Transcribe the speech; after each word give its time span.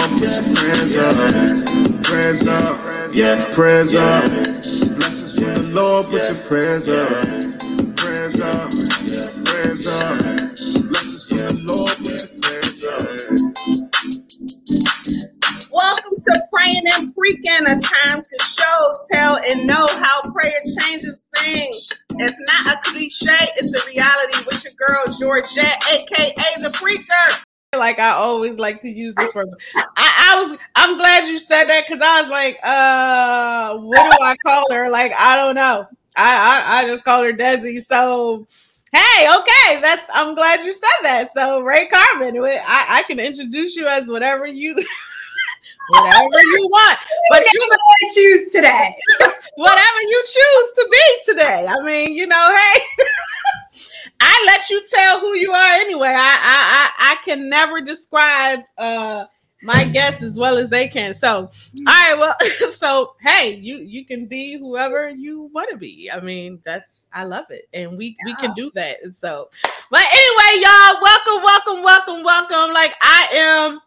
Lord, 0.00 0.12
put 0.12 0.30
your 0.30 0.56
prayers 0.56 0.96
up, 0.96 2.04
prayers 2.04 2.46
up, 2.46 2.80
yeah, 3.12 3.50
prayers 3.52 3.94
up. 3.94 4.24
Blessings 4.96 5.34
from 5.34 5.54
the 5.54 5.62
Lord, 5.74 6.06
put 6.06 6.22
your 6.22 6.42
prayers 6.44 6.88
up, 6.88 7.08
prayers 7.96 8.40
up, 8.40 8.70
prayers 9.44 9.86
up. 9.86 10.18
Blessings 10.88 11.28
from 11.28 11.38
the 11.38 11.64
Lord, 11.68 11.96
put 11.98 12.16
your 12.16 12.32
prayers 12.40 12.80
up. 12.80 13.20
Welcome 15.70 16.14
to 16.16 16.42
Praying 16.54 16.84
and 16.94 17.14
Preaching, 17.14 17.60
a 17.66 17.76
time 17.78 18.22
to 18.22 18.44
show, 18.56 18.94
tell, 19.12 19.36
and 19.50 19.66
know 19.66 19.86
how 19.86 20.22
prayer 20.32 20.60
changes 20.80 21.26
things. 21.36 21.92
It's 22.12 22.38
not 22.48 22.74
a 22.74 22.80
cliche, 22.90 23.52
it's 23.56 23.74
a 23.76 23.86
reality 23.86 24.44
with 24.46 24.64
your 24.64 24.72
girl 24.78 25.04
Georgette, 25.20 25.76
aka 25.92 26.32
the 26.62 26.70
Preacher 26.72 27.44
like 27.78 28.00
I 28.00 28.10
always 28.10 28.58
like 28.58 28.82
to 28.82 28.88
use 28.88 29.14
this 29.14 29.32
word. 29.32 29.48
I, 29.76 30.32
I 30.32 30.42
was 30.42 30.58
I'm 30.74 30.98
glad 30.98 31.28
you 31.28 31.38
said 31.38 31.66
that 31.66 31.86
because 31.86 32.02
I 32.02 32.20
was 32.20 32.28
like, 32.28 32.58
uh, 32.64 33.76
what 33.78 34.02
do 34.02 34.24
I 34.24 34.34
call 34.44 34.64
her? 34.72 34.90
Like, 34.90 35.12
I 35.16 35.36
don't 35.36 35.54
know. 35.54 35.86
I, 36.16 36.64
I, 36.66 36.78
I 36.78 36.86
just 36.88 37.04
call 37.04 37.22
her 37.22 37.32
Desi. 37.32 37.80
So 37.80 38.48
hey, 38.92 39.28
okay, 39.28 39.80
that's 39.80 40.02
I'm 40.12 40.34
glad 40.34 40.64
you 40.64 40.72
said 40.72 40.88
that. 41.02 41.28
So 41.32 41.60
Ray 41.60 41.86
Carmen, 41.86 42.36
I, 42.44 42.86
I 42.88 43.02
can 43.06 43.20
introduce 43.20 43.76
you 43.76 43.86
as 43.86 44.08
whatever 44.08 44.48
you 44.48 44.74
whatever 45.88 46.42
you 46.42 46.68
want. 46.72 46.98
But 47.30 47.44
you 47.52 47.60
want 47.60 47.80
to 48.00 48.14
choose 48.20 48.48
today. 48.48 48.96
whatever 49.54 50.00
you 50.02 50.24
choose 50.24 50.72
to 50.74 50.88
be 50.90 51.32
today. 51.32 51.66
I 51.68 51.80
mean, 51.84 52.14
you 52.14 52.26
know, 52.26 52.56
hey. 52.56 52.80
I 54.20 54.44
let 54.46 54.68
you 54.70 54.82
tell 54.90 55.20
who 55.20 55.34
you 55.34 55.52
are 55.52 55.70
anyway. 55.72 56.08
I 56.08 56.12
I 56.14 56.90
I, 56.98 57.12
I 57.12 57.16
can 57.24 57.48
never 57.48 57.80
describe 57.80 58.60
uh 58.78 59.26
my 59.62 59.84
guest 59.84 60.22
as 60.22 60.36
well 60.38 60.56
as 60.56 60.70
they 60.70 60.88
can. 60.88 61.12
So, 61.14 61.36
all 61.36 61.50
right, 61.86 62.14
well, 62.18 62.34
so 62.76 63.14
hey, 63.20 63.54
you 63.54 63.78
you 63.78 64.04
can 64.04 64.26
be 64.26 64.58
whoever 64.58 65.08
you 65.08 65.50
want 65.52 65.70
to 65.70 65.76
be. 65.76 66.10
I 66.12 66.20
mean, 66.20 66.60
that's 66.64 67.06
I 67.12 67.24
love 67.24 67.46
it, 67.50 67.68
and 67.72 67.96
we 67.96 68.16
yeah. 68.18 68.32
we 68.32 68.34
can 68.36 68.54
do 68.54 68.70
that. 68.74 69.02
And 69.02 69.14
so, 69.14 69.48
but 69.90 70.04
anyway, 70.12 70.62
y'all, 70.64 71.00
welcome, 71.02 71.42
welcome, 71.44 71.84
welcome, 71.84 72.24
welcome. 72.24 72.74
Like 72.74 72.94
I 73.00 73.28
am 73.34 73.80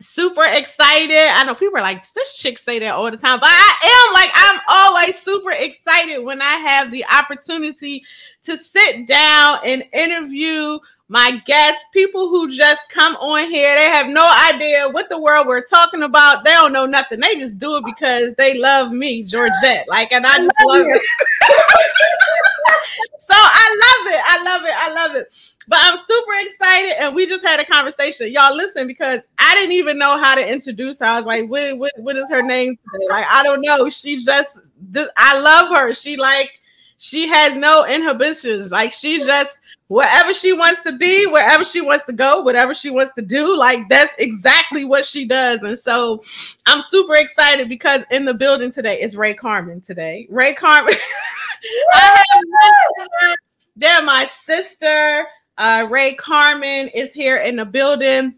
super 0.00 0.44
excited. 0.44 1.16
I 1.16 1.44
know 1.44 1.54
people 1.54 1.78
are 1.78 1.82
like, 1.82 2.02
this 2.12 2.34
chick 2.34 2.58
say 2.58 2.78
that 2.78 2.94
all 2.94 3.10
the 3.10 3.16
time, 3.16 3.40
but 3.40 3.48
I 3.50 4.06
am 4.06 4.14
like, 4.14 4.30
I'm 4.34 4.60
always 4.68 5.18
super 5.18 5.52
excited 5.52 6.18
when 6.18 6.42
I 6.42 6.56
have 6.56 6.90
the 6.90 7.04
opportunity 7.06 8.04
to 8.44 8.56
sit 8.56 9.06
down 9.06 9.58
and 9.64 9.84
interview 9.92 10.78
my 11.08 11.40
guests, 11.46 11.84
people 11.92 12.28
who 12.28 12.50
just 12.50 12.88
come 12.88 13.14
on 13.16 13.48
here. 13.48 13.76
They 13.76 13.84
have 13.84 14.08
no 14.08 14.28
idea 14.52 14.88
what 14.88 15.08
the 15.08 15.20
world 15.20 15.46
we're 15.46 15.62
talking 15.62 16.02
about. 16.02 16.42
They 16.44 16.50
don't 16.50 16.72
know 16.72 16.86
nothing. 16.86 17.20
They 17.20 17.36
just 17.36 17.58
do 17.58 17.76
it 17.76 17.84
because 17.84 18.34
they 18.34 18.58
love 18.58 18.90
me, 18.90 19.22
Georgette. 19.22 19.86
Like, 19.88 20.10
and 20.12 20.26
I 20.26 20.36
just 20.36 20.50
love, 20.64 20.80
love 20.80 20.86
it. 20.88 21.02
so 23.20 23.34
I 23.36 23.76
love 23.84 24.08
it. 24.14 24.20
I 24.24 24.42
love 24.42 24.62
it. 24.64 24.74
I 24.76 24.90
love 24.92 25.14
it. 25.16 25.28
But 25.68 25.78
I'm 25.82 25.98
super 25.98 26.32
excited, 26.40 26.94
and 27.00 27.14
we 27.14 27.26
just 27.26 27.44
had 27.44 27.60
a 27.60 27.64
conversation. 27.64 28.32
Y'all 28.32 28.54
listen 28.54 28.86
because 28.86 29.20
I 29.38 29.54
didn't 29.54 29.72
even 29.72 29.98
know 29.98 30.16
how 30.16 30.34
to 30.34 30.52
introduce 30.52 31.00
her. 31.00 31.06
I 31.06 31.16
was 31.16 31.26
like, 31.26 31.48
"What? 31.48 31.78
What, 31.78 31.92
what 31.96 32.16
is 32.16 32.30
her 32.30 32.42
name?" 32.42 32.78
Today? 32.92 33.06
Like, 33.08 33.26
I 33.28 33.42
don't 33.42 33.60
know. 33.60 33.88
She 33.90 34.18
just, 34.18 34.58
this, 34.80 35.08
I 35.16 35.38
love 35.40 35.76
her. 35.76 35.92
She 35.94 36.16
like, 36.16 36.52
she 36.98 37.26
has 37.28 37.56
no 37.56 37.84
inhibitions. 37.84 38.70
Like, 38.70 38.92
she 38.92 39.18
just 39.18 39.58
wherever 39.88 40.34
she 40.34 40.52
wants 40.52 40.82
to 40.82 40.92
be, 40.96 41.26
wherever 41.26 41.64
she 41.64 41.80
wants 41.80 42.04
to 42.06 42.12
go, 42.12 42.42
whatever 42.42 42.74
she 42.74 42.90
wants 42.90 43.12
to 43.14 43.22
do, 43.22 43.56
like 43.56 43.88
that's 43.88 44.12
exactly 44.18 44.84
what 44.84 45.04
she 45.04 45.24
does. 45.24 45.62
And 45.62 45.78
so 45.78 46.22
I'm 46.66 46.82
super 46.82 47.14
excited 47.14 47.68
because 47.68 48.02
in 48.10 48.24
the 48.24 48.34
building 48.34 48.72
today 48.72 49.00
is 49.00 49.16
Ray 49.16 49.34
Carmen 49.34 49.80
today. 49.80 50.26
Ray 50.30 50.54
Carmen. 50.54 50.94
I 51.94 52.22
have 52.32 53.36
they're 53.76 54.02
my 54.02 54.24
sister. 54.24 55.26
Uh, 55.58 55.86
Ray 55.90 56.14
Carmen 56.14 56.88
is 56.88 57.12
here 57.12 57.38
in 57.38 57.56
the 57.56 57.64
building. 57.64 58.34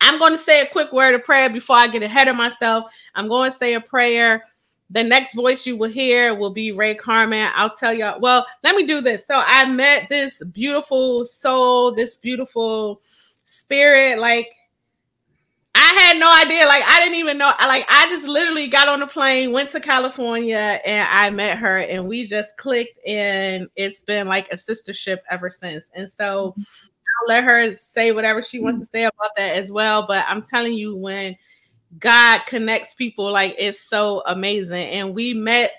I'm 0.00 0.18
going 0.18 0.32
to 0.32 0.38
say 0.38 0.60
a 0.60 0.66
quick 0.66 0.92
word 0.92 1.14
of 1.14 1.24
prayer 1.24 1.50
before 1.50 1.76
I 1.76 1.88
get 1.88 2.02
ahead 2.02 2.28
of 2.28 2.36
myself. 2.36 2.84
I'm 3.14 3.28
going 3.28 3.50
to 3.50 3.56
say 3.56 3.74
a 3.74 3.80
prayer. 3.80 4.44
The 4.90 5.02
next 5.02 5.34
voice 5.34 5.66
you 5.66 5.76
will 5.76 5.90
hear 5.90 6.34
will 6.34 6.52
be 6.52 6.70
Ray 6.70 6.94
Carmen. 6.94 7.48
I'll 7.54 7.74
tell 7.74 7.92
y'all. 7.92 8.20
Well, 8.20 8.46
let 8.62 8.76
me 8.76 8.86
do 8.86 9.00
this. 9.00 9.26
So 9.26 9.42
I 9.44 9.68
met 9.68 10.08
this 10.08 10.44
beautiful 10.44 11.24
soul, 11.24 11.92
this 11.92 12.14
beautiful 12.16 13.00
spirit. 13.44 14.18
Like 14.18 14.48
I 15.76 15.92
had 15.92 16.18
no 16.18 16.32
idea. 16.34 16.66
Like 16.66 16.82
I 16.86 17.00
didn't 17.00 17.18
even 17.18 17.38
know. 17.38 17.52
Like 17.60 17.84
I 17.88 18.08
just 18.08 18.24
literally 18.24 18.66
got 18.66 18.88
on 18.88 19.02
a 19.02 19.06
plane, 19.06 19.52
went 19.52 19.70
to 19.70 19.80
California, 19.80 20.80
and 20.84 21.06
I 21.10 21.30
met 21.30 21.58
her, 21.58 21.78
and 21.78 22.08
we 22.08 22.26
just 22.26 22.56
clicked, 22.56 22.98
and 23.06 23.68
it's 23.76 24.02
been 24.02 24.26
like 24.26 24.50
a 24.52 24.56
sistership 24.56 25.18
ever 25.30 25.50
since. 25.50 25.90
And 25.94 26.10
so. 26.10 26.54
I'll 27.22 27.28
let 27.28 27.44
her 27.44 27.74
say 27.74 28.12
whatever 28.12 28.42
she 28.42 28.58
wants 28.58 28.78
to 28.80 28.86
say 28.92 29.04
about 29.04 29.30
that 29.36 29.56
as 29.56 29.72
well. 29.72 30.06
But 30.06 30.26
I'm 30.28 30.42
telling 30.42 30.74
you, 30.74 30.94
when 30.94 31.34
God 31.98 32.40
connects 32.46 32.92
people, 32.92 33.32
like 33.32 33.54
it's 33.58 33.80
so 33.80 34.22
amazing. 34.26 34.86
And 34.88 35.14
we 35.14 35.32
met 35.32 35.72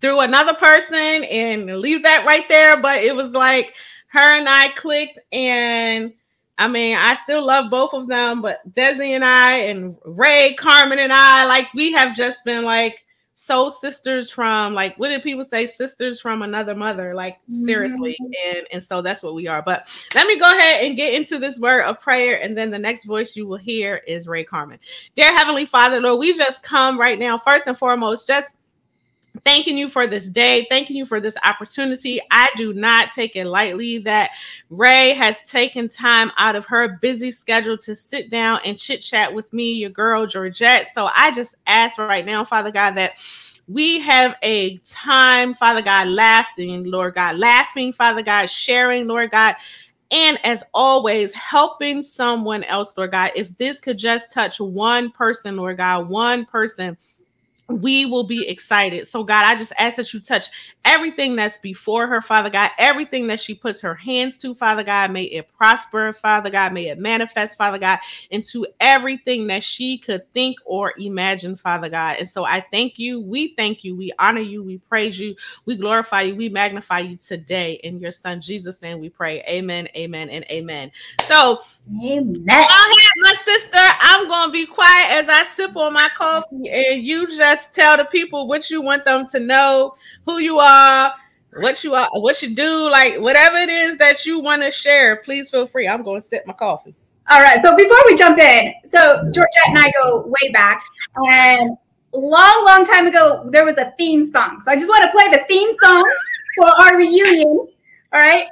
through 0.00 0.20
another 0.20 0.54
person, 0.54 0.96
and 0.96 1.66
leave 1.78 2.02
that 2.02 2.26
right 2.26 2.48
there. 2.48 2.80
But 2.82 3.02
it 3.02 3.14
was 3.14 3.32
like 3.32 3.76
her 4.08 4.18
and 4.18 4.48
I 4.48 4.70
clicked, 4.70 5.20
and 5.30 6.12
I 6.58 6.68
mean, 6.68 6.96
I 6.96 7.14
still 7.14 7.44
love 7.44 7.70
both 7.70 7.94
of 7.94 8.06
them, 8.06 8.40
but 8.40 8.60
Desi 8.72 9.10
and 9.10 9.24
I 9.24 9.56
and 9.56 9.96
Ray, 10.04 10.54
Carmen 10.54 11.00
and 11.00 11.12
I, 11.12 11.46
like 11.46 11.72
we 11.74 11.92
have 11.92 12.16
just 12.16 12.44
been 12.44 12.64
like 12.64 12.98
soul 13.36 13.68
sisters 13.68 14.30
from 14.30 14.74
like 14.74 14.96
what 14.96 15.08
did 15.08 15.22
people 15.24 15.44
say? 15.44 15.66
Sisters 15.66 16.20
from 16.20 16.42
another 16.42 16.74
mother, 16.74 17.14
like 17.14 17.38
seriously. 17.48 18.16
Mm-hmm. 18.20 18.56
And 18.56 18.66
and 18.72 18.82
so 18.82 19.02
that's 19.02 19.22
what 19.22 19.34
we 19.34 19.48
are. 19.48 19.62
But 19.62 19.88
let 20.14 20.26
me 20.28 20.38
go 20.38 20.56
ahead 20.56 20.84
and 20.84 20.96
get 20.96 21.14
into 21.14 21.38
this 21.38 21.58
word 21.58 21.82
of 21.82 22.00
prayer, 22.00 22.40
and 22.40 22.56
then 22.56 22.70
the 22.70 22.78
next 22.78 23.04
voice 23.04 23.34
you 23.34 23.46
will 23.46 23.56
hear 23.56 24.02
is 24.06 24.28
Ray 24.28 24.44
Carmen. 24.44 24.78
Dear 25.16 25.36
Heavenly 25.36 25.64
Father, 25.64 26.00
Lord, 26.00 26.20
we 26.20 26.36
just 26.36 26.62
come 26.62 26.98
right 26.98 27.18
now, 27.18 27.36
first 27.36 27.66
and 27.66 27.76
foremost, 27.76 28.28
just 28.28 28.54
thanking 29.40 29.76
you 29.76 29.88
for 29.88 30.06
this 30.06 30.28
day, 30.28 30.66
thanking 30.70 30.96
you 30.96 31.06
for 31.06 31.20
this 31.20 31.34
opportunity. 31.44 32.20
I 32.30 32.50
do 32.56 32.72
not 32.72 33.12
take 33.12 33.36
it 33.36 33.46
lightly 33.46 33.98
that 33.98 34.30
Ray 34.70 35.10
has 35.10 35.42
taken 35.42 35.88
time 35.88 36.30
out 36.36 36.56
of 36.56 36.64
her 36.66 36.98
busy 36.98 37.30
schedule 37.30 37.76
to 37.78 37.96
sit 37.96 38.30
down 38.30 38.60
and 38.64 38.78
chit 38.78 39.02
chat 39.02 39.32
with 39.32 39.52
me, 39.52 39.72
your 39.72 39.90
girl 39.90 40.26
Georgette. 40.26 40.88
So 40.94 41.08
I 41.14 41.32
just 41.32 41.56
ask 41.66 41.98
right 41.98 42.24
now, 42.24 42.44
Father 42.44 42.70
God, 42.70 42.92
that 42.92 43.14
we 43.66 43.98
have 44.00 44.36
a 44.42 44.76
time, 44.78 45.54
Father 45.54 45.82
God, 45.82 46.08
laughing, 46.08 46.84
Lord 46.84 47.14
God, 47.14 47.38
laughing, 47.38 47.92
Father 47.92 48.22
God, 48.22 48.46
sharing, 48.46 49.06
Lord 49.06 49.30
God. 49.30 49.56
And 50.10 50.38
as 50.44 50.62
always, 50.74 51.32
helping 51.32 52.02
someone 52.02 52.62
else, 52.64 52.96
Lord 52.96 53.12
God. 53.12 53.32
If 53.34 53.56
this 53.56 53.80
could 53.80 53.98
just 53.98 54.30
touch 54.30 54.60
one 54.60 55.10
person, 55.10 55.56
Lord 55.56 55.78
God, 55.78 56.08
one 56.08 56.44
person, 56.44 56.96
we 57.68 58.04
will 58.04 58.24
be 58.24 58.46
excited. 58.46 59.06
So, 59.06 59.24
God, 59.24 59.44
I 59.44 59.54
just 59.54 59.72
ask 59.78 59.96
that 59.96 60.12
you 60.12 60.20
touch 60.20 60.48
everything 60.84 61.34
that's 61.34 61.58
before 61.58 62.06
her, 62.06 62.20
Father 62.20 62.50
God, 62.50 62.70
everything 62.78 63.26
that 63.28 63.40
she 63.40 63.54
puts 63.54 63.80
her 63.80 63.94
hands 63.94 64.36
to, 64.38 64.54
Father 64.54 64.84
God, 64.84 65.10
may 65.10 65.24
it 65.24 65.48
prosper, 65.56 66.12
Father 66.12 66.50
God, 66.50 66.74
may 66.74 66.88
it 66.88 66.98
manifest, 66.98 67.56
Father 67.56 67.78
God, 67.78 68.00
into 68.30 68.66
everything 68.80 69.46
that 69.46 69.64
she 69.64 69.96
could 69.96 70.30
think 70.34 70.58
or 70.66 70.92
imagine, 70.98 71.56
Father 71.56 71.88
God. 71.88 72.16
And 72.18 72.28
so 72.28 72.44
I 72.44 72.60
thank 72.70 72.98
you. 72.98 73.20
We 73.20 73.54
thank 73.54 73.82
you. 73.82 73.96
We 73.96 74.12
honor 74.18 74.42
you. 74.42 74.62
We 74.62 74.78
praise 74.78 75.18
you. 75.18 75.34
We 75.64 75.76
glorify 75.76 76.22
you. 76.22 76.36
We 76.36 76.50
magnify 76.50 77.00
you 77.00 77.16
today. 77.16 77.80
In 77.84 77.98
your 77.98 78.12
son 78.12 78.42
Jesus' 78.42 78.82
name 78.82 79.00
we 79.00 79.08
pray. 79.08 79.42
Amen, 79.48 79.88
amen, 79.96 80.28
and 80.28 80.44
amen. 80.50 80.92
So, 81.26 81.60
amen. 81.88 82.34
Go 82.34 82.52
ahead, 82.52 83.12
my 83.22 83.34
sister. 83.42 83.78
I'm 84.00 84.28
going 84.28 84.48
to 84.48 84.52
be 84.52 84.66
quiet 84.66 85.12
as 85.12 85.28
I 85.28 85.44
sip 85.44 85.76
on 85.76 85.94
my 85.94 86.10
coffee 86.14 86.68
and 86.70 87.02
you 87.02 87.26
just 87.28 87.53
just 87.54 87.72
tell 87.72 87.96
the 87.96 88.04
people 88.04 88.48
what 88.48 88.70
you 88.70 88.82
want 88.82 89.04
them 89.04 89.26
to 89.28 89.38
know, 89.38 89.94
who 90.24 90.38
you 90.38 90.58
are, 90.58 91.14
what 91.58 91.84
you 91.84 91.94
are, 91.94 92.08
what 92.14 92.42
you 92.42 92.54
do, 92.54 92.90
like 92.90 93.20
whatever 93.20 93.56
it 93.56 93.68
is 93.68 93.96
that 93.98 94.26
you 94.26 94.40
want 94.40 94.62
to 94.62 94.70
share. 94.70 95.16
Please 95.16 95.50
feel 95.50 95.66
free. 95.66 95.86
I'm 95.86 96.02
going 96.02 96.20
to 96.20 96.26
sip 96.26 96.46
my 96.46 96.52
coffee. 96.52 96.94
All 97.30 97.40
right. 97.40 97.62
So 97.62 97.76
before 97.76 97.96
we 98.06 98.16
jump 98.16 98.38
in, 98.38 98.74
so 98.84 99.30
Georgette 99.32 99.68
and 99.68 99.78
I 99.78 99.92
go 100.02 100.26
way 100.26 100.50
back, 100.52 100.84
and 101.16 101.76
long, 102.12 102.64
long 102.64 102.84
time 102.84 103.06
ago, 103.06 103.48
there 103.50 103.64
was 103.64 103.78
a 103.78 103.92
theme 103.98 104.30
song. 104.30 104.60
So 104.60 104.72
I 104.72 104.76
just 104.76 104.88
want 104.88 105.04
to 105.04 105.10
play 105.10 105.28
the 105.28 105.44
theme 105.48 105.70
song 105.78 106.12
for 106.56 106.66
our 106.66 106.96
reunion. 106.96 107.46
All 107.46 108.20
right. 108.20 108.46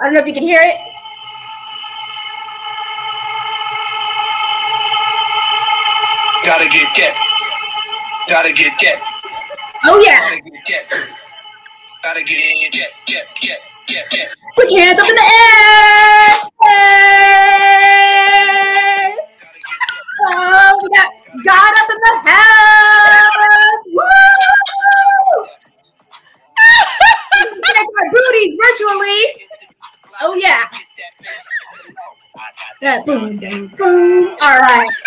I 0.00 0.04
don't 0.04 0.14
know 0.14 0.20
if 0.20 0.26
you 0.26 0.32
can 0.32 0.42
hear 0.42 0.60
it. 0.62 0.76
Gotta 6.46 6.68
get 6.70 6.96
get. 6.96 7.29
Gotta 8.30 8.52
get 8.52 8.78
get. 8.78 9.02
Oh 9.84 10.00
yeah. 10.06 10.20
Gotta 10.20 10.40
get 10.40 10.64
get. 10.64 10.86
Gotta 12.00 12.22
get 12.22 12.70
get 12.70 12.92
get 13.04 13.26
get 13.40 13.58
get 13.88 14.08
get. 14.08 14.28
Put 14.54 14.70
your 14.70 14.82
hands 14.82 15.00
up 15.00 15.08
in 15.08 15.14
the 15.16 15.20
air. 15.20 16.38
Oh, 20.22 20.78
we 20.80 20.88
got 20.94 21.10
God 21.44 21.74
up 21.76 21.90
in 21.90 21.96
the 22.04 22.14
house. 22.30 23.84
Woo! 23.94 24.04
Check 27.64 27.86
my 27.96 28.04
booties 28.12 28.54
virtually. 28.62 29.22
Oh 30.20 30.34
yeah. 30.36 30.68
That 32.80 33.04
boom, 33.04 33.38
boom, 33.38 33.66
boom. 33.76 34.36
All 34.40 34.60
right. 34.60 34.88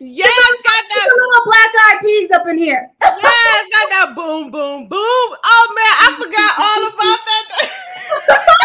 Yes, 0.00 0.50
got 0.66 0.84
that. 0.88 1.08
little 1.14 1.44
black 1.44 1.70
eyed 1.86 2.00
peas 2.02 2.30
up 2.32 2.46
in 2.48 2.58
here. 2.58 2.90
Yes, 3.00 3.68
got 3.72 3.88
that 3.90 4.12
boom, 4.14 4.50
boom, 4.50 4.88
boom. 4.88 4.98
Oh 4.98 5.66
man, 5.74 5.94
I 6.00 6.12
forgot 6.18 6.58
all 6.58 6.88
about 6.88 7.20
that. 7.26 7.44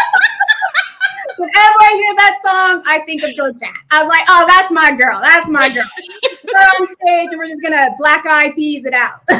Whenever 1.38 1.80
I 1.80 1.92
hear 1.94 2.14
that 2.16 2.38
song, 2.42 2.82
I 2.86 2.98
think 3.06 3.22
of 3.22 3.32
Georgette. 3.32 3.68
I 3.90 4.02
was 4.02 4.08
like, 4.10 4.26
oh, 4.28 4.44
that's 4.46 4.70
my 4.72 4.90
girl. 4.94 5.20
That's 5.20 5.48
my 5.48 5.72
girl. 5.72 5.88
We're 6.44 6.58
on 6.58 6.86
stage 6.88 7.28
and 7.30 7.38
we're 7.38 7.48
just 7.48 7.62
gonna 7.62 7.90
black 7.98 8.26
eyed 8.26 8.54
peas 8.56 8.84
it 8.84 8.92
out. 8.92 9.20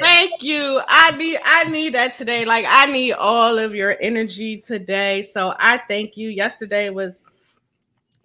Thank 0.00 0.42
you. 0.42 0.80
I 0.86 1.16
need 1.16 1.38
I 1.44 1.64
need 1.64 1.94
that 1.94 2.16
today. 2.16 2.44
Like 2.44 2.66
I 2.68 2.86
need 2.86 3.12
all 3.12 3.58
of 3.58 3.74
your 3.74 3.96
energy 4.00 4.58
today. 4.58 5.22
So 5.22 5.54
I 5.58 5.78
thank 5.88 6.16
you. 6.16 6.28
Yesterday 6.28 6.90
was 6.90 7.22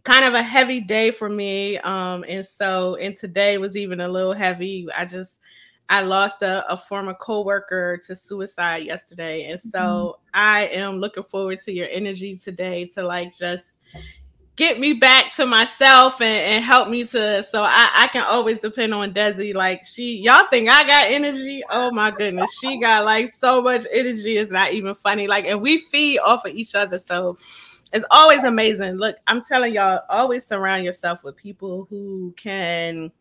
kind 0.03 0.25
of 0.25 0.33
a 0.33 0.42
heavy 0.44 0.80
day 0.80 1.12
for 1.12 1.30
me. 1.30 1.77
Um, 1.80 2.25
and 2.27 2.45
so 2.45 2.95
and 2.95 3.15
today 3.15 3.57
was 3.57 3.77
even 3.77 4.01
a 4.01 4.07
little 4.07 4.33
heavy. 4.33 4.88
I 4.95 5.06
just 5.06 5.39
I 5.89 6.01
lost 6.03 6.42
a, 6.42 6.65
a 6.71 6.77
former 6.77 7.13
coworker 7.13 8.00
to 8.07 8.15
suicide 8.15 8.86
yesterday. 8.86 9.45
And 9.45 9.59
so 9.59 9.80
Mm-hmm. 9.80 10.30
I 10.33 10.68
am 10.68 11.00
looking 11.00 11.24
forward 11.24 11.59
to 11.59 11.71
your 11.74 11.88
energy 11.92 12.38
today 12.38 12.86
to 12.95 13.03
like 13.03 13.36
just 13.38 13.75
get 14.56 14.80
me 14.80 14.94
back 14.94 15.33
to 15.36 15.45
myself 15.45 16.21
and, 16.21 16.54
and 16.54 16.63
help 16.63 16.88
me 16.88 17.04
to 17.06 17.42
so 17.44 17.63
I, 17.63 17.89
I 17.94 18.07
can 18.07 18.24
always 18.24 18.59
depend 18.59 18.94
on 18.94 19.13
Desi. 19.13 19.54
Like 19.54 19.86
she 19.86 20.18
y'all 20.18 20.47
think 20.50 20.69
I 20.69 20.86
got 20.86 21.12
energy. 21.12 21.63
Oh 21.69 21.92
my 21.92 22.12
goodness. 22.12 22.50
She 22.62 22.80
got 22.80 23.04
like 23.04 23.27
so 23.30 23.62
much 23.62 23.86
energy. 23.92 24.38
It's 24.38 24.51
not 24.51 24.71
even 24.74 24.95
funny. 24.95 25.27
Like 25.27 25.45
and 25.45 25.62
we 25.62 25.80
feed 25.80 26.19
off 26.19 26.45
of 26.45 26.54
each 26.54 26.75
other. 26.75 27.00
So 27.00 27.38
it's 27.93 28.05
always 28.11 28.43
amazing. 28.43 28.95
Look, 28.95 29.17
I'm 29.27 29.43
telling 29.43 29.73
y'all, 29.73 30.01
always 30.09 30.45
surround 30.45 30.83
yourself 30.83 31.23
with 31.23 31.35
people 31.35 31.88
who 31.89 32.33
can 32.38 33.11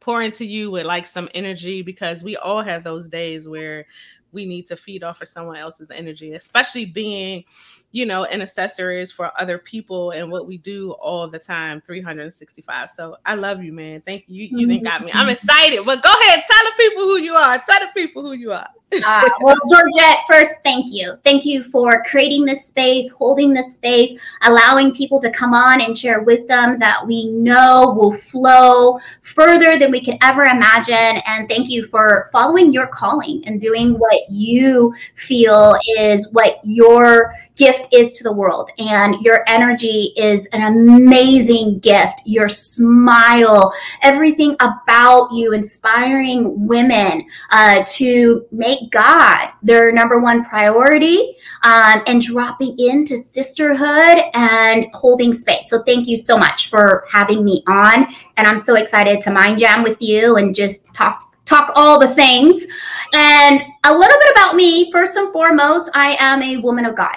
pour 0.00 0.22
into 0.22 0.44
you 0.44 0.70
with 0.70 0.86
like 0.86 1.06
some 1.06 1.28
energy 1.34 1.82
because 1.82 2.22
we 2.22 2.36
all 2.36 2.62
have 2.62 2.84
those 2.84 3.08
days 3.08 3.48
where 3.48 3.86
we 4.32 4.46
need 4.46 4.66
to 4.66 4.76
feed 4.76 5.02
off 5.02 5.22
of 5.22 5.28
someone 5.28 5.56
else's 5.56 5.90
energy, 5.90 6.34
especially 6.34 6.84
being, 6.84 7.44
you 7.92 8.06
know, 8.06 8.26
intercessors 8.26 9.10
for 9.10 9.30
other 9.40 9.58
people 9.58 10.10
and 10.10 10.30
what 10.30 10.46
we 10.46 10.58
do 10.58 10.92
all 10.92 11.28
the 11.28 11.38
time, 11.38 11.80
365. 11.80 12.90
So 12.90 13.16
I 13.24 13.34
love 13.34 13.62
you, 13.62 13.72
man. 13.72 14.02
Thank 14.02 14.24
you. 14.28 14.44
You, 14.44 14.66
didn't 14.66 14.84
got 14.84 15.04
me. 15.04 15.10
I'm 15.12 15.28
excited. 15.28 15.84
But 15.84 16.02
go 16.02 16.10
ahead, 16.10 16.44
tell 16.50 16.64
the 16.64 16.72
people 16.76 17.04
who 17.04 17.18
you 17.18 17.34
are. 17.34 17.58
Tell 17.58 17.80
the 17.80 17.90
people 17.94 18.22
who 18.22 18.32
you 18.32 18.52
are. 18.52 18.68
Uh, 19.04 19.28
well, 19.40 19.56
Georgette, 19.70 20.18
first, 20.28 20.54
thank 20.64 20.86
you. 20.90 21.18
Thank 21.22 21.44
you 21.44 21.62
for 21.64 22.02
creating 22.04 22.44
this 22.44 22.66
space, 22.66 23.10
holding 23.10 23.52
this 23.52 23.74
space, 23.74 24.18
allowing 24.42 24.94
people 24.94 25.20
to 25.20 25.30
come 25.30 25.52
on 25.54 25.82
and 25.82 25.96
share 25.96 26.22
wisdom 26.22 26.78
that 26.78 27.06
we 27.06 27.30
know 27.30 27.94
will 27.96 28.12
flow 28.14 28.98
further 29.22 29.78
than 29.78 29.90
we 29.90 30.02
could 30.02 30.16
ever 30.22 30.44
imagine. 30.44 31.22
And 31.26 31.48
thank 31.48 31.68
you 31.68 31.86
for 31.86 32.28
following 32.32 32.72
your 32.72 32.86
calling 32.86 33.42
and 33.46 33.60
doing 33.60 33.92
what 33.92 34.17
you 34.28 34.94
feel 35.14 35.76
is 35.98 36.30
what 36.32 36.60
your 36.64 37.34
gift 37.58 37.92
is 37.92 38.16
to 38.16 38.24
the 38.24 38.32
world. 38.32 38.70
And 38.78 39.16
your 39.20 39.44
energy 39.48 40.12
is 40.16 40.46
an 40.52 40.62
amazing 40.62 41.80
gift. 41.80 42.22
Your 42.24 42.48
smile, 42.48 43.74
everything 44.02 44.54
about 44.60 45.30
you, 45.32 45.52
inspiring 45.52 46.66
women 46.66 47.26
uh, 47.50 47.84
to 47.88 48.46
make 48.52 48.90
God 48.90 49.48
their 49.62 49.92
number 49.92 50.20
one 50.20 50.44
priority 50.44 51.36
um, 51.64 52.00
and 52.06 52.22
dropping 52.22 52.78
into 52.78 53.16
sisterhood 53.16 54.22
and 54.34 54.86
holding 54.94 55.34
space. 55.34 55.68
So, 55.68 55.82
thank 55.82 56.06
you 56.06 56.16
so 56.16 56.38
much 56.38 56.68
for 56.68 57.04
having 57.10 57.44
me 57.44 57.62
on. 57.66 58.06
And 58.36 58.46
I'm 58.46 58.58
so 58.58 58.76
excited 58.76 59.20
to 59.22 59.32
mind 59.32 59.58
jam 59.58 59.82
with 59.82 60.00
you 60.00 60.36
and 60.36 60.54
just 60.54 60.92
talk. 60.94 61.24
Talk 61.48 61.72
all 61.74 61.98
the 61.98 62.14
things. 62.14 62.66
And 63.14 63.62
a 63.84 63.92
little 63.92 64.16
bit 64.20 64.32
about 64.32 64.54
me. 64.54 64.92
First 64.92 65.16
and 65.16 65.32
foremost, 65.32 65.90
I 65.94 66.14
am 66.20 66.42
a 66.42 66.58
woman 66.58 66.84
of 66.84 66.94
God 66.94 67.16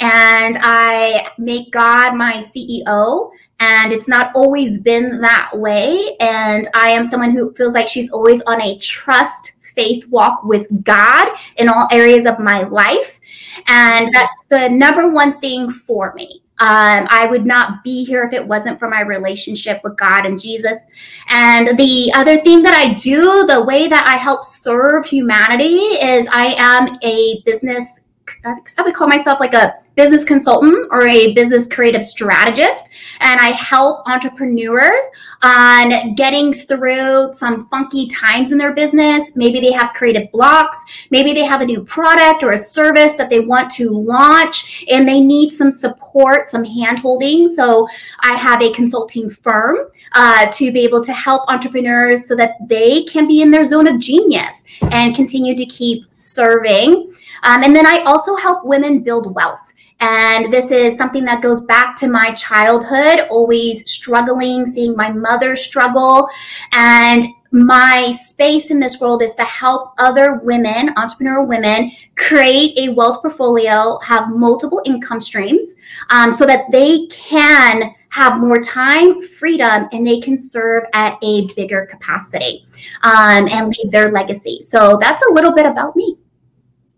and 0.00 0.58
I 0.60 1.28
make 1.38 1.70
God 1.70 2.16
my 2.16 2.38
CEO. 2.38 3.30
And 3.60 3.92
it's 3.92 4.08
not 4.08 4.32
always 4.34 4.80
been 4.80 5.20
that 5.20 5.50
way. 5.54 6.16
And 6.18 6.66
I 6.74 6.90
am 6.90 7.04
someone 7.04 7.30
who 7.30 7.54
feels 7.54 7.74
like 7.74 7.86
she's 7.86 8.10
always 8.10 8.42
on 8.42 8.60
a 8.60 8.76
trust 8.78 9.52
faith 9.76 10.04
walk 10.08 10.42
with 10.42 10.66
God 10.82 11.28
in 11.58 11.68
all 11.68 11.86
areas 11.92 12.26
of 12.26 12.40
my 12.40 12.62
life. 12.62 13.20
And 13.68 14.12
that's 14.12 14.46
the 14.46 14.68
number 14.68 15.10
one 15.10 15.38
thing 15.40 15.70
for 15.70 16.12
me. 16.14 16.42
Um, 16.60 17.08
I 17.10 17.26
would 17.26 17.46
not 17.46 17.82
be 17.82 18.04
here 18.04 18.22
if 18.22 18.34
it 18.34 18.46
wasn't 18.46 18.78
for 18.78 18.88
my 18.88 19.00
relationship 19.00 19.80
with 19.82 19.96
God 19.96 20.26
and 20.26 20.38
Jesus. 20.38 20.88
And 21.30 21.78
the 21.78 22.12
other 22.14 22.36
thing 22.42 22.62
that 22.62 22.74
I 22.74 22.92
do, 22.94 23.46
the 23.46 23.64
way 23.64 23.88
that 23.88 24.06
I 24.06 24.16
help 24.16 24.44
serve 24.44 25.06
humanity, 25.06 25.78
is 26.02 26.28
I 26.30 26.54
am 26.58 26.98
a 27.02 27.42
business 27.46 28.04
I 28.44 28.82
would 28.82 28.94
call 28.94 29.08
myself 29.08 29.40
like 29.40 29.54
a 29.54 29.74
business 29.96 30.24
consultant 30.24 30.88
or 30.90 31.06
a 31.06 31.34
business 31.34 31.66
creative 31.66 32.04
strategist. 32.04 32.89
And 33.20 33.38
I 33.40 33.50
help 33.50 34.06
entrepreneurs 34.06 35.02
on 35.42 36.14
getting 36.14 36.52
through 36.52 37.32
some 37.32 37.68
funky 37.68 38.06
times 38.08 38.52
in 38.52 38.58
their 38.58 38.72
business. 38.72 39.36
Maybe 39.36 39.60
they 39.60 39.72
have 39.72 39.92
creative 39.92 40.30
blocks. 40.32 40.84
Maybe 41.10 41.32
they 41.32 41.44
have 41.44 41.60
a 41.60 41.66
new 41.66 41.84
product 41.84 42.42
or 42.42 42.50
a 42.50 42.58
service 42.58 43.14
that 43.14 43.30
they 43.30 43.40
want 43.40 43.70
to 43.72 43.90
launch 43.90 44.84
and 44.90 45.06
they 45.06 45.20
need 45.20 45.52
some 45.52 45.70
support, 45.70 46.48
some 46.48 46.64
hand 46.64 46.98
holding. 46.98 47.48
So 47.48 47.88
I 48.20 48.34
have 48.34 48.62
a 48.62 48.72
consulting 48.72 49.30
firm 49.30 49.90
uh, 50.12 50.46
to 50.52 50.72
be 50.72 50.80
able 50.80 51.02
to 51.04 51.12
help 51.12 51.48
entrepreneurs 51.48 52.26
so 52.26 52.34
that 52.36 52.54
they 52.66 53.04
can 53.04 53.26
be 53.26 53.42
in 53.42 53.50
their 53.50 53.64
zone 53.64 53.86
of 53.86 53.98
genius 53.98 54.64
and 54.92 55.14
continue 55.14 55.54
to 55.56 55.66
keep 55.66 56.04
serving. 56.10 57.12
Um, 57.42 57.62
and 57.62 57.74
then 57.74 57.86
I 57.86 58.02
also 58.06 58.36
help 58.36 58.64
women 58.64 59.00
build 59.00 59.34
wealth. 59.34 59.72
And 60.00 60.52
this 60.52 60.70
is 60.70 60.96
something 60.96 61.24
that 61.26 61.42
goes 61.42 61.60
back 61.60 61.94
to 61.96 62.08
my 62.08 62.32
childhood, 62.32 63.26
always 63.30 63.90
struggling, 63.90 64.66
seeing 64.66 64.96
my 64.96 65.10
mother 65.12 65.54
struggle. 65.56 66.28
And 66.72 67.24
my 67.52 68.12
space 68.12 68.70
in 68.70 68.78
this 68.78 69.00
world 69.00 69.22
is 69.22 69.34
to 69.34 69.44
help 69.44 69.94
other 69.98 70.40
women, 70.42 70.90
entrepreneur 70.96 71.42
women, 71.42 71.92
create 72.16 72.78
a 72.78 72.92
wealth 72.92 73.22
portfolio, 73.22 73.98
have 74.02 74.30
multiple 74.30 74.80
income 74.86 75.20
streams 75.20 75.76
um, 76.10 76.32
so 76.32 76.46
that 76.46 76.70
they 76.70 77.06
can 77.06 77.94
have 78.10 78.40
more 78.40 78.60
time, 78.60 79.22
freedom, 79.22 79.88
and 79.92 80.06
they 80.06 80.20
can 80.20 80.36
serve 80.36 80.84
at 80.94 81.16
a 81.22 81.46
bigger 81.54 81.86
capacity 81.86 82.66
um, 83.02 83.48
and 83.48 83.74
leave 83.76 83.90
their 83.90 84.10
legacy. 84.12 84.60
So 84.62 84.98
that's 85.00 85.22
a 85.28 85.32
little 85.32 85.52
bit 85.52 85.66
about 85.66 85.96
me. 85.96 86.16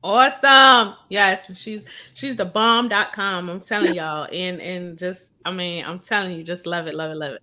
Awesome. 0.04 0.96
Yes, 1.10 1.56
she's 1.56 1.84
she's 2.14 2.34
the 2.34 2.44
bomb.com. 2.44 3.48
I'm 3.48 3.60
telling 3.60 3.94
y'all. 3.94 4.26
And 4.32 4.60
and 4.60 4.98
just 4.98 5.32
I 5.44 5.52
mean, 5.52 5.84
I'm 5.84 6.00
telling 6.00 6.36
you, 6.36 6.42
just 6.42 6.66
love 6.66 6.88
it, 6.88 6.94
love 6.94 7.12
it, 7.12 7.16
love 7.16 7.32
it. 7.34 7.42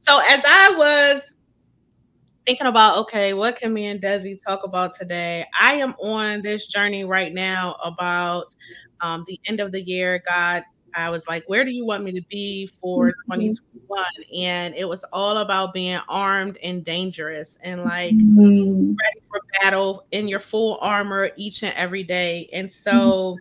So 0.00 0.20
as 0.28 0.42
I 0.44 0.74
was 0.76 1.34
thinking 2.46 2.66
about 2.66 2.98
okay, 2.98 3.32
what 3.32 3.56
can 3.56 3.72
me 3.72 3.86
and 3.86 4.00
Desi 4.00 4.42
talk 4.42 4.64
about 4.64 4.96
today? 4.96 5.46
I 5.58 5.74
am 5.74 5.94
on 6.00 6.42
this 6.42 6.66
journey 6.66 7.04
right 7.04 7.32
now 7.32 7.76
about 7.84 8.54
um, 9.00 9.22
the 9.28 9.38
end 9.46 9.60
of 9.60 9.70
the 9.70 9.80
year. 9.80 10.20
God, 10.26 10.64
I 10.94 11.10
was 11.10 11.26
like, 11.28 11.44
where 11.46 11.64
do 11.64 11.70
you 11.70 11.84
want 11.86 12.04
me 12.04 12.12
to 12.12 12.22
be 12.30 12.66
for 12.80 13.08
Mhm. 13.08 13.12
2021? 13.26 14.04
And 14.34 14.74
it 14.74 14.88
was 14.88 15.04
all 15.12 15.38
about 15.38 15.74
being 15.74 16.00
armed 16.08 16.58
and 16.62 16.84
dangerous 16.84 17.58
and 17.62 17.82
like 17.84 18.14
Mm, 18.14 18.96
ready 18.98 19.20
for 19.30 19.40
battle 19.60 20.06
in 20.10 20.28
your 20.28 20.40
full 20.40 20.78
armor 20.80 21.30
each 21.36 21.62
and 21.62 21.74
every 21.76 22.02
day. 22.02 22.48
And 22.52 22.70
so 22.70 23.38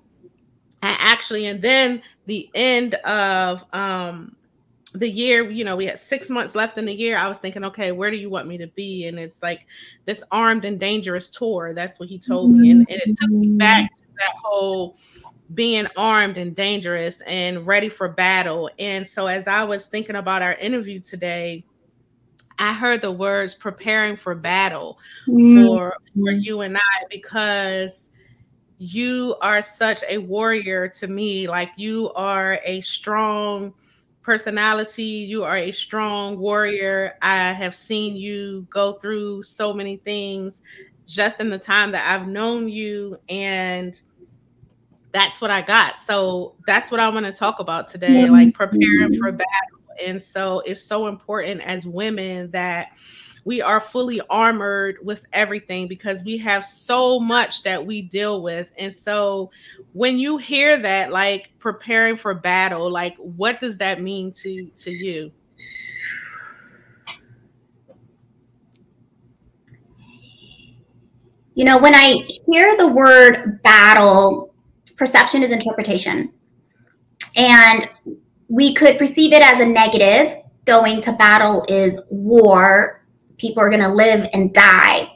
I 0.81 0.95
actually, 0.99 1.47
and 1.47 1.61
then 1.61 2.01
the 2.25 2.49
end 2.55 2.95
of 2.95 3.63
um 3.73 4.35
the 4.95 5.09
year, 5.09 5.49
you 5.49 5.63
know, 5.63 5.75
we 5.75 5.85
had 5.85 5.99
six 5.99 6.29
months 6.31 6.55
left 6.55 6.77
in 6.77 6.85
the 6.85 6.93
year. 6.93 7.15
I 7.17 7.27
was 7.27 7.37
thinking, 7.37 7.63
okay, 7.65 7.91
where 7.91 8.09
do 8.09 8.17
you 8.17 8.29
want 8.29 8.47
me 8.47 8.57
to 8.57 8.67
be? 8.75 9.05
And 9.05 9.19
it's 9.19 9.43
like 9.43 9.61
this 10.05 10.23
armed 10.31 10.65
and 10.65 10.79
dangerous 10.79 11.29
tour. 11.29 11.73
That's 11.75 11.99
what 11.99 12.09
he 12.09 12.17
told 12.17 12.51
me. 12.57 12.71
And, 12.71 12.79
and 12.89 12.99
it 13.01 13.15
took 13.15 13.29
me 13.29 13.49
back 13.49 13.91
to 13.91 13.97
that 14.17 14.33
whole 14.43 14.97
being 15.53 15.87
armed 15.97 16.37
and 16.37 16.55
dangerous 16.55 17.21
and 17.21 17.65
ready 17.65 17.89
for 17.89 18.09
battle. 18.09 18.69
And 18.79 19.07
so 19.07 19.27
as 19.27 19.47
I 19.47 19.63
was 19.63 19.87
thinking 19.87 20.15
about 20.15 20.41
our 20.41 20.53
interview 20.53 20.99
today, 20.99 21.65
I 22.59 22.73
heard 22.73 23.01
the 23.01 23.11
words 23.11 23.55
preparing 23.55 24.15
for 24.17 24.35
battle 24.35 24.99
mm, 25.27 25.53
for 25.53 25.95
for 26.21 26.31
you 26.31 26.61
and 26.61 26.77
I 26.77 27.05
because 27.09 28.09
you 28.77 29.35
are 29.41 29.61
such 29.61 30.03
a 30.09 30.17
warrior 30.19 30.87
to 30.89 31.07
me. 31.07 31.47
Like 31.47 31.71
you 31.77 32.11
are 32.13 32.59
a 32.65 32.81
strong 32.81 33.73
personality. 34.21 35.03
You 35.03 35.43
are 35.43 35.57
a 35.57 35.71
strong 35.71 36.37
warrior. 36.37 37.15
I 37.21 37.51
have 37.53 37.75
seen 37.75 38.15
you 38.15 38.67
go 38.69 38.93
through 38.93 39.43
so 39.43 39.73
many 39.73 39.97
things 39.97 40.61
just 41.07 41.39
in 41.39 41.49
the 41.49 41.57
time 41.57 41.91
that 41.91 42.05
i've 42.07 42.27
known 42.27 42.69
you. 42.69 43.17
And 43.29 43.99
that's 45.11 45.41
what 45.41 45.51
I 45.51 45.61
got. 45.61 45.97
So 45.97 46.55
that's 46.67 46.91
what 46.91 46.99
I 46.99 47.09
want 47.09 47.25
to 47.25 47.31
talk 47.31 47.59
about 47.59 47.87
today, 47.87 48.29
like 48.29 48.53
preparing 48.53 49.17
for 49.17 49.31
battle. 49.31 49.79
And 50.05 50.21
so 50.21 50.61
it's 50.65 50.81
so 50.81 51.07
important 51.07 51.61
as 51.61 51.85
women 51.85 52.51
that 52.51 52.91
we 53.45 53.61
are 53.61 53.79
fully 53.79 54.21
armored 54.29 54.97
with 55.01 55.25
everything 55.33 55.87
because 55.87 56.23
we 56.23 56.37
have 56.37 56.65
so 56.65 57.19
much 57.19 57.63
that 57.63 57.83
we 57.83 58.01
deal 58.01 58.43
with. 58.43 58.71
And 58.77 58.93
so 58.93 59.49
when 59.93 60.19
you 60.19 60.37
hear 60.37 60.77
that, 60.77 61.11
like 61.11 61.51
preparing 61.57 62.15
for 62.15 62.33
battle, 62.33 62.89
like 62.89 63.17
what 63.17 63.59
does 63.59 63.77
that 63.77 64.01
mean 64.01 64.31
to 64.33 64.65
to 64.65 64.91
you? 64.91 65.31
You 71.55 71.65
know, 71.65 71.77
when 71.77 71.93
I 71.93 72.25
hear 72.49 72.77
the 72.77 72.87
word 72.87 73.61
battle, 73.63 74.53
perception 74.99 75.41
is 75.41 75.49
interpretation. 75.49 76.31
And 77.35 77.89
we 78.49 78.75
could 78.75 78.99
perceive 78.99 79.33
it 79.33 79.41
as 79.41 79.61
a 79.61 79.65
negative. 79.65 80.43
Going 80.65 81.01
to 81.01 81.13
battle 81.13 81.65
is 81.67 81.99
war. 82.09 83.05
People 83.37 83.63
are 83.63 83.69
going 83.69 83.81
to 83.81 83.89
live 83.89 84.29
and 84.33 84.53
die. 84.53 85.09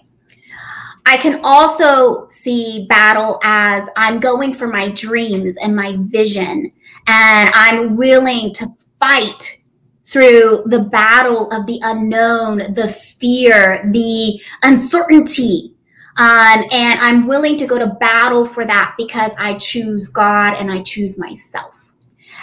I 1.05 1.17
can 1.17 1.41
also 1.43 2.27
see 2.29 2.87
battle 2.87 3.39
as 3.43 3.89
I'm 3.97 4.21
going 4.21 4.53
for 4.53 4.67
my 4.67 4.89
dreams 4.89 5.57
and 5.57 5.75
my 5.75 5.97
vision, 5.99 6.71
and 7.07 7.49
I'm 7.53 7.97
willing 7.97 8.53
to 8.53 8.73
fight 8.99 9.63
through 10.03 10.63
the 10.67 10.79
battle 10.79 11.51
of 11.51 11.65
the 11.65 11.79
unknown, 11.83 12.73
the 12.73 12.87
fear, 12.87 13.89
the 13.91 14.41
uncertainty. 14.63 15.75
Um, 16.17 16.63
and 16.71 16.99
I'm 16.99 17.27
willing 17.27 17.57
to 17.57 17.65
go 17.65 17.79
to 17.79 17.87
battle 17.87 18.45
for 18.45 18.65
that 18.65 18.93
because 18.97 19.35
I 19.37 19.55
choose 19.55 20.07
God 20.07 20.55
and 20.57 20.71
I 20.71 20.81
choose 20.83 21.17
myself. 21.17 21.73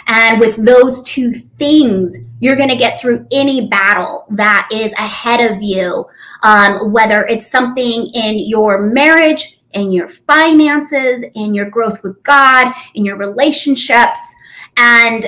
And 0.07 0.39
with 0.39 0.57
those 0.57 1.03
two 1.03 1.31
things, 1.31 2.17
you're 2.39 2.55
going 2.55 2.69
to 2.69 2.75
get 2.75 2.99
through 2.99 3.25
any 3.31 3.67
battle 3.67 4.25
that 4.31 4.67
is 4.71 4.93
ahead 4.93 5.51
of 5.51 5.61
you, 5.61 6.05
um, 6.43 6.91
whether 6.91 7.25
it's 7.27 7.49
something 7.49 8.09
in 8.13 8.39
your 8.39 8.81
marriage, 8.81 9.59
in 9.73 9.91
your 9.91 10.09
finances, 10.09 11.23
in 11.35 11.53
your 11.53 11.69
growth 11.69 12.03
with 12.03 12.21
God, 12.23 12.73
in 12.95 13.05
your 13.05 13.15
relationships. 13.15 14.19
And 14.75 15.27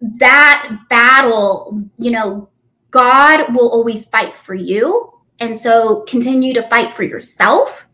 that 0.00 0.68
battle, 0.90 1.82
you 1.98 2.10
know, 2.10 2.48
God 2.90 3.54
will 3.54 3.70
always 3.70 4.06
fight 4.06 4.36
for 4.36 4.54
you. 4.54 5.13
And 5.44 5.56
so 5.56 6.00
continue 6.08 6.54
to 6.54 6.66
fight 6.68 6.94
for 6.94 7.02
yourself. 7.02 7.86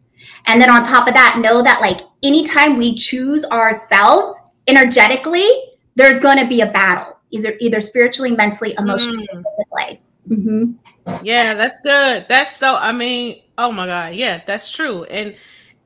And 0.47 0.61
then 0.61 0.71
on 0.71 0.85
top 0.85 1.09
of 1.09 1.15
that, 1.15 1.39
know 1.43 1.63
that 1.63 1.81
like 1.81 2.01
anytime 2.23 2.77
we 2.77 2.95
choose 2.95 3.45
ourselves 3.47 4.41
energetically, 4.69 5.49
there's 5.97 6.21
going 6.21 6.39
to 6.39 6.47
be 6.47 6.61
a 6.61 6.67
battle, 6.67 7.19
either 7.31 7.57
either 7.61 7.81
spiritually, 7.81 8.31
mentally, 8.37 8.75
emotionally, 8.79 9.29
mm. 9.35 9.43
physically. 9.57 10.01
Mm-hmm. 10.29 11.25
Yeah, 11.25 11.55
that's 11.55 11.81
good. 11.81 12.27
That's 12.29 12.57
so. 12.57 12.77
I 12.77 12.93
mean, 12.93 13.43
oh 13.59 13.73
my 13.73 13.87
God, 13.87 14.15
yeah, 14.15 14.41
that's 14.47 14.71
true. 14.71 15.05
And 15.05 15.35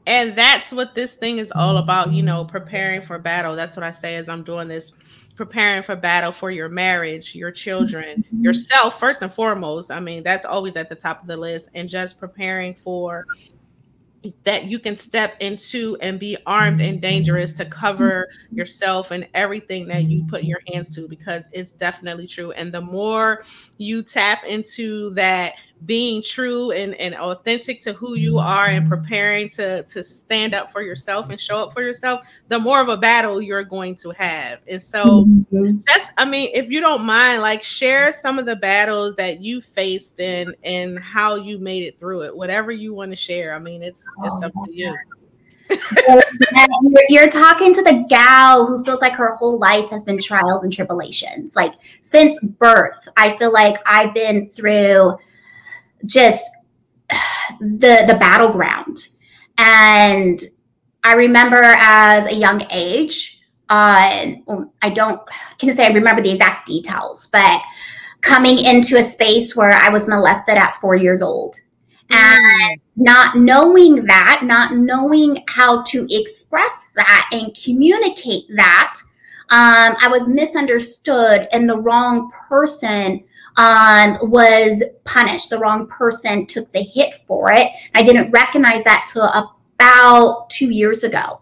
and 0.06 0.36
that's 0.36 0.70
what 0.70 0.94
this 0.94 1.14
thing 1.14 1.38
is 1.38 1.50
all 1.50 1.78
about. 1.78 2.12
You 2.12 2.22
know, 2.22 2.44
preparing 2.44 3.00
for 3.00 3.18
battle. 3.18 3.56
That's 3.56 3.74
what 3.74 3.84
I 3.84 3.90
say 3.90 4.16
as 4.16 4.28
I'm 4.28 4.44
doing 4.44 4.68
this 4.68 4.92
preparing 5.34 5.82
for 5.82 5.96
battle 5.96 6.32
for 6.32 6.50
your 6.50 6.68
marriage, 6.68 7.34
your 7.34 7.50
children, 7.50 8.22
mm-hmm. 8.22 8.44
yourself 8.44 9.00
first 9.00 9.22
and 9.22 9.32
foremost. 9.32 9.90
I 9.90 10.00
mean, 10.00 10.22
that's 10.22 10.46
always 10.46 10.76
at 10.76 10.88
the 10.88 10.94
top 10.94 11.22
of 11.22 11.28
the 11.28 11.36
list 11.36 11.70
and 11.74 11.88
just 11.88 12.18
preparing 12.18 12.74
for 12.74 13.26
that 14.42 14.64
you 14.64 14.78
can 14.78 14.96
step 14.96 15.36
into 15.40 15.96
and 16.00 16.18
be 16.18 16.36
armed 16.46 16.80
and 16.80 17.00
dangerous 17.00 17.52
to 17.52 17.64
cover 17.64 18.28
yourself 18.50 19.10
and 19.10 19.26
everything 19.34 19.86
that 19.88 20.04
you 20.04 20.24
put 20.26 20.44
your 20.44 20.60
hands 20.72 20.88
to 20.90 21.08
because 21.08 21.48
it's 21.52 21.72
definitely 21.72 22.26
true. 22.26 22.52
And 22.52 22.72
the 22.72 22.80
more 22.80 23.44
you 23.78 24.02
tap 24.02 24.44
into 24.44 25.10
that 25.14 25.54
being 25.86 26.22
true 26.22 26.70
and, 26.70 26.94
and 26.94 27.14
authentic 27.14 27.80
to 27.82 27.92
who 27.92 28.14
you 28.14 28.38
are 28.38 28.66
and 28.66 28.88
preparing 28.88 29.48
to 29.50 29.82
to 29.84 30.02
stand 30.02 30.54
up 30.54 30.70
for 30.70 30.82
yourself 30.82 31.30
and 31.30 31.40
show 31.40 31.62
up 31.62 31.72
for 31.72 31.82
yourself 31.82 32.26
the 32.48 32.58
more 32.58 32.80
of 32.80 32.88
a 32.88 32.96
battle 32.96 33.42
you're 33.42 33.64
going 33.64 33.94
to 33.94 34.10
have. 34.10 34.60
And 34.68 34.82
so 34.82 35.26
just 35.88 36.12
i 36.16 36.24
mean 36.24 36.50
if 36.54 36.70
you 36.70 36.80
don't 36.80 37.04
mind 37.04 37.42
like 37.42 37.62
share 37.62 38.12
some 38.12 38.38
of 38.38 38.46
the 38.46 38.56
battles 38.56 39.14
that 39.16 39.40
you 39.40 39.60
faced 39.60 40.20
and 40.20 40.54
and 40.64 40.98
how 40.98 41.34
you 41.34 41.58
made 41.58 41.82
it 41.82 41.98
through 41.98 42.22
it 42.22 42.34
whatever 42.34 42.72
you 42.72 42.94
want 42.94 43.10
to 43.12 43.16
share. 43.16 43.54
I 43.54 43.58
mean 43.58 43.82
it's 43.82 44.04
it's 44.22 44.42
up 44.42 44.52
to 44.64 44.74
you 44.74 44.94
you're 47.08 47.28
talking 47.28 47.72
to 47.72 47.82
the 47.82 48.04
gal 48.08 48.66
who 48.66 48.84
feels 48.84 49.00
like 49.00 49.14
her 49.14 49.34
whole 49.36 49.58
life 49.58 49.88
has 49.90 50.04
been 50.04 50.18
trials 50.18 50.64
and 50.64 50.72
tribulations. 50.72 51.56
Like 51.56 51.74
since 52.00 52.38
birth, 52.40 53.08
I 53.16 53.36
feel 53.38 53.52
like 53.52 53.76
I've 53.86 54.14
been 54.14 54.50
through 54.50 55.16
just 56.06 56.50
the 57.60 58.04
the 58.06 58.16
battleground. 58.18 59.08
And 59.58 60.40
I 61.02 61.14
remember 61.14 61.62
as 61.62 62.26
a 62.26 62.34
young 62.34 62.66
age, 62.70 63.40
uh, 63.70 64.34
I 64.82 64.90
don't 64.94 65.20
can 65.58 65.74
say 65.74 65.86
I 65.86 65.92
remember 65.92 66.22
the 66.22 66.32
exact 66.32 66.66
details, 66.66 67.28
but 67.32 67.62
coming 68.20 68.58
into 68.58 68.96
a 68.96 69.02
space 69.02 69.54
where 69.54 69.72
I 69.72 69.90
was 69.90 70.08
molested 70.08 70.56
at 70.56 70.76
four 70.80 70.96
years 70.96 71.22
old. 71.22 71.56
And 72.10 72.80
not 72.96 73.36
knowing 73.36 74.04
that, 74.04 74.42
not 74.44 74.76
knowing 74.76 75.42
how 75.48 75.82
to 75.82 76.06
express 76.10 76.88
that 76.94 77.28
and 77.32 77.56
communicate 77.62 78.44
that, 78.56 78.96
um, 79.50 79.96
I 80.00 80.08
was 80.08 80.28
misunderstood 80.28 81.48
and 81.52 81.68
the 81.68 81.80
wrong 81.80 82.30
person 82.48 83.24
um, 83.56 84.18
was 84.22 84.82
punished. 85.04 85.50
The 85.50 85.58
wrong 85.58 85.86
person 85.86 86.46
took 86.46 86.72
the 86.72 86.82
hit 86.82 87.20
for 87.26 87.52
it. 87.52 87.70
I 87.94 88.02
didn't 88.02 88.30
recognize 88.30 88.84
that 88.84 89.08
till 89.12 89.24
about 89.24 90.50
two 90.50 90.70
years 90.70 91.04
ago. 91.04 91.40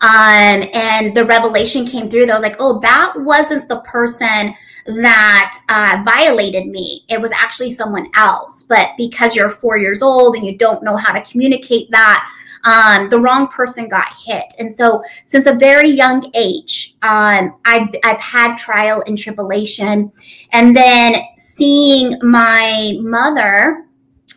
Um, 0.00 0.64
and 0.74 1.16
the 1.16 1.24
revelation 1.24 1.86
came 1.86 2.10
through 2.10 2.26
that 2.26 2.32
I 2.32 2.34
was 2.34 2.42
like, 2.42 2.56
oh, 2.58 2.80
that 2.80 3.14
wasn't 3.16 3.68
the 3.68 3.80
person 3.80 4.54
that 4.86 5.56
uh, 5.68 6.02
violated 6.04 6.66
me. 6.66 7.04
It 7.08 7.20
was 7.20 7.32
actually 7.32 7.70
someone 7.70 8.08
else. 8.16 8.62
But 8.62 8.90
because 8.98 9.34
you're 9.34 9.50
four 9.50 9.78
years 9.78 10.02
old 10.02 10.36
and 10.36 10.44
you 10.44 10.56
don't 10.56 10.82
know 10.82 10.96
how 10.96 11.12
to 11.12 11.22
communicate 11.30 11.90
that, 11.90 12.28
um, 12.64 13.10
the 13.10 13.20
wrong 13.20 13.48
person 13.48 13.88
got 13.88 14.08
hit. 14.24 14.44
And 14.58 14.74
so, 14.74 15.02
since 15.24 15.46
a 15.46 15.54
very 15.54 15.88
young 15.90 16.30
age, 16.34 16.96
um, 17.02 17.56
I've, 17.64 17.88
I've 18.04 18.20
had 18.20 18.56
trial 18.56 19.04
and 19.06 19.18
tribulation. 19.18 20.10
And 20.52 20.74
then 20.74 21.16
seeing 21.36 22.16
my 22.22 22.96
mother, 23.00 23.84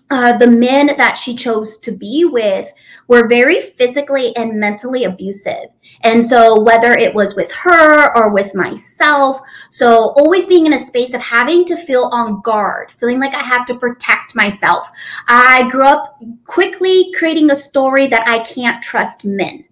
uh, 0.10 0.38
the 0.38 0.48
men 0.48 0.88
that 0.98 1.16
she 1.18 1.36
chose 1.36 1.78
to 1.80 1.92
be 1.92 2.26
with 2.26 2.72
were 3.08 3.28
very 3.28 3.62
physically 3.62 4.36
and 4.36 4.60
mentally 4.60 5.06
abusive. 5.06 5.70
And 6.02 6.24
so, 6.24 6.62
whether 6.62 6.94
it 6.94 7.14
was 7.14 7.36
with 7.36 7.52
her 7.52 8.16
or 8.16 8.30
with 8.30 8.56
myself, 8.56 9.42
so 9.72 10.14
always 10.16 10.48
being 10.48 10.66
in 10.66 10.74
a 10.74 10.80
space 10.80 11.14
of 11.14 11.22
having 11.22 11.66
to 11.66 11.76
feel 11.76 12.10
on 12.12 12.42
guard, 12.42 12.92
feeling 13.00 13.20
like 13.20 13.34
I 13.34 13.42
have 13.42 13.66
to 13.68 13.78
protect 13.78 14.36
myself. 14.36 14.90
I 15.28 15.68
grew 15.70 15.86
up 15.86 16.22
quickly 16.46 17.12
creating 17.16 17.52
a 17.52 17.56
story 17.56 18.08
that 18.08 18.28
I 18.28 18.40
can't 18.40 18.84
trust 18.84 19.26
men. 19.26 19.67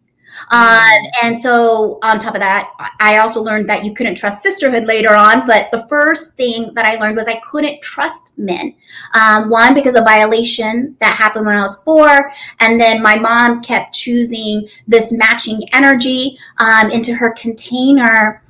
Um, 0.50 1.04
and 1.24 1.40
so, 1.40 2.00
on 2.04 2.20
top 2.20 2.36
of 2.36 2.42
that, 2.42 2.72
I 3.00 3.18
also 3.18 3.42
learned 3.42 3.68
that 3.70 3.84
you 3.84 3.94
couldn't 3.94 4.16
trust 4.16 4.44
sisterhood 4.44 4.86
later 4.86 5.14
on. 5.16 5.48
But 5.48 5.72
the 5.72 5.88
first 5.88 6.36
thing 6.36 6.74
that 6.76 6.86
I 6.86 6.96
learned 6.98 7.18
was 7.18 7.28
I 7.28 7.42
couldn't 7.50 7.82
trust 7.82 8.34
men. 8.38 8.76
Um, 9.14 9.50
one, 9.50 9.74
because 9.74 9.96
of 9.96 10.04
violation 10.04 10.96
that 11.00 11.16
happened 11.16 11.46
when 11.46 11.58
I 11.58 11.62
was 11.62 11.82
four. 11.84 12.32
And 12.60 12.80
then 12.80 13.02
my 13.02 13.16
mom 13.16 13.62
kept 13.62 13.96
choosing 13.96 14.68
this 14.88 15.12
matching 15.12 15.68
energy 15.74 16.38
um, 16.58 16.92
into 16.92 17.14
her 17.16 17.32
container. 17.32 18.44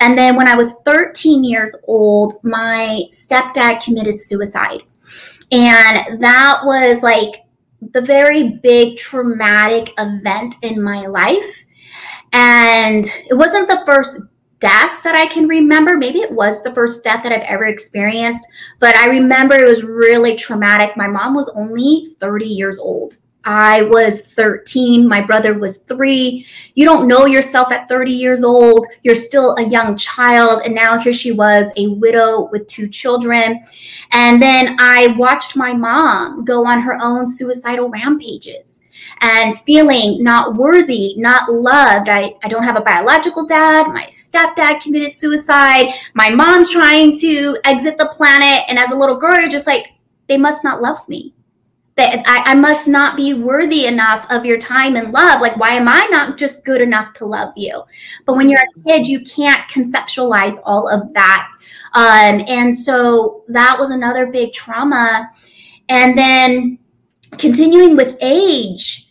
And 0.00 0.18
then 0.18 0.36
when 0.36 0.48
I 0.48 0.56
was 0.56 0.74
13 0.84 1.44
years 1.44 1.76
old, 1.84 2.42
my 2.42 3.04
stepdad 3.12 3.82
committed 3.82 4.18
suicide. 4.18 4.82
And 5.52 6.20
that 6.20 6.60
was 6.64 7.02
like 7.02 7.41
the 7.90 8.00
very 8.00 8.60
big 8.62 8.96
traumatic 8.96 9.92
event 9.98 10.54
in 10.62 10.82
my 10.82 11.06
life. 11.06 11.64
And 12.32 13.04
it 13.28 13.34
wasn't 13.34 13.68
the 13.68 13.82
first 13.84 14.20
death 14.60 15.02
that 15.02 15.16
I 15.16 15.26
can 15.26 15.48
remember. 15.48 15.96
Maybe 15.96 16.20
it 16.20 16.30
was 16.30 16.62
the 16.62 16.72
first 16.72 17.02
death 17.02 17.24
that 17.24 17.32
I've 17.32 17.40
ever 17.40 17.66
experienced, 17.66 18.46
but 18.78 18.96
I 18.96 19.08
remember 19.08 19.56
it 19.56 19.68
was 19.68 19.82
really 19.82 20.36
traumatic. 20.36 20.96
My 20.96 21.08
mom 21.08 21.34
was 21.34 21.50
only 21.56 22.14
30 22.20 22.46
years 22.46 22.78
old. 22.78 23.16
I 23.44 23.82
was 23.82 24.32
13. 24.32 25.06
My 25.06 25.20
brother 25.20 25.58
was 25.58 25.78
three. 25.78 26.46
You 26.74 26.84
don't 26.84 27.08
know 27.08 27.26
yourself 27.26 27.72
at 27.72 27.88
30 27.88 28.12
years 28.12 28.44
old. 28.44 28.86
You're 29.02 29.14
still 29.14 29.56
a 29.56 29.68
young 29.68 29.96
child. 29.96 30.62
And 30.64 30.74
now 30.74 30.98
here 30.98 31.12
she 31.12 31.32
was, 31.32 31.70
a 31.76 31.88
widow 31.88 32.48
with 32.52 32.66
two 32.66 32.88
children. 32.88 33.64
And 34.12 34.40
then 34.40 34.76
I 34.78 35.08
watched 35.18 35.56
my 35.56 35.72
mom 35.72 36.44
go 36.44 36.66
on 36.66 36.80
her 36.80 36.98
own 37.00 37.26
suicidal 37.26 37.88
rampages. 37.88 38.80
and 39.20 39.58
feeling 39.62 40.22
not 40.22 40.54
worthy, 40.54 41.14
not 41.16 41.52
loved. 41.52 42.08
I, 42.08 42.34
I 42.44 42.48
don't 42.48 42.62
have 42.62 42.76
a 42.76 42.80
biological 42.82 43.46
dad. 43.46 43.88
My 43.88 44.06
stepdad 44.06 44.80
committed 44.80 45.10
suicide. 45.10 45.92
My 46.14 46.30
mom's 46.30 46.70
trying 46.70 47.16
to 47.18 47.58
exit 47.64 47.98
the 47.98 48.12
planet. 48.14 48.64
And 48.68 48.78
as 48.78 48.92
a 48.92 48.96
little 48.96 49.16
girl, 49.16 49.40
you're 49.40 49.50
just 49.50 49.66
like, 49.66 49.88
they 50.28 50.38
must 50.38 50.62
not 50.62 50.80
love 50.80 51.08
me. 51.08 51.34
That 51.96 52.22
I, 52.26 52.52
I 52.52 52.54
must 52.54 52.88
not 52.88 53.16
be 53.16 53.34
worthy 53.34 53.84
enough 53.86 54.26
of 54.30 54.46
your 54.46 54.58
time 54.58 54.96
and 54.96 55.12
love. 55.12 55.42
Like, 55.42 55.56
why 55.58 55.70
am 55.70 55.88
I 55.88 56.06
not 56.10 56.38
just 56.38 56.64
good 56.64 56.80
enough 56.80 57.12
to 57.14 57.26
love 57.26 57.52
you? 57.54 57.82
But 58.24 58.36
when 58.36 58.48
you're 58.48 58.60
a 58.60 58.88
kid, 58.88 59.06
you 59.06 59.20
can't 59.20 59.60
conceptualize 59.70 60.56
all 60.64 60.88
of 60.88 61.12
that. 61.12 61.48
Um, 61.94 62.44
and 62.48 62.74
so 62.74 63.44
that 63.48 63.76
was 63.78 63.90
another 63.90 64.26
big 64.26 64.54
trauma. 64.54 65.30
And 65.90 66.16
then 66.16 66.78
continuing 67.38 67.96
with 67.96 68.16
age, 68.22 69.08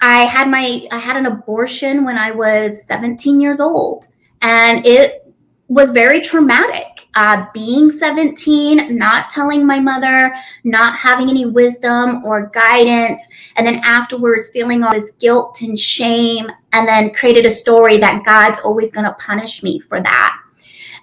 I 0.00 0.24
had 0.24 0.48
my 0.48 0.86
I 0.90 0.98
had 0.98 1.16
an 1.16 1.26
abortion 1.26 2.04
when 2.04 2.18
I 2.18 2.30
was 2.30 2.86
17 2.86 3.40
years 3.40 3.60
old, 3.60 4.06
and 4.42 4.84
it 4.84 5.32
was 5.68 5.90
very 5.90 6.20
traumatic. 6.20 6.95
Uh, 7.16 7.46
being 7.54 7.90
17, 7.90 8.94
not 8.94 9.30
telling 9.30 9.66
my 9.66 9.80
mother, 9.80 10.34
not 10.64 10.94
having 10.96 11.30
any 11.30 11.46
wisdom 11.46 12.22
or 12.26 12.50
guidance, 12.52 13.26
and 13.56 13.66
then 13.66 13.80
afterwards 13.82 14.50
feeling 14.50 14.84
all 14.84 14.92
this 14.92 15.12
guilt 15.12 15.62
and 15.62 15.78
shame, 15.78 16.46
and 16.74 16.86
then 16.86 17.10
created 17.14 17.46
a 17.46 17.50
story 17.50 17.96
that 17.96 18.22
God's 18.22 18.60
always 18.60 18.92
going 18.92 19.06
to 19.06 19.14
punish 19.14 19.62
me 19.62 19.80
for 19.80 19.98
that. 20.02 20.38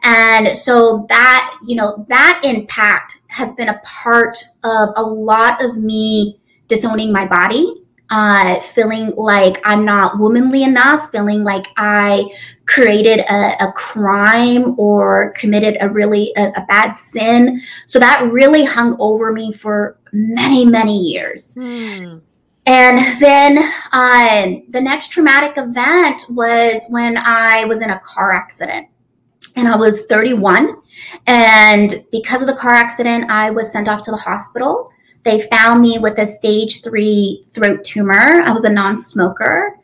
And 0.03 0.55
so 0.55 1.07
that, 1.09 1.57
you 1.65 1.75
know, 1.75 2.05
that 2.09 2.41
impact 2.43 3.21
has 3.27 3.53
been 3.53 3.69
a 3.69 3.81
part 3.83 4.37
of 4.63 4.89
a 4.95 5.03
lot 5.03 5.63
of 5.63 5.77
me 5.77 6.39
disowning 6.67 7.11
my 7.11 7.25
body, 7.25 7.82
uh, 8.13 8.59
feeling 8.61 9.11
like 9.15 9.59
I'm 9.65 9.83
not 9.83 10.19
womanly 10.19 10.61
enough, 10.61 11.09
feeling 11.11 11.43
like 11.43 11.65
I 11.77 12.25
created 12.67 13.21
a, 13.21 13.55
a 13.59 13.71
crime 13.71 14.79
or 14.79 15.31
committed 15.31 15.77
a 15.81 15.89
really 15.89 16.31
a, 16.37 16.49
a, 16.55 16.63
bad 16.67 16.93
sin. 16.93 17.59
So 17.87 17.97
that 17.97 18.31
really 18.31 18.65
hung 18.65 18.95
over 18.99 19.33
me 19.33 19.51
for 19.51 19.97
many, 20.11 20.63
many 20.63 20.95
years. 20.95 21.55
Hmm. 21.55 22.19
And 22.67 23.19
then 23.19 23.57
um, 23.91 24.63
the 24.69 24.79
next 24.79 25.07
traumatic 25.11 25.57
event 25.57 26.21
was 26.29 26.85
when 26.89 27.17
I 27.17 27.65
was 27.65 27.81
in 27.81 27.89
a 27.89 27.99
car 28.01 28.31
accident 28.31 28.89
and 29.55 29.67
I 29.67 29.75
was 29.75 30.05
31. 30.05 30.77
And 31.25 31.95
because 32.11 32.41
of 32.41 32.47
the 32.47 32.55
car 32.55 32.73
accident, 32.73 33.31
I 33.31 33.49
was 33.49 33.71
sent 33.71 33.89
off 33.89 34.03
to 34.03 34.11
the 34.11 34.17
hospital. 34.17 34.92
They 35.23 35.47
found 35.47 35.81
me 35.81 35.99
with 35.99 36.19
a 36.19 36.25
stage 36.25 36.81
three 36.81 37.43
throat 37.47 37.83
tumor. 37.83 38.41
I 38.41 38.51
was 38.51 38.65
a 38.65 38.69
non 38.69 38.97
smoker. 38.97 39.77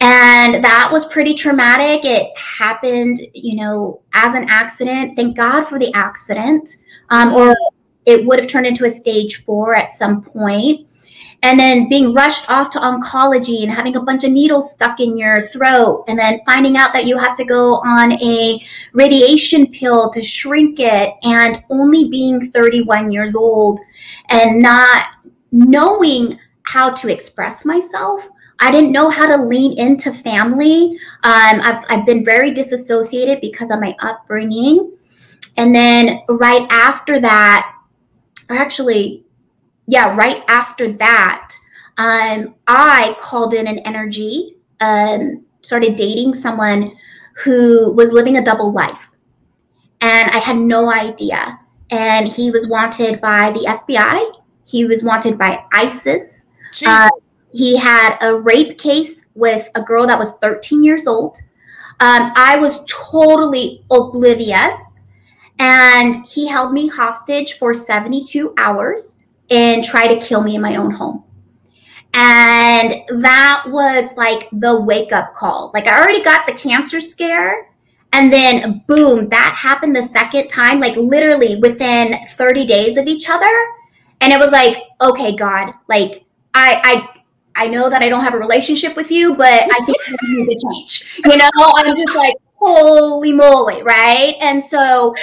And 0.00 0.62
that 0.62 0.90
was 0.92 1.06
pretty 1.06 1.34
traumatic. 1.34 2.04
It 2.04 2.30
happened, 2.38 3.20
you 3.34 3.56
know, 3.56 4.00
as 4.12 4.34
an 4.34 4.46
accident. 4.48 5.16
Thank 5.16 5.36
God 5.36 5.64
for 5.64 5.78
the 5.78 5.92
accident. 5.92 6.70
Um, 7.10 7.34
or 7.34 7.54
it 8.06 8.24
would 8.24 8.38
have 8.38 8.48
turned 8.48 8.66
into 8.66 8.84
a 8.84 8.90
stage 8.90 9.44
four 9.44 9.74
at 9.74 9.92
some 9.92 10.22
point 10.22 10.87
and 11.42 11.58
then 11.58 11.88
being 11.88 12.12
rushed 12.12 12.50
off 12.50 12.68
to 12.70 12.78
oncology 12.78 13.62
and 13.62 13.72
having 13.72 13.96
a 13.96 14.02
bunch 14.02 14.24
of 14.24 14.32
needles 14.32 14.72
stuck 14.72 15.00
in 15.00 15.16
your 15.16 15.40
throat 15.40 16.04
and 16.08 16.18
then 16.18 16.40
finding 16.44 16.76
out 16.76 16.92
that 16.92 17.06
you 17.06 17.16
have 17.16 17.36
to 17.36 17.44
go 17.44 17.76
on 17.76 18.12
a 18.12 18.60
radiation 18.92 19.66
pill 19.70 20.10
to 20.10 20.22
shrink 20.22 20.80
it 20.80 21.14
and 21.22 21.62
only 21.70 22.08
being 22.08 22.50
31 22.50 23.12
years 23.12 23.36
old 23.36 23.78
and 24.30 24.60
not 24.60 25.08
knowing 25.52 26.38
how 26.62 26.90
to 26.90 27.10
express 27.10 27.64
myself 27.64 28.28
I 28.60 28.70
didn't 28.72 28.92
know 28.92 29.08
how 29.08 29.26
to 29.26 29.44
lean 29.44 29.78
into 29.78 30.12
family. 30.12 30.98
Um, 31.22 31.60
I've, 31.62 31.84
I've 31.88 32.06
been 32.06 32.24
very 32.24 32.50
disassociated 32.50 33.40
because 33.40 33.70
of 33.70 33.80
my 33.80 33.94
upbringing. 34.00 34.96
And 35.56 35.74
then 35.74 36.22
right 36.28 36.66
after 36.70 37.20
that, 37.20 37.72
or 38.50 38.56
actually 38.56 39.24
yeah, 39.88 40.14
right 40.14 40.44
after 40.48 40.92
that, 40.92 41.54
um, 41.96 42.54
I 42.66 43.16
called 43.18 43.54
in 43.54 43.66
an 43.66 43.78
energy, 43.80 44.56
um, 44.80 45.44
started 45.62 45.96
dating 45.96 46.34
someone 46.34 46.94
who 47.42 47.92
was 47.92 48.12
living 48.12 48.36
a 48.36 48.44
double 48.44 48.70
life. 48.70 49.10
And 50.02 50.30
I 50.30 50.38
had 50.38 50.58
no 50.58 50.92
idea. 50.92 51.58
And 51.90 52.28
he 52.28 52.50
was 52.50 52.68
wanted 52.68 53.20
by 53.20 53.50
the 53.50 53.60
FBI, 53.86 54.30
he 54.66 54.84
was 54.84 55.02
wanted 55.02 55.38
by 55.38 55.64
ISIS. 55.72 56.44
Uh, 56.86 57.08
he 57.54 57.78
had 57.78 58.18
a 58.20 58.38
rape 58.38 58.78
case 58.78 59.24
with 59.34 59.70
a 59.74 59.80
girl 59.80 60.06
that 60.06 60.18
was 60.18 60.36
13 60.42 60.84
years 60.84 61.06
old. 61.06 61.38
Um, 62.00 62.30
I 62.36 62.58
was 62.58 62.84
totally 62.86 63.86
oblivious. 63.90 64.92
And 65.58 66.14
he 66.28 66.46
held 66.46 66.74
me 66.74 66.88
hostage 66.88 67.54
for 67.54 67.72
72 67.72 68.54
hours 68.58 69.17
and 69.50 69.84
try 69.84 70.06
to 70.06 70.24
kill 70.24 70.42
me 70.42 70.54
in 70.54 70.60
my 70.60 70.76
own 70.76 70.90
home. 70.90 71.24
And 72.14 73.02
that 73.22 73.64
was 73.68 74.16
like 74.16 74.48
the 74.52 74.80
wake 74.80 75.12
up 75.12 75.36
call. 75.36 75.70
Like 75.74 75.86
I 75.86 76.00
already 76.00 76.22
got 76.22 76.46
the 76.46 76.52
cancer 76.52 77.00
scare. 77.00 77.70
And 78.12 78.32
then 78.32 78.82
boom, 78.86 79.28
that 79.28 79.54
happened 79.56 79.94
the 79.94 80.02
second 80.02 80.48
time, 80.48 80.80
like 80.80 80.96
literally 80.96 81.56
within 81.56 82.16
30 82.30 82.64
days 82.64 82.96
of 82.96 83.06
each 83.06 83.28
other. 83.28 83.50
And 84.20 84.32
it 84.32 84.38
was 84.38 84.52
like, 84.52 84.78
okay, 85.00 85.36
God, 85.36 85.72
like 85.88 86.24
I, 86.54 87.08
I, 87.54 87.64
I 87.64 87.68
know 87.68 87.90
that 87.90 88.02
I 88.02 88.08
don't 88.08 88.24
have 88.24 88.34
a 88.34 88.38
relationship 88.38 88.96
with 88.96 89.10
you, 89.10 89.34
but 89.34 89.46
I 89.70 89.84
think 89.84 89.96
you 90.22 90.46
need 90.46 90.58
to 90.58 90.66
change. 90.72 91.20
You 91.24 91.36
know, 91.36 91.50
I'm 91.56 91.96
just 91.96 92.16
like, 92.16 92.34
holy 92.54 93.32
moly, 93.32 93.82
right? 93.82 94.34
And 94.40 94.62
so 94.62 95.14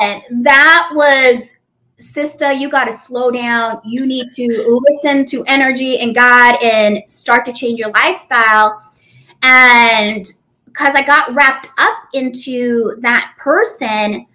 uh, 0.00 0.20
that 0.30 0.90
was 0.92 1.56
sister, 2.00 2.52
you 2.52 2.68
got 2.68 2.84
to 2.84 2.94
slow 2.94 3.30
down. 3.30 3.80
You 3.84 4.06
need 4.06 4.32
to 4.34 4.80
listen 4.88 5.26
to 5.26 5.44
energy 5.46 5.98
and 5.98 6.14
God 6.14 6.56
and 6.62 7.02
start 7.06 7.44
to 7.46 7.52
change 7.52 7.78
your 7.78 7.90
lifestyle. 7.90 8.82
And 9.42 10.26
because 10.66 10.94
I 10.94 11.02
got 11.02 11.34
wrapped 11.34 11.68
up 11.78 11.96
into 12.12 12.96
that 13.00 13.34
person, 13.38 14.26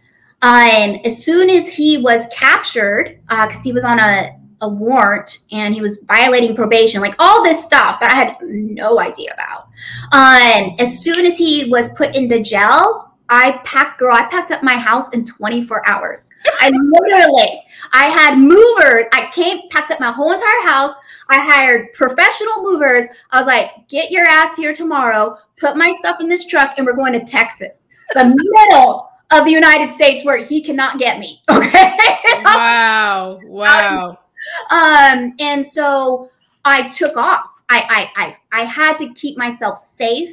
um, 0.41 0.99
as 1.05 1.23
soon 1.23 1.49
as 1.49 1.67
he 1.67 1.97
was 1.97 2.25
captured, 2.31 3.19
because 3.27 3.59
uh, 3.59 3.63
he 3.63 3.73
was 3.73 3.83
on 3.83 3.99
a, 3.99 4.37
a 4.61 4.69
warrant 4.69 5.39
and 5.51 5.73
he 5.73 5.81
was 5.81 6.03
violating 6.07 6.55
probation, 6.55 7.01
like 7.01 7.15
all 7.19 7.43
this 7.43 7.63
stuff 7.63 7.99
that 7.99 8.11
I 8.11 8.15
had 8.15 8.35
no 8.41 8.99
idea 8.99 9.33
about. 9.33 9.69
Um, 10.11 10.75
as 10.79 11.03
soon 11.03 11.25
as 11.25 11.37
he 11.37 11.69
was 11.69 11.89
put 11.93 12.15
into 12.15 12.41
jail, 12.41 13.04
I 13.29 13.59
packed, 13.63 13.99
girl, 13.99 14.15
I 14.15 14.25
packed 14.25 14.51
up 14.51 14.61
my 14.61 14.75
house 14.75 15.09
in 15.11 15.25
24 15.25 15.89
hours. 15.89 16.29
I 16.59 16.69
literally, 16.69 17.63
I 17.91 18.05
had 18.05 18.37
movers. 18.37 19.05
I 19.13 19.29
came, 19.33 19.67
packed 19.69 19.91
up 19.91 19.99
my 19.99 20.11
whole 20.11 20.31
entire 20.31 20.67
house. 20.67 20.93
I 21.29 21.39
hired 21.39 21.91
professional 21.93 22.61
movers. 22.61 23.05
I 23.31 23.39
was 23.39 23.47
like, 23.47 23.87
get 23.87 24.11
your 24.11 24.25
ass 24.25 24.55
here 24.55 24.73
tomorrow, 24.73 25.37
put 25.57 25.75
my 25.75 25.95
stuff 25.99 26.21
in 26.21 26.29
this 26.29 26.45
truck, 26.45 26.75
and 26.77 26.85
we're 26.85 26.93
going 26.95 27.13
to 27.13 27.25
Texas, 27.25 27.87
the 28.13 28.25
middle 28.69 29.09
of 29.31 29.45
the 29.45 29.51
United 29.51 29.91
States 29.91 30.23
where 30.23 30.37
he 30.37 30.61
cannot 30.61 30.99
get 30.99 31.19
me. 31.19 31.41
Okay. 31.49 31.97
wow. 32.43 33.39
Wow. 33.43 34.19
Um, 34.69 35.33
and 35.39 35.65
so 35.65 36.29
I 36.63 36.87
took 36.89 37.17
off. 37.17 37.45
I, 37.67 38.11
I, 38.15 38.25
I, 38.25 38.61
I 38.61 38.65
had 38.65 38.99
to 38.99 39.11
keep 39.13 39.39
myself 39.39 39.79
safe 39.79 40.31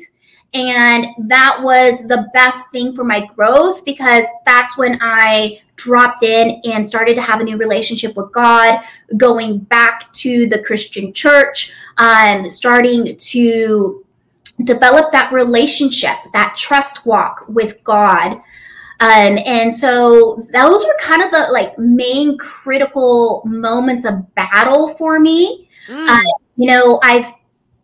and 0.54 1.06
that 1.28 1.60
was 1.62 2.06
the 2.06 2.28
best 2.34 2.62
thing 2.72 2.94
for 2.94 3.04
my 3.04 3.24
growth 3.24 3.84
because 3.84 4.24
that's 4.44 4.76
when 4.76 4.98
I 5.00 5.60
dropped 5.76 6.22
in 6.22 6.60
and 6.64 6.86
started 6.86 7.16
to 7.16 7.22
have 7.22 7.40
a 7.40 7.44
new 7.44 7.56
relationship 7.56 8.14
with 8.16 8.32
God, 8.32 8.80
going 9.16 9.58
back 9.58 10.12
to 10.14 10.46
the 10.46 10.62
Christian 10.62 11.12
church, 11.12 11.72
um, 11.96 12.50
starting 12.50 13.16
to 13.16 14.04
develop 14.64 15.10
that 15.12 15.32
relationship, 15.32 16.16
that 16.34 16.54
trust 16.56 17.06
walk 17.06 17.44
with 17.48 17.82
God. 17.82 18.32
Um, 19.00 19.38
and 19.46 19.74
so 19.74 20.46
those 20.52 20.84
were 20.84 20.96
kind 21.00 21.22
of 21.22 21.30
the 21.30 21.48
like 21.50 21.76
main 21.78 22.36
critical 22.36 23.42
moments 23.46 24.04
of 24.04 24.32
battle 24.34 24.94
for 24.94 25.18
me. 25.18 25.68
Mm. 25.88 26.08
Uh, 26.08 26.32
you 26.56 26.68
know, 26.68 27.00
I've 27.02 27.32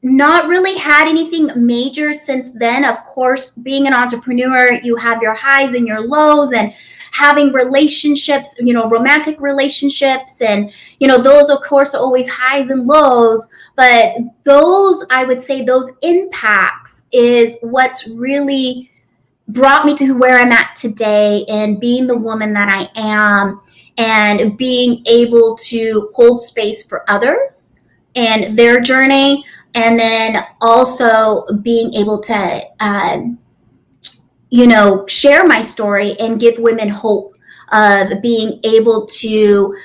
not 0.09 0.49
really 0.49 0.77
had 0.77 1.09
anything 1.09 1.51
major 1.57 2.13
since 2.13 2.51
then. 2.51 2.85
Of 2.85 3.05
course, 3.05 3.51
being 3.51 3.87
an 3.87 3.95
entrepreneur, 3.95 4.73
you 4.83 4.97
have 4.97 5.23
your 5.23 5.35
highs 5.35 5.75
and 5.75 5.87
your 5.87 6.07
lows 6.07 6.53
and 6.53 6.73
having 7.11 7.53
relationships, 7.53 8.55
you 8.59 8.73
know, 8.73 8.89
romantic 8.89 9.41
relationships 9.41 10.41
and 10.41 10.73
you 11.01 11.09
know, 11.09 11.21
those 11.21 11.51
of 11.51 11.63
course 11.63 11.95
are 11.95 12.01
always 12.01 12.29
highs 12.29 12.71
and 12.71 12.87
lows, 12.87 13.49
but 13.77 14.15
those 14.45 15.05
I 15.11 15.25
would 15.25 15.41
say 15.41 15.63
those 15.63 15.91
impacts 16.03 17.05
is 17.13 17.57
what's 17.61 18.07
really 18.07 18.91
brought 19.49 19.87
me 19.87 19.97
to 19.97 20.13
where 20.13 20.39
I'm 20.39 20.53
at 20.53 20.77
today 20.77 21.45
and 21.49 21.81
being 21.81 22.07
the 22.07 22.17
woman 22.17 22.53
that 22.53 22.69
I 22.69 22.91
am 23.01 23.61
and 23.97 24.57
being 24.57 25.03
able 25.07 25.57
to 25.57 26.11
hold 26.15 26.41
space 26.41 26.83
for 26.83 27.09
others 27.11 27.75
and 28.15 28.59
their 28.59 28.81
journey, 28.81 29.45
and 29.75 29.99
then 29.99 30.45
also 30.61 31.47
being 31.63 31.95
able 31.95 32.19
to, 32.21 32.63
um, 32.81 33.39
you 34.51 34.67
know, 34.67 35.07
share 35.07 35.47
my 35.47 35.63
story 35.63 36.19
and 36.19 36.41
give 36.41 36.59
women 36.59 36.89
hope 36.89 37.35
of 37.73 38.23
being 38.23 38.61
able 38.65 39.07
to 39.07 39.77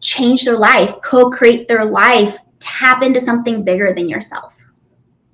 change 0.00 0.44
their 0.44 0.58
life, 0.58 0.94
co 1.02 1.30
create 1.30 1.66
their 1.66 1.84
life, 1.84 2.38
tap 2.60 3.02
into 3.02 3.20
something 3.20 3.64
bigger 3.64 3.94
than 3.94 4.08
yourself. 4.08 4.68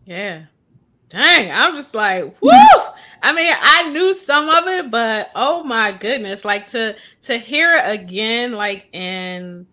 Yeah. 0.05 0.45
Dang, 1.09 1.51
I'm 1.51 1.77
just 1.77 1.95
like, 1.95 2.25
woo! 2.40 2.51
I 3.23 3.33
mean, 3.33 3.53
I 3.61 3.90
knew 3.90 4.14
some 4.14 4.49
of 4.49 4.66
it, 4.66 4.90
but 4.90 5.31
oh 5.35 5.62
my 5.62 5.92
goodness, 5.92 6.45
like 6.45 6.68
to 6.71 6.97
to 7.23 7.38
hear 7.38 7.77
it 7.77 8.01
again, 8.01 8.53
like 8.53 8.88
and 8.95 9.66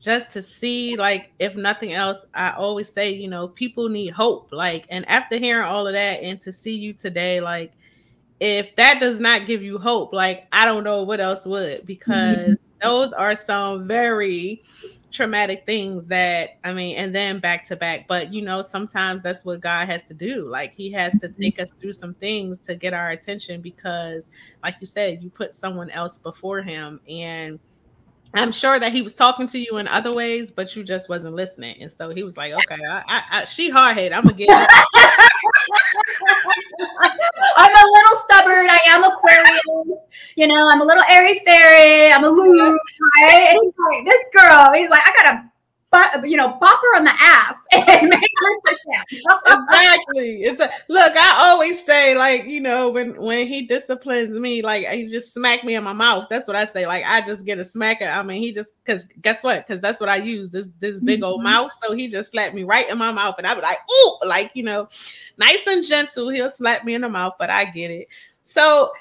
just 0.00 0.32
to 0.32 0.42
see, 0.42 0.96
like, 0.96 1.30
if 1.38 1.54
nothing 1.56 1.92
else, 1.92 2.24
I 2.32 2.52
always 2.52 2.90
say, 2.90 3.10
you 3.10 3.28
know, 3.28 3.46
people 3.46 3.88
need 3.90 4.10
hope. 4.10 4.48
Like, 4.50 4.86
and 4.88 5.06
after 5.08 5.36
hearing 5.36 5.66
all 5.66 5.86
of 5.86 5.92
that 5.92 6.22
and 6.22 6.40
to 6.40 6.50
see 6.50 6.74
you 6.74 6.94
today, 6.94 7.40
like, 7.40 7.72
if 8.40 8.74
that 8.76 8.98
does 8.98 9.20
not 9.20 9.46
give 9.46 9.62
you 9.62 9.76
hope, 9.76 10.14
like, 10.14 10.46
I 10.52 10.64
don't 10.64 10.84
know 10.84 11.02
what 11.02 11.20
else 11.20 11.44
would, 11.44 11.84
because 11.84 12.38
mm-hmm. 12.38 12.54
those 12.80 13.12
are 13.12 13.36
some 13.36 13.86
very 13.86 14.62
traumatic 15.10 15.66
things 15.66 16.06
that 16.06 16.58
I 16.64 16.72
mean, 16.72 16.96
and 16.96 17.14
then 17.14 17.38
back 17.38 17.64
to 17.66 17.76
back. 17.76 18.06
But 18.08 18.32
you 18.32 18.42
know, 18.42 18.62
sometimes 18.62 19.22
that's 19.22 19.44
what 19.44 19.60
God 19.60 19.88
has 19.88 20.04
to 20.04 20.14
do. 20.14 20.46
Like 20.46 20.72
He 20.74 20.90
has 20.92 21.18
to 21.20 21.28
take 21.28 21.60
us 21.60 21.72
through 21.72 21.94
some 21.94 22.14
things 22.14 22.58
to 22.60 22.74
get 22.74 22.94
our 22.94 23.10
attention 23.10 23.60
because, 23.60 24.24
like 24.62 24.76
you 24.80 24.86
said, 24.86 25.22
you 25.22 25.30
put 25.30 25.54
someone 25.54 25.90
else 25.90 26.16
before 26.16 26.62
Him, 26.62 27.00
and 27.08 27.58
I'm 28.34 28.52
sure 28.52 28.78
that 28.78 28.92
He 28.92 29.02
was 29.02 29.14
talking 29.14 29.46
to 29.48 29.58
you 29.58 29.78
in 29.78 29.88
other 29.88 30.12
ways, 30.12 30.50
but 30.50 30.74
you 30.76 30.84
just 30.84 31.08
wasn't 31.08 31.34
listening. 31.34 31.76
And 31.80 31.92
so 31.92 32.10
He 32.10 32.22
was 32.22 32.36
like, 32.36 32.52
"Okay, 32.52 32.78
I, 32.90 33.02
I, 33.06 33.22
I 33.30 33.44
she 33.44 33.70
hard 33.70 33.96
headed. 33.96 34.12
I'm 34.12 34.22
gonna 34.24 34.36
get." 34.36 34.48
I'm 37.56 37.70
a 37.70 37.90
little 37.92 38.16
stubborn. 38.24 38.70
I 38.70 38.80
am 38.86 39.04
Aquarian. 39.04 39.98
You 40.36 40.48
know, 40.48 40.68
I'm 40.72 40.80
a 40.80 40.84
little 40.84 41.04
airy 41.08 41.40
fairy. 41.40 42.12
I'm 42.12 42.24
a 42.24 42.28
Lulu, 42.28 42.70
right? 42.70 43.48
And 43.50 43.58
he's 43.62 43.74
like, 43.78 44.04
this 44.04 44.24
girl. 44.32 44.72
He's 44.74 44.90
like, 44.90 45.02
I 45.04 45.12
gotta 45.16 45.50
but 45.90 46.28
you 46.28 46.36
know, 46.36 46.52
pop 46.52 46.80
her 46.80 46.96
on 46.96 47.04
the 47.04 47.12
ass 47.12 47.66
and 47.72 48.08
make 48.08 48.30
her 48.36 48.56
sit 48.66 48.78
down. 48.92 49.04
exactly. 49.46 50.42
It's 50.42 50.60
a, 50.60 50.70
look. 50.88 51.12
I 51.16 51.48
always 51.48 51.84
say, 51.84 52.16
like, 52.16 52.44
you 52.44 52.60
know, 52.60 52.90
when 52.90 53.20
when 53.20 53.46
he 53.46 53.66
disciplines 53.66 54.30
me, 54.30 54.62
like 54.62 54.86
he 54.86 55.06
just 55.06 55.34
smack 55.34 55.64
me 55.64 55.74
in 55.74 55.82
my 55.82 55.92
mouth. 55.92 56.26
That's 56.30 56.46
what 56.46 56.56
I 56.56 56.64
say. 56.64 56.86
Like 56.86 57.04
I 57.06 57.22
just 57.22 57.44
get 57.44 57.58
a 57.58 57.62
smacker. 57.62 58.12
I 58.12 58.22
mean, 58.22 58.40
he 58.40 58.52
just 58.52 58.72
because 58.84 59.04
guess 59.20 59.42
what? 59.42 59.66
Because 59.66 59.80
that's 59.80 59.98
what 59.98 60.08
I 60.08 60.16
use. 60.16 60.50
This 60.50 60.70
this 60.78 61.00
big 61.00 61.24
old 61.24 61.38
mm-hmm. 61.38 61.44
mouth. 61.44 61.72
So 61.82 61.94
he 61.94 62.06
just 62.06 62.30
slapped 62.30 62.54
me 62.54 62.62
right 62.62 62.88
in 62.88 62.96
my 62.96 63.10
mouth, 63.10 63.34
and 63.38 63.46
I 63.46 63.54
was 63.54 63.62
like, 63.62 63.78
ooh, 63.90 64.28
like 64.28 64.52
you 64.54 64.62
know, 64.62 64.88
nice 65.38 65.66
and 65.66 65.84
gentle. 65.84 66.28
He'll 66.28 66.50
slap 66.50 66.84
me 66.84 66.94
in 66.94 67.00
the 67.00 67.08
mouth, 67.08 67.34
but 67.36 67.50
I 67.50 67.64
get 67.64 67.90
it. 67.90 68.06
So 68.44 68.92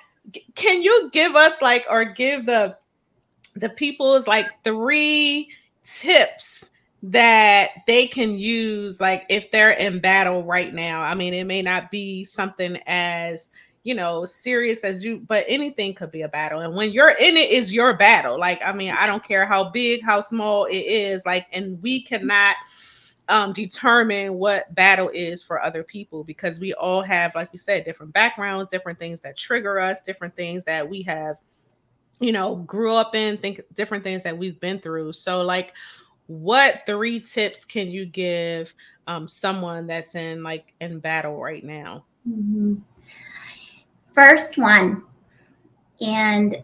can 0.56 0.82
you 0.82 1.10
give 1.12 1.36
us 1.36 1.62
like 1.62 1.86
or 1.88 2.06
give 2.06 2.48
the 2.48 2.78
the 3.56 3.70
people's 3.70 4.28
like 4.28 4.48
three 4.64 5.50
tips 5.84 6.70
that 7.02 7.70
they 7.88 8.08
can 8.08 8.38
use 8.38 9.00
like 9.00 9.26
if 9.30 9.52
they're 9.52 9.72
in 9.72 10.00
battle 10.00 10.44
right 10.44 10.74
now. 10.74 11.02
I 11.02 11.16
mean 11.16 11.34
it 11.34 11.46
may 11.46 11.62
not 11.62 11.92
be 11.92 12.24
something 12.24 12.78
as 12.88 13.50
you 13.84 13.96
know 13.96 14.26
serious 14.26 14.84
as 14.84 15.04
you 15.04 15.20
but 15.20 15.46
anything 15.48 15.94
could 15.94 16.12
be 16.12 16.24
a 16.24 16.28
battle. 16.28 16.62
And 16.62 16.76
when 16.76 16.92
you're 16.92 17.12
in 17.12 17.38
it 17.38 17.52
is 17.52 17.74
your 17.74 17.96
battle. 17.96 18.38
Like 18.38 18.62
i 18.66 18.74
mean 18.74 18.92
i 18.92 19.08
don't 19.08 19.24
care 19.24 19.46
how 19.46 19.70
big 19.70 20.04
how 20.04 20.22
small 20.22 20.66
it 20.66 20.74
is. 20.74 21.26
Like 21.26 21.48
and 21.54 21.82
we 21.82 22.02
cannot 22.02 22.56
um, 23.30 23.54
determine 23.54 24.34
what 24.34 24.74
battle 24.74 25.12
is 25.14 25.44
for 25.44 25.62
other 25.62 25.84
people 25.84 26.24
because 26.24 26.60
we 26.60 26.74
all 26.74 27.04
have 27.04 27.36
like 27.36 27.50
you 27.54 27.60
said 27.60 27.86
different 27.86 28.12
backgrounds 28.12 28.72
different 28.72 28.98
things 28.98 29.22
that 29.22 29.38
trigger 29.38 29.80
us 29.80 30.02
different 30.02 30.36
things 30.36 30.64
that 30.64 30.90
we 30.90 31.04
have 31.04 31.38
you 32.20 32.32
know 32.32 32.58
grew 32.58 32.94
up 32.94 33.16
in 33.16 33.38
think 33.38 33.62
different 33.74 34.04
things 34.04 34.24
that 34.24 34.38
we've 34.38 34.60
been 34.60 34.80
through. 34.80 35.14
So 35.14 35.42
like 35.42 35.74
what 36.30 36.84
three 36.86 37.20
tips 37.20 37.66
can 37.66 37.90
you 37.90 38.06
give 38.06 38.72
um, 39.08 39.28
someone 39.28 39.88
that's 39.88 40.14
in 40.14 40.44
like 40.44 40.74
in 40.80 41.00
battle 41.00 41.42
right 41.42 41.64
now? 41.64 42.06
Mm-hmm. 42.30 42.76
First 44.14 44.60
one, 44.60 45.04
and 46.00 46.56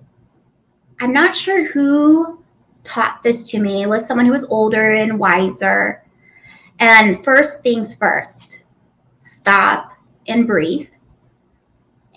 I'm 1.02 1.12
not 1.12 1.36
sure 1.36 1.64
who 1.64 2.44
taught 2.84 3.24
this 3.24 3.50
to 3.50 3.60
me. 3.60 3.82
It 3.82 3.90
was 3.90 4.08
someone 4.08 4.28
who 4.28 4.32
was 4.32 4.48
older 4.52 4.92
and 4.92 5.18
wiser. 5.18 6.04
And 6.78 7.24
first 7.24 7.64
things 7.64 7.96
first, 7.96 8.66
stop 9.18 9.94
and 10.28 10.46
breathe. 10.46 10.90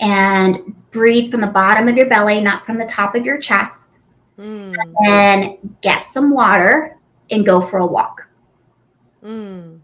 And 0.00 0.76
breathe 0.90 1.30
from 1.30 1.40
the 1.40 1.46
bottom 1.46 1.88
of 1.88 1.96
your 1.96 2.10
belly, 2.10 2.42
not 2.42 2.66
from 2.66 2.76
the 2.76 2.84
top 2.84 3.14
of 3.14 3.24
your 3.24 3.38
chest. 3.38 4.00
Mm. 4.38 4.76
And 5.06 5.76
get 5.80 6.10
some 6.10 6.30
water 6.30 6.97
and 7.30 7.44
go 7.44 7.60
for 7.60 7.78
a 7.78 7.86
walk. 7.86 8.28
Mm. 9.22 9.80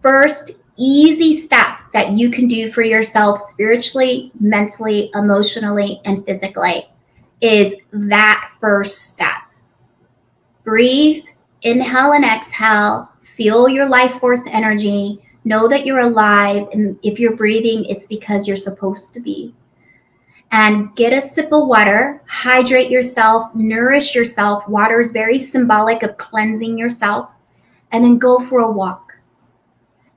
First, 0.00 0.52
easy 0.76 1.36
step 1.36 1.80
that 1.92 2.10
you 2.10 2.30
can 2.30 2.48
do 2.48 2.70
for 2.70 2.82
yourself 2.82 3.38
spiritually, 3.38 4.32
mentally, 4.40 5.10
emotionally, 5.14 6.00
and 6.04 6.24
physically 6.26 6.88
is 7.40 7.76
that 7.92 8.50
first 8.60 9.02
step. 9.08 9.42
Breathe, 10.64 11.24
inhale 11.62 12.12
and 12.12 12.24
exhale, 12.24 13.12
feel 13.20 13.68
your 13.68 13.88
life 13.88 14.18
force 14.20 14.46
energy, 14.46 15.18
know 15.44 15.66
that 15.68 15.84
you're 15.84 15.98
alive. 15.98 16.68
And 16.72 16.98
if 17.02 17.18
you're 17.18 17.36
breathing, 17.36 17.84
it's 17.86 18.06
because 18.06 18.46
you're 18.46 18.56
supposed 18.56 19.12
to 19.14 19.20
be 19.20 19.54
and 20.52 20.94
get 20.94 21.14
a 21.14 21.20
sip 21.20 21.50
of 21.50 21.66
water, 21.66 22.22
hydrate 22.28 22.90
yourself, 22.90 23.54
nourish 23.54 24.14
yourself. 24.14 24.68
Water 24.68 25.00
is 25.00 25.10
very 25.10 25.38
symbolic 25.38 26.02
of 26.02 26.18
cleansing 26.18 26.76
yourself, 26.76 27.30
and 27.90 28.04
then 28.04 28.18
go 28.18 28.38
for 28.38 28.60
a 28.60 28.70
walk. 28.70 29.14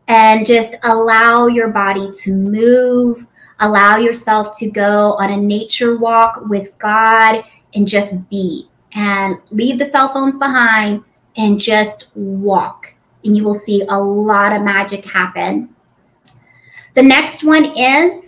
And 0.09 0.45
just 0.45 0.75
allow 0.83 1.47
your 1.47 1.69
body 1.69 2.11
to 2.11 2.33
move, 2.33 3.25
allow 3.61 3.97
yourself 3.97 4.55
to 4.59 4.69
go 4.69 5.13
on 5.13 5.31
a 5.31 5.37
nature 5.37 5.97
walk 5.97 6.41
with 6.47 6.77
God 6.79 7.43
and 7.73 7.87
just 7.87 8.29
be. 8.29 8.69
And 8.91 9.37
leave 9.51 9.79
the 9.79 9.85
cell 9.85 10.09
phones 10.09 10.37
behind 10.37 11.03
and 11.37 11.59
just 11.59 12.07
walk. 12.13 12.93
And 13.23 13.35
you 13.35 13.43
will 13.43 13.55
see 13.55 13.83
a 13.89 13.97
lot 13.97 14.53
of 14.53 14.61
magic 14.61 15.05
happen. 15.05 15.73
The 16.93 17.03
next 17.03 17.43
one 17.43 17.65
is 17.77 18.24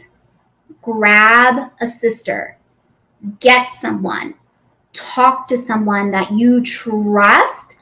grab 0.87 1.69
a 1.81 1.85
sister, 1.85 2.57
get 3.41 3.69
someone, 3.69 4.33
talk 4.93 5.45
to 5.49 5.57
someone 5.57 6.11
that 6.11 6.31
you 6.31 6.63
trust, 6.63 7.79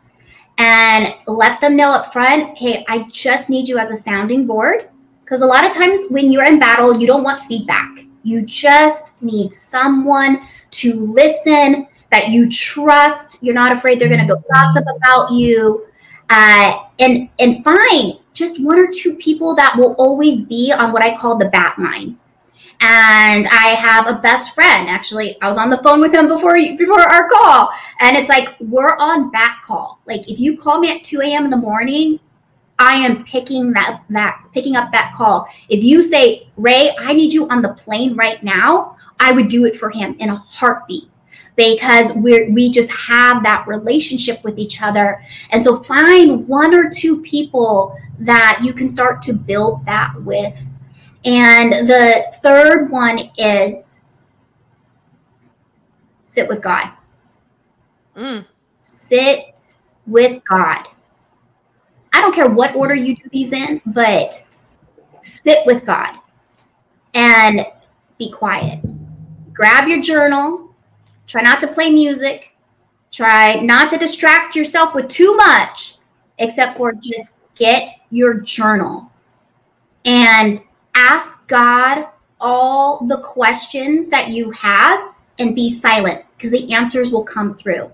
and 0.58 1.14
let 1.28 1.62
them 1.62 1.76
know 1.76 1.92
up 1.92 2.12
front 2.12 2.58
hey, 2.58 2.84
I 2.88 3.04
just 3.12 3.48
need 3.48 3.68
you 3.68 3.78
as 3.78 3.92
a 3.92 3.96
sounding 3.96 4.48
board. 4.48 4.90
Because 5.24 5.42
a 5.42 5.46
lot 5.46 5.66
of 5.66 5.72
times 5.72 6.06
when 6.10 6.32
you're 6.32 6.46
in 6.46 6.60
battle, 6.60 7.00
you 7.00 7.06
don't 7.06 7.24
want 7.24 7.46
feedback. 7.46 7.90
You 8.24 8.42
just 8.42 9.22
need 9.22 9.54
someone 9.54 10.48
to 10.72 11.06
listen 11.06 11.88
that 12.12 12.30
you 12.30 12.50
trust. 12.50 13.44
You're 13.44 13.54
not 13.54 13.76
afraid 13.76 14.00
they're 14.00 14.08
going 14.08 14.26
to 14.26 14.34
go 14.34 14.44
gossip 14.52 14.86
about 14.98 15.32
you. 15.32 15.86
Uh, 16.30 16.80
and 16.98 17.30
and 17.38 17.64
find 17.64 18.18
just 18.34 18.64
one 18.64 18.80
or 18.80 18.88
two 18.88 19.16
people 19.18 19.56
that 19.56 19.76
will 19.78 19.94
always 20.00 20.48
be 20.48 20.72
on 20.72 20.92
what 20.92 21.04
I 21.04 21.16
call 21.16 21.38
the 21.38 21.50
bat 21.50 21.78
line 21.78 22.18
and 22.82 23.48
I 23.48 23.76
have 23.78 24.08
a 24.08 24.20
best 24.20 24.54
friend. 24.54 24.90
Actually, 24.90 25.40
I 25.42 25.48
was 25.48 25.58
on 25.58 25.70
the 25.70 25.78
phone 25.78 26.00
with 26.00 26.14
him 26.14 26.28
before 26.28 26.56
before 26.56 27.00
our 27.00 27.30
call, 27.30 27.70
and 28.00 28.18
it's 28.18 28.30
like 28.30 28.50
we're 28.60 28.98
on 28.98 29.32
back 29.32 29.64
call. 29.64 30.00
Like 30.06 30.30
if 30.30 30.40
you 30.40 30.58
call 30.58 30.80
me 30.80 30.92
at 30.92 31.04
two 31.04 31.22
a.m. 31.22 31.46
in 31.46 31.50
the 31.50 31.58
morning, 31.58 32.20
I 32.78 32.96
am 32.96 33.24
picking 33.24 33.72
that 33.74 34.04
that 34.10 34.44
picking 34.54 34.76
up 34.76 34.92
that 34.92 35.14
call. 35.16 35.48
If 35.70 35.84
you 35.84 36.04
say, 36.04 36.48
Ray, 36.58 36.92
I 37.00 37.14
need 37.14 37.34
you 37.34 37.48
on 37.50 37.62
the 37.62 37.74
plane 37.74 38.16
right 38.16 38.44
now, 38.44 38.98
I 39.20 39.32
would 39.32 39.48
do 39.48 39.66
it 39.66 39.78
for 39.78 39.90
him 39.90 40.16
in 40.20 40.30
a 40.30 40.36
heartbeat 40.36 41.10
because 41.56 42.12
we 42.14 42.50
we 42.50 42.70
just 42.70 42.92
have 42.92 43.44
that 43.44 43.68
relationship 43.68 44.44
with 44.44 44.60
each 44.60 44.82
other. 44.82 45.24
And 45.52 45.64
so 45.64 45.82
find 45.82 46.48
one 46.48 46.74
or 46.74 46.90
two 46.90 47.22
people 47.22 47.98
that 48.20 48.60
you 48.62 48.74
can 48.74 48.90
start 48.90 49.22
to 49.24 49.34
build 49.34 49.86
that 49.86 50.14
with 50.22 50.68
and 51.26 51.74
the 51.88 52.26
third 52.44 52.90
one 52.92 53.32
is 53.38 54.00
sit 56.24 56.48
with 56.48 56.62
God. 56.62 56.92
Mm. 58.16 58.46
Sit 58.84 59.56
with 60.06 60.44
God. 60.46 60.86
I 62.14 62.22
don't 62.22 62.34
care 62.34 62.48
what 62.48 62.76
order 62.76 62.96
you 62.96 63.16
do 63.16 63.24
these 63.32 63.52
in, 63.52 63.82
but 63.88 64.48
sit 65.22 65.66
with 65.66 65.86
God 65.86 66.14
and 67.14 67.66
be 68.20 68.32
quiet. 68.32 68.80
Grab 69.54 69.88
your 69.88 70.02
journal. 70.02 70.74
Try 71.28 71.42
not 71.42 71.60
to 71.62 71.68
play 71.68 71.90
music. 71.90 72.52
Try 73.12 73.56
not 73.62 73.90
to 73.90 73.98
distract 73.98 74.56
yourself 74.56 74.94
with 74.94 75.08
too 75.08 75.36
much, 75.36 75.98
except 76.38 76.78
for 76.78 76.94
just 76.94 77.38
get 77.56 77.90
your 78.12 78.36
journal 78.36 79.12
and 80.04 80.62
ask 80.96 81.48
God 81.48 82.08
all 82.40 83.06
the 83.06 83.20
questions 83.20 84.10
that 84.10 84.30
you 84.30 84.52
have 84.52 85.14
and 85.40 85.56
be 85.56 85.70
silent 85.70 86.24
because 86.36 86.52
the 86.52 86.72
answers 86.74 87.12
will 87.12 87.24
come 87.24 87.56
through. 87.56 87.92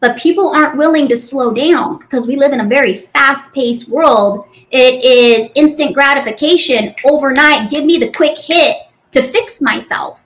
But 0.00 0.18
people 0.18 0.48
aren't 0.48 0.76
willing 0.76 1.08
to 1.08 1.16
slow 1.16 1.52
down 1.52 1.98
because 1.98 2.26
we 2.26 2.36
live 2.36 2.52
in 2.52 2.60
a 2.60 2.68
very 2.68 2.94
fast 2.94 3.54
paced 3.54 3.88
world. 3.88 4.46
It 4.70 5.04
is 5.04 5.48
instant 5.54 5.94
gratification 5.94 6.94
overnight. 7.04 7.70
Give 7.70 7.84
me 7.84 7.98
the 7.98 8.12
quick 8.12 8.36
hit 8.36 8.76
to 9.12 9.22
fix 9.22 9.62
myself. 9.62 10.20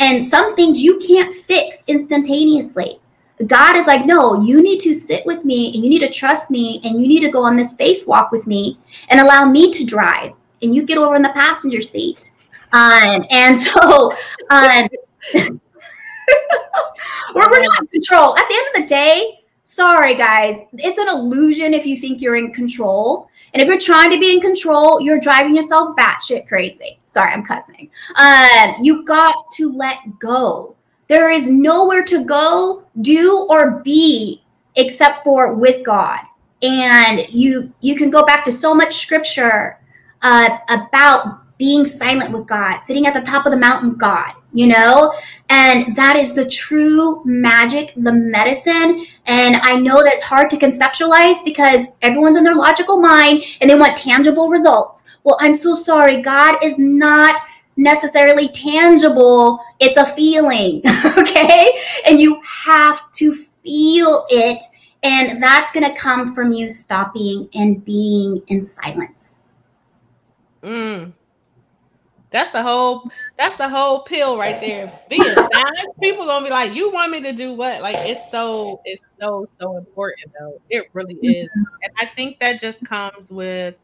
And 0.00 0.24
some 0.24 0.56
things 0.56 0.80
you 0.80 0.98
can't 0.98 1.34
fix 1.44 1.84
instantaneously. 1.86 2.98
God 3.46 3.76
is 3.76 3.86
like, 3.86 4.06
no, 4.06 4.42
you 4.42 4.62
need 4.62 4.80
to 4.80 4.94
sit 4.94 5.24
with 5.26 5.44
me 5.44 5.72
and 5.74 5.82
you 5.82 5.90
need 5.90 6.00
to 6.00 6.10
trust 6.10 6.50
me 6.50 6.80
and 6.84 7.00
you 7.00 7.08
need 7.08 7.20
to 7.20 7.30
go 7.30 7.44
on 7.44 7.56
this 7.56 7.72
faith 7.72 8.06
walk 8.06 8.30
with 8.32 8.46
me 8.46 8.78
and 9.08 9.20
allow 9.20 9.44
me 9.44 9.70
to 9.72 9.84
drive. 9.84 10.32
And 10.62 10.74
you 10.74 10.82
get 10.82 10.98
over 10.98 11.14
in 11.14 11.22
the 11.22 11.30
passenger 11.30 11.80
seat. 11.80 12.32
Um, 12.72 13.24
and 13.30 13.56
so 13.56 14.12
um, 14.50 14.88
we're, 17.34 17.50
we're 17.50 17.60
not 17.60 17.80
in 17.80 17.86
control. 17.88 18.36
At 18.36 18.48
the 18.48 18.54
end 18.54 18.66
of 18.76 18.82
the 18.82 18.86
day, 18.86 19.40
sorry 19.62 20.14
guys, 20.14 20.60
it's 20.74 20.98
an 20.98 21.08
illusion 21.08 21.74
if 21.74 21.86
you 21.86 21.96
think 21.96 22.20
you're 22.20 22.36
in 22.36 22.52
control. 22.52 23.28
And 23.52 23.60
if 23.62 23.68
you're 23.68 23.78
trying 23.78 24.10
to 24.10 24.18
be 24.18 24.32
in 24.32 24.40
control, 24.40 25.00
you're 25.00 25.20
driving 25.20 25.54
yourself 25.54 25.94
batshit 25.96 26.48
crazy. 26.48 26.98
Sorry, 27.04 27.32
I'm 27.32 27.44
cussing. 27.44 27.90
Um, 28.16 28.76
you 28.80 29.04
got 29.04 29.34
to 29.54 29.72
let 29.72 29.98
go. 30.18 30.74
There 31.08 31.30
is 31.30 31.48
nowhere 31.48 32.04
to 32.04 32.24
go, 32.24 32.84
do, 33.02 33.46
or 33.50 33.82
be 33.82 34.42
except 34.76 35.24
for 35.24 35.52
with 35.54 35.84
God. 35.84 36.20
And 36.62 37.28
you 37.28 37.72
you 37.80 37.96
can 37.96 38.08
go 38.08 38.24
back 38.24 38.44
to 38.44 38.52
so 38.52 38.74
much 38.74 39.02
scripture 39.02 39.78
uh, 40.22 40.58
about 40.68 41.42
being 41.58 41.86
silent 41.86 42.32
with 42.32 42.46
God, 42.46 42.80
sitting 42.80 43.06
at 43.06 43.14
the 43.14 43.20
top 43.20 43.46
of 43.46 43.52
the 43.52 43.58
mountain, 43.58 43.94
God, 43.94 44.32
you 44.52 44.66
know? 44.66 45.14
And 45.48 45.94
that 45.94 46.16
is 46.16 46.32
the 46.32 46.48
true 46.48 47.22
magic, 47.24 47.92
the 47.96 48.12
medicine. 48.12 49.06
And 49.26 49.56
I 49.56 49.78
know 49.78 50.02
that 50.02 50.12
it's 50.12 50.24
hard 50.24 50.50
to 50.50 50.56
conceptualize 50.56 51.44
because 51.44 51.86
everyone's 52.02 52.36
in 52.36 52.42
their 52.42 52.56
logical 52.56 53.00
mind 53.00 53.44
and 53.60 53.70
they 53.70 53.78
want 53.78 53.96
tangible 53.96 54.48
results. 54.48 55.04
Well, 55.22 55.36
I'm 55.38 55.54
so 55.54 55.76
sorry. 55.76 56.20
God 56.20 56.62
is 56.64 56.78
not 56.78 57.40
necessarily 57.76 58.48
tangible, 58.48 59.60
it's 59.80 59.96
a 59.96 60.06
feeling, 60.14 60.82
okay? 61.16 61.78
And 62.06 62.20
you 62.20 62.42
have 62.44 63.00
to 63.12 63.36
feel 63.62 64.26
it. 64.30 64.62
And 65.04 65.42
that's 65.42 65.72
going 65.72 65.88
to 65.88 65.98
come 65.98 66.34
from 66.34 66.52
you 66.52 66.68
stopping 66.68 67.48
and 67.54 67.84
being 67.84 68.42
in 68.48 68.64
silence. 68.64 69.38
Mm. 70.62 71.12
That's 72.30 72.50
the 72.50 72.62
whole 72.62 73.10
that's 73.36 73.56
the 73.58 73.68
whole 73.68 74.00
pill 74.04 74.38
right 74.38 74.58
there. 74.58 74.90
Being 75.10 75.22
silent, 75.22 76.00
people 76.02 76.24
gonna 76.24 76.44
be 76.46 76.50
like, 76.50 76.72
You 76.72 76.90
want 76.90 77.12
me 77.12 77.20
to 77.20 77.32
do 77.32 77.52
what? 77.52 77.82
Like 77.82 77.96
it's 78.08 78.30
so 78.30 78.80
it's 78.86 79.02
so 79.20 79.46
so 79.60 79.76
important 79.76 80.32
though. 80.40 80.58
It 80.70 80.86
really 80.94 81.16
is. 81.22 81.48
And 81.82 81.92
I 81.98 82.06
think 82.06 82.40
that 82.40 82.58
just 82.58 82.84
comes 82.84 83.30
with 83.30 83.74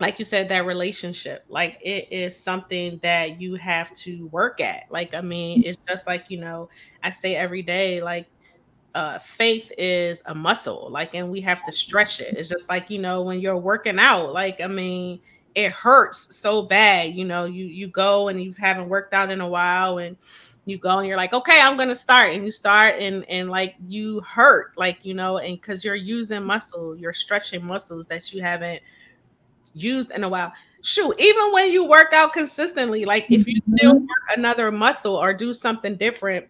like 0.00 0.18
you 0.18 0.24
said, 0.24 0.48
that 0.48 0.66
relationship. 0.66 1.44
Like 1.48 1.78
it 1.82 2.08
is 2.10 2.38
something 2.42 2.98
that 3.02 3.40
you 3.40 3.54
have 3.56 3.92
to 3.98 4.26
work 4.28 4.60
at. 4.60 4.84
Like, 4.90 5.14
I 5.14 5.20
mean, 5.20 5.62
it's 5.64 5.78
just 5.88 6.06
like, 6.06 6.24
you 6.28 6.38
know, 6.40 6.68
I 7.02 7.10
say 7.10 7.36
every 7.36 7.62
day, 7.62 8.02
like 8.02 8.26
uh 8.94 9.18
faith 9.20 9.72
is 9.78 10.22
a 10.26 10.34
muscle, 10.34 10.88
like, 10.90 11.14
and 11.14 11.30
we 11.30 11.40
have 11.42 11.64
to 11.66 11.72
stretch 11.72 12.20
it. 12.20 12.36
It's 12.36 12.48
just 12.50 12.68
like, 12.68 12.90
you 12.90 12.98
know, 13.00 13.22
when 13.22 13.40
you're 13.40 13.56
working 13.58 13.98
out, 13.98 14.32
like, 14.32 14.60
I 14.60 14.66
mean, 14.66 15.20
it 15.54 15.72
hurts 15.72 16.34
so 16.34 16.62
bad. 16.62 17.14
You 17.14 17.24
know, 17.24 17.44
you 17.44 17.66
you 17.66 17.88
go 17.88 18.28
and 18.28 18.42
you 18.42 18.52
haven't 18.52 18.88
worked 18.88 19.14
out 19.14 19.30
in 19.30 19.40
a 19.40 19.48
while 19.48 19.98
and 19.98 20.16
you 20.64 20.78
go 20.78 20.98
and 20.98 21.08
you're 21.08 21.16
like, 21.16 21.32
okay, 21.32 21.60
I'm 21.60 21.76
gonna 21.76 21.96
start, 21.96 22.32
and 22.32 22.44
you 22.44 22.50
start 22.50 22.96
and 22.98 23.24
and 23.28 23.50
like 23.50 23.74
you 23.86 24.20
hurt, 24.20 24.72
like 24.76 25.04
you 25.04 25.14
know, 25.14 25.38
and 25.38 25.60
because 25.60 25.84
you're 25.84 25.94
using 25.94 26.44
muscle, 26.44 26.96
you're 26.96 27.12
stretching 27.12 27.64
muscles 27.64 28.06
that 28.08 28.32
you 28.32 28.42
haven't 28.42 28.82
used 29.74 30.12
in 30.12 30.24
a 30.24 30.28
while. 30.28 30.52
Shoot, 30.84 31.14
even 31.18 31.52
when 31.52 31.70
you 31.70 31.84
work 31.84 32.12
out 32.12 32.32
consistently, 32.32 33.04
like 33.04 33.26
if 33.30 33.46
you 33.46 33.60
still 33.74 33.94
mm-hmm. 33.94 34.02
work 34.02 34.36
another 34.36 34.72
muscle 34.72 35.16
or 35.16 35.32
do 35.32 35.52
something 35.52 35.96
different, 35.96 36.46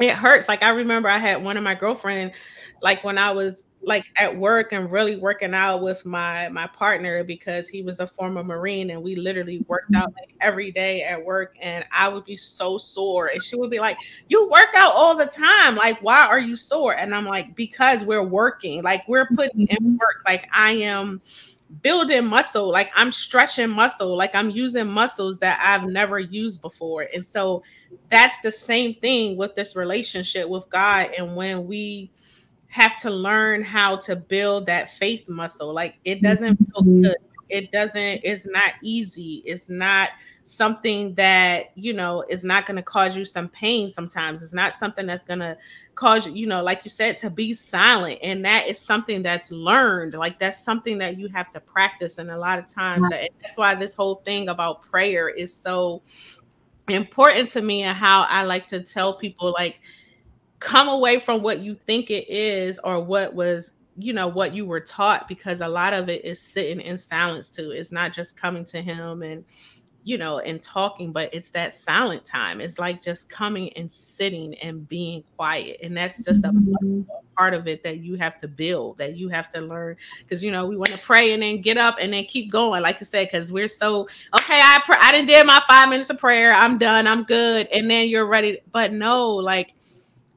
it 0.00 0.12
hurts. 0.12 0.48
Like 0.48 0.62
I 0.62 0.70
remember 0.70 1.08
I 1.08 1.18
had 1.18 1.42
one 1.42 1.56
of 1.56 1.64
my 1.64 1.74
girlfriend, 1.74 2.32
like 2.82 3.02
when 3.02 3.18
I 3.18 3.32
was 3.32 3.64
like 3.82 4.06
at 4.16 4.36
work 4.36 4.72
and 4.72 4.90
really 4.90 5.16
working 5.16 5.54
out 5.54 5.80
with 5.80 6.04
my 6.04 6.48
my 6.48 6.66
partner 6.68 7.22
because 7.22 7.68
he 7.68 7.82
was 7.82 8.00
a 8.00 8.06
former 8.06 8.42
marine 8.42 8.90
and 8.90 9.02
we 9.02 9.14
literally 9.14 9.64
worked 9.68 9.94
out 9.94 10.12
like 10.18 10.34
every 10.40 10.70
day 10.72 11.02
at 11.02 11.24
work 11.24 11.56
and 11.60 11.84
I 11.92 12.08
would 12.08 12.24
be 12.24 12.36
so 12.36 12.76
sore 12.76 13.28
and 13.28 13.42
she 13.42 13.56
would 13.56 13.70
be 13.70 13.78
like 13.78 13.96
you 14.28 14.48
work 14.48 14.70
out 14.74 14.94
all 14.94 15.16
the 15.16 15.26
time. 15.26 15.76
Like 15.76 16.02
why 16.02 16.26
are 16.26 16.40
you 16.40 16.56
sore? 16.56 16.96
And 16.96 17.14
I'm 17.14 17.24
like 17.24 17.54
because 17.54 18.04
we're 18.04 18.24
working. 18.24 18.82
Like 18.82 19.06
we're 19.06 19.28
putting 19.34 19.66
in 19.68 19.76
mm-hmm. 19.76 19.96
work. 19.96 20.22
Like 20.26 20.48
I 20.52 20.72
am 20.72 21.20
building 21.82 22.26
muscle. 22.26 22.68
Like 22.68 22.90
I'm 22.94 23.12
stretching 23.12 23.70
muscle. 23.70 24.16
Like 24.16 24.34
I'm 24.34 24.50
using 24.50 24.88
muscles 24.88 25.38
that 25.38 25.58
I've 25.62 25.88
never 25.88 26.18
used 26.18 26.62
before. 26.62 27.08
And 27.14 27.24
so 27.24 27.62
that's 28.10 28.40
the 28.40 28.52
same 28.52 28.94
thing 28.96 29.36
with 29.36 29.54
this 29.54 29.76
relationship 29.76 30.48
with 30.48 30.68
God 30.70 31.10
and 31.16 31.36
when 31.36 31.66
we 31.66 32.10
have 32.68 32.96
to 32.96 33.10
learn 33.10 33.62
how 33.62 33.96
to 33.96 34.14
build 34.14 34.66
that 34.66 34.90
faith 34.90 35.28
muscle. 35.28 35.72
Like 35.72 35.96
it 36.04 36.22
doesn't 36.22 36.56
feel 36.56 36.82
mm-hmm. 36.82 37.02
good. 37.02 37.16
It 37.48 37.72
doesn't, 37.72 38.20
it's 38.24 38.46
not 38.46 38.74
easy. 38.82 39.42
It's 39.46 39.70
not 39.70 40.10
something 40.44 41.14
that, 41.14 41.70
you 41.76 41.94
know, 41.94 42.22
is 42.28 42.44
not 42.44 42.66
going 42.66 42.76
to 42.76 42.82
cause 42.82 43.16
you 43.16 43.24
some 43.24 43.48
pain 43.48 43.88
sometimes. 43.88 44.42
It's 44.42 44.52
not 44.52 44.74
something 44.74 45.06
that's 45.06 45.24
going 45.24 45.38
to 45.38 45.56
cause 45.94 46.26
you, 46.26 46.34
you 46.34 46.46
know, 46.46 46.62
like 46.62 46.82
you 46.84 46.90
said, 46.90 47.16
to 47.18 47.30
be 47.30 47.54
silent. 47.54 48.18
And 48.22 48.44
that 48.44 48.68
is 48.68 48.78
something 48.78 49.22
that's 49.22 49.50
learned. 49.50 50.12
Like 50.12 50.38
that's 50.38 50.62
something 50.62 50.98
that 50.98 51.18
you 51.18 51.28
have 51.28 51.50
to 51.52 51.60
practice. 51.60 52.18
And 52.18 52.30
a 52.30 52.38
lot 52.38 52.58
of 52.58 52.66
times, 52.66 53.08
that's 53.10 53.56
why 53.56 53.74
this 53.74 53.94
whole 53.94 54.16
thing 54.26 54.50
about 54.50 54.82
prayer 54.82 55.30
is 55.30 55.54
so 55.54 56.02
important 56.88 57.48
to 57.52 57.62
me 57.62 57.84
and 57.84 57.96
how 57.96 58.26
I 58.28 58.42
like 58.44 58.68
to 58.68 58.80
tell 58.80 59.14
people, 59.14 59.54
like, 59.58 59.80
come 60.58 60.88
away 60.88 61.18
from 61.20 61.42
what 61.42 61.60
you 61.60 61.74
think 61.74 62.10
it 62.10 62.28
is 62.28 62.78
or 62.80 63.00
what 63.00 63.34
was 63.34 63.72
you 63.98 64.12
know 64.12 64.28
what 64.28 64.54
you 64.54 64.64
were 64.64 64.80
taught 64.80 65.26
because 65.26 65.60
a 65.60 65.68
lot 65.68 65.92
of 65.92 66.08
it 66.08 66.24
is 66.24 66.40
sitting 66.40 66.80
in 66.80 66.96
silence 66.96 67.50
too. 67.50 67.72
It's 67.72 67.92
not 67.92 68.12
just 68.12 68.40
coming 68.40 68.64
to 68.66 68.80
him 68.80 69.22
and 69.22 69.44
you 70.04 70.16
know 70.16 70.38
and 70.38 70.62
talking 70.62 71.12
but 71.12 71.34
it's 71.34 71.50
that 71.50 71.74
silent 71.74 72.24
time. 72.24 72.60
It's 72.60 72.78
like 72.78 73.02
just 73.02 73.28
coming 73.28 73.72
and 73.72 73.90
sitting 73.90 74.54
and 74.58 74.88
being 74.88 75.24
quiet. 75.36 75.78
And 75.82 75.96
that's 75.96 76.24
just 76.24 76.44
a 76.44 76.48
mm-hmm. 76.48 77.02
part 77.36 77.54
of 77.54 77.66
it 77.66 77.82
that 77.82 77.98
you 77.98 78.14
have 78.14 78.38
to 78.38 78.46
build 78.46 78.98
that 78.98 79.16
you 79.16 79.28
have 79.30 79.50
to 79.50 79.60
learn. 79.60 79.96
Because 80.18 80.44
you 80.44 80.52
know 80.52 80.66
we 80.66 80.76
want 80.76 80.90
to 80.92 80.98
pray 80.98 81.32
and 81.32 81.42
then 81.42 81.60
get 81.60 81.76
up 81.76 81.96
and 82.00 82.12
then 82.12 82.24
keep 82.24 82.52
going 82.52 82.82
like 82.82 83.00
you 83.00 83.06
said 83.06 83.26
because 83.26 83.50
we're 83.50 83.68
so 83.68 84.02
okay 84.32 84.60
i 84.62 84.80
pr- 84.86 84.92
i 85.00 85.10
didn't 85.10 85.26
did 85.26 85.44
my 85.44 85.60
five 85.66 85.88
minutes 85.88 86.10
of 86.10 86.18
prayer. 86.18 86.52
I'm 86.52 86.78
done. 86.78 87.08
I'm 87.08 87.24
good. 87.24 87.66
And 87.72 87.90
then 87.90 88.08
you're 88.08 88.26
ready 88.26 88.60
but 88.70 88.92
no 88.92 89.34
like 89.34 89.74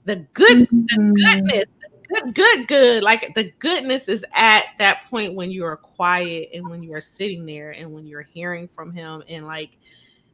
the 0.05 0.17
good 0.33 0.69
mm-hmm. 0.69 1.13
the 1.13 1.21
goodness 1.21 1.65
good 2.11 2.33
good 2.35 2.67
good 2.67 3.03
like 3.03 3.33
the 3.35 3.51
goodness 3.59 4.07
is 4.07 4.25
at 4.33 4.65
that 4.79 5.05
point 5.09 5.33
when 5.33 5.51
you 5.51 5.63
are 5.65 5.77
quiet 5.77 6.49
and 6.53 6.67
when 6.67 6.83
you 6.83 6.93
are 6.93 7.01
sitting 7.01 7.45
there 7.45 7.71
and 7.71 7.91
when 7.91 8.05
you're 8.05 8.21
hearing 8.21 8.67
from 8.67 8.91
him 8.91 9.23
and 9.29 9.45
like 9.45 9.77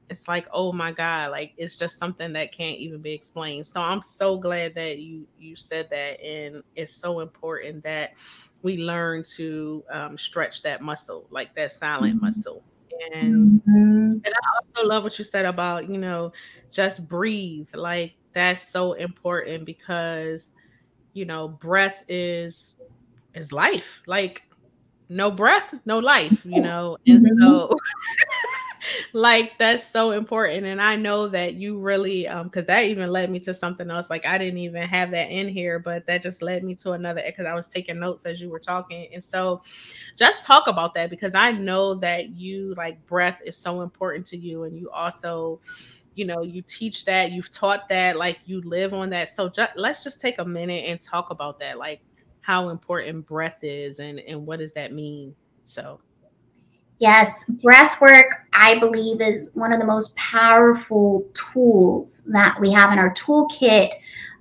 it's 0.09 0.27
like 0.27 0.47
oh 0.51 0.71
my 0.71 0.91
god 0.91 1.31
like 1.31 1.53
it's 1.57 1.77
just 1.77 1.99
something 1.99 2.33
that 2.33 2.51
can't 2.51 2.77
even 2.77 3.01
be 3.01 3.11
explained 3.11 3.65
so 3.65 3.81
i'm 3.81 4.01
so 4.01 4.37
glad 4.37 4.73
that 4.73 4.99
you 4.99 5.27
you 5.37 5.55
said 5.55 5.89
that 5.89 6.21
and 6.21 6.63
it's 6.75 6.93
so 6.93 7.19
important 7.19 7.83
that 7.83 8.13
we 8.63 8.77
learn 8.77 9.21
to 9.21 9.83
um, 9.91 10.17
stretch 10.17 10.61
that 10.61 10.81
muscle 10.81 11.27
like 11.29 11.53
that 11.55 11.71
silent 11.71 12.15
mm-hmm. 12.15 12.25
muscle 12.25 12.63
and 13.13 13.61
mm-hmm. 13.61 14.09
and 14.11 14.27
i 14.27 14.57
also 14.57 14.87
love 14.87 15.03
what 15.03 15.19
you 15.19 15.25
said 15.25 15.45
about 15.45 15.89
you 15.89 15.97
know 15.97 16.31
just 16.71 17.07
breathe 17.07 17.67
like 17.75 18.13
that's 18.37 18.61
so 18.61 18.93
important 18.93 19.65
because 19.65 20.53
you 21.13 21.25
know 21.25 21.47
breath 21.47 22.03
is 22.07 22.75
is 23.33 23.51
life. 23.51 24.03
Like 24.05 24.43
no 25.09 25.31
breath 25.31 25.73
no 25.85 25.99
life 25.99 26.45
you 26.45 26.61
know? 26.61 26.97
And 27.07 27.25
mm-hmm. 27.25 27.41
so 27.41 27.75
like 29.13 29.57
that's 29.57 29.87
so 29.87 30.11
important. 30.11 30.65
And 30.65 30.79
i 30.79 30.95
know 30.95 31.27
that 31.29 31.55
you 31.55 31.79
really 31.79 32.27
um 32.27 32.47
because 32.47 32.67
that 32.67 32.83
even 32.83 33.09
led 33.09 33.31
me 33.31 33.39
to 33.39 33.53
something 33.55 33.89
else. 33.89 34.11
Like 34.11 34.25
i 34.27 34.37
didn't 34.37 34.59
even 34.59 34.83
have 34.83 35.09
that 35.11 35.31
in 35.31 35.47
here 35.49 35.79
but 35.79 36.05
that 36.05 36.21
just 36.21 36.43
led 36.43 36.63
me 36.63 36.75
to 36.75 36.91
another 36.91 37.23
because 37.25 37.47
i 37.47 37.55
was 37.55 37.67
taking 37.67 37.99
notes 37.99 38.25
as 38.27 38.39
you 38.39 38.49
were 38.49 38.59
talking. 38.59 39.07
And 39.13 39.23
so 39.23 39.61
just 40.15 40.43
talk 40.43 40.67
about 40.67 40.93
that 40.93 41.09
because 41.09 41.33
i 41.33 41.51
know 41.51 41.95
that 41.95 42.29
you 42.29 42.75
like 42.75 43.03
breath 43.07 43.41
is 43.43 43.57
so 43.57 43.81
important 43.81 44.25
to 44.27 44.37
you 44.37 44.63
and 44.65 44.77
you 44.77 44.91
also 44.91 45.59
you 46.17 46.25
know 46.25 46.41
you 46.41 46.61
teach 46.63 47.05
that 47.05 47.31
you've 47.31 47.51
taught 47.51 47.87
that 47.89 48.17
like 48.17 48.39
you 48.45 48.59
live 48.61 48.93
on 48.93 49.09
that 49.09 49.29
so 49.29 49.47
just, 49.47 49.71
let's 49.75 50.03
just 50.03 50.19
take 50.19 50.39
a 50.39 50.45
minute 50.45 50.83
and 50.87 50.99
talk 50.99 51.29
about 51.29 51.59
that 51.59 51.77
like 51.77 52.01
how 52.41 52.69
important 52.69 53.25
breath 53.27 53.59
is 53.61 53.99
and 53.99 54.19
and 54.21 54.45
what 54.45 54.59
does 54.59 54.73
that 54.73 54.91
mean 54.91 55.35
so 55.65 55.99
Yes, 56.99 57.43
breath 57.61 58.01
work, 58.01 58.47
I 58.53 58.79
believe, 58.79 59.21
is 59.21 59.51
one 59.53 59.71
of 59.71 59.79
the 59.79 59.85
most 59.85 60.15
powerful 60.15 61.27
tools 61.35 62.23
that 62.31 62.59
we 62.59 62.71
have 62.71 62.91
in 62.91 62.97
our 62.97 63.13
toolkit 63.13 63.91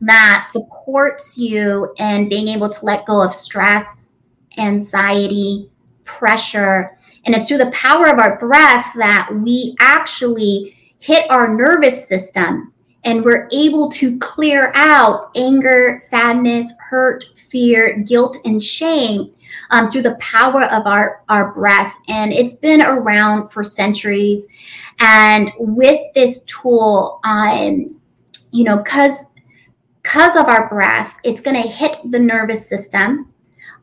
that 0.00 0.48
supports 0.50 1.36
you 1.36 1.92
in 1.98 2.30
being 2.30 2.48
able 2.48 2.70
to 2.70 2.84
let 2.84 3.04
go 3.04 3.22
of 3.22 3.34
stress, 3.34 4.08
anxiety, 4.56 5.70
pressure. 6.04 6.96
And 7.26 7.34
it's 7.34 7.48
through 7.48 7.58
the 7.58 7.70
power 7.72 8.06
of 8.06 8.18
our 8.18 8.38
breath 8.38 8.90
that 8.96 9.28
we 9.34 9.74
actually 9.78 10.75
hit 11.06 11.30
our 11.30 11.54
nervous 11.54 12.08
system 12.08 12.72
and 13.04 13.24
we're 13.24 13.48
able 13.52 13.88
to 13.88 14.18
clear 14.18 14.72
out 14.74 15.30
anger, 15.36 15.96
sadness, 16.00 16.72
hurt, 16.90 17.24
fear, 17.48 17.98
guilt, 18.00 18.38
and 18.44 18.60
shame 18.60 19.32
um, 19.70 19.88
through 19.88 20.02
the 20.02 20.16
power 20.16 20.64
of 20.64 20.84
our, 20.84 21.22
our 21.28 21.52
breath. 21.52 21.94
And 22.08 22.32
it's 22.32 22.54
been 22.54 22.82
around 22.82 23.50
for 23.50 23.62
centuries. 23.62 24.48
And 24.98 25.48
with 25.60 26.00
this 26.14 26.40
tool, 26.40 27.20
um, 27.22 28.00
you 28.50 28.64
know, 28.64 28.78
because 28.78 29.26
because 30.02 30.34
of 30.34 30.46
our 30.46 30.68
breath, 30.68 31.16
it's 31.22 31.40
going 31.40 31.60
to 31.60 31.68
hit 31.68 31.98
the 32.10 32.18
nervous 32.18 32.68
system. 32.68 33.32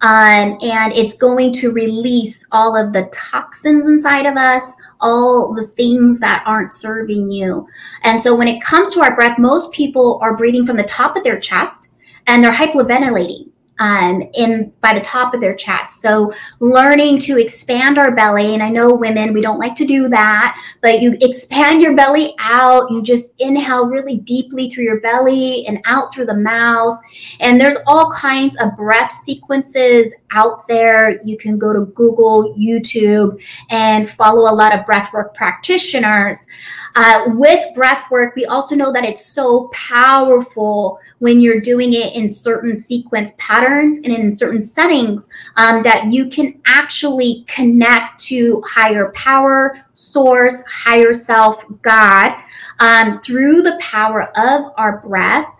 Um, 0.03 0.57
and 0.61 0.91
it's 0.91 1.13
going 1.13 1.53
to 1.53 1.71
release 1.71 2.45
all 2.51 2.75
of 2.75 2.91
the 2.91 3.09
toxins 3.13 3.87
inside 3.87 4.25
of 4.25 4.35
us, 4.35 4.75
all 4.99 5.53
the 5.53 5.67
things 5.67 6.19
that 6.19 6.43
aren't 6.45 6.73
serving 6.73 7.31
you. 7.31 7.65
And 8.03 8.21
so, 8.21 8.35
when 8.35 8.49
it 8.49 8.61
comes 8.61 8.93
to 8.93 9.01
our 9.01 9.15
breath, 9.15 9.39
most 9.39 9.71
people 9.71 10.19
are 10.21 10.35
breathing 10.35 10.65
from 10.65 10.75
the 10.75 10.83
top 10.83 11.15
of 11.15 11.23
their 11.23 11.39
chest 11.39 11.93
and 12.27 12.43
they're 12.43 12.51
hyperventilating 12.51 13.52
um, 13.79 14.23
in 14.33 14.71
by 14.81 14.93
the 14.93 15.01
top 15.01 15.33
of 15.33 15.41
their 15.41 15.55
chest. 15.55 16.01
So 16.01 16.33
learning 16.59 17.19
to 17.19 17.39
expand 17.39 17.97
our 17.97 18.13
belly, 18.15 18.53
and 18.53 18.61
I 18.61 18.69
know 18.69 18.93
women 18.93 19.33
we 19.33 19.41
don't 19.41 19.59
like 19.59 19.75
to 19.75 19.85
do 19.85 20.09
that, 20.09 20.59
but 20.81 21.01
you 21.01 21.17
expand 21.21 21.81
your 21.81 21.95
belly 21.95 22.35
out. 22.39 22.91
You 22.91 23.01
just 23.01 23.33
inhale 23.39 23.87
really 23.87 24.17
deeply 24.17 24.69
through 24.69 24.83
your 24.83 24.99
belly 25.01 25.65
and 25.67 25.79
out 25.85 26.13
through 26.13 26.27
the 26.27 26.37
mouth. 26.37 26.99
And 27.39 27.59
there's 27.59 27.77
all 27.87 28.11
kinds 28.11 28.55
of 28.57 28.75
breath 28.77 29.13
sequences 29.13 30.15
out 30.31 30.67
there. 30.67 31.19
You 31.23 31.37
can 31.37 31.57
go 31.57 31.73
to 31.73 31.85
Google, 31.93 32.55
YouTube, 32.55 33.41
and 33.69 34.09
follow 34.09 34.51
a 34.51 34.53
lot 34.53 34.77
of 34.77 34.85
breathwork 34.85 35.33
practitioners. 35.33 36.47
Uh, 36.95 37.23
with 37.29 37.73
breath 37.73 38.09
work, 38.11 38.35
we 38.35 38.45
also 38.45 38.75
know 38.75 38.91
that 38.91 39.03
it's 39.03 39.25
so 39.25 39.67
powerful 39.73 40.99
when 41.19 41.41
you're 41.41 41.59
doing 41.59 41.93
it 41.93 42.15
in 42.15 42.29
certain 42.29 42.77
sequence 42.77 43.33
patterns 43.37 43.97
and 43.97 44.07
in 44.07 44.31
certain 44.31 44.61
settings 44.61 45.27
um, 45.55 45.81
that 45.81 46.11
you 46.11 46.29
can 46.29 46.59
actually 46.65 47.45
connect 47.47 48.19
to 48.19 48.61
higher 48.65 49.11
power, 49.15 49.83
source, 49.93 50.63
higher 50.65 51.13
self, 51.13 51.65
God, 51.81 52.35
um, 52.79 53.19
through 53.21 53.61
the 53.63 53.77
power 53.81 54.29
of 54.37 54.71
our 54.77 54.99
breath. 54.99 55.59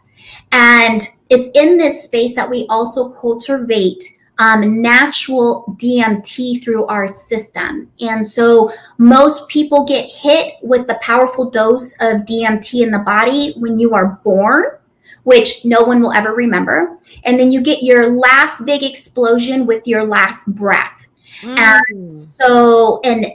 And 0.51 1.01
it's 1.29 1.49
in 1.55 1.77
this 1.77 2.03
space 2.03 2.35
that 2.35 2.49
we 2.49 2.67
also 2.69 3.09
cultivate 3.09 4.03
um, 4.39 4.81
natural 4.81 5.75
DMT 5.77 6.63
through 6.63 6.85
our 6.85 7.07
system. 7.07 7.89
And 8.01 8.27
so 8.27 8.73
most 8.97 9.47
people 9.47 9.83
get 9.83 10.09
hit 10.09 10.55
with 10.61 10.87
the 10.87 10.99
powerful 11.01 11.49
dose 11.49 11.93
of 12.01 12.21
DMT 12.21 12.83
in 12.83 12.91
the 12.91 12.99
body 12.99 13.53
when 13.57 13.77
you 13.77 13.93
are 13.93 14.19
born, 14.23 14.65
which 15.23 15.63
no 15.63 15.81
one 15.81 16.01
will 16.01 16.13
ever 16.13 16.33
remember. 16.33 16.97
And 17.23 17.39
then 17.39 17.51
you 17.51 17.61
get 17.61 17.83
your 17.83 18.09
last 18.09 18.65
big 18.65 18.83
explosion 18.83 19.65
with 19.65 19.87
your 19.87 20.05
last 20.05 20.53
breath. 20.55 21.02
Mm. 21.43 21.57
And 21.59 22.17
so, 22.17 23.01
and 23.03 23.25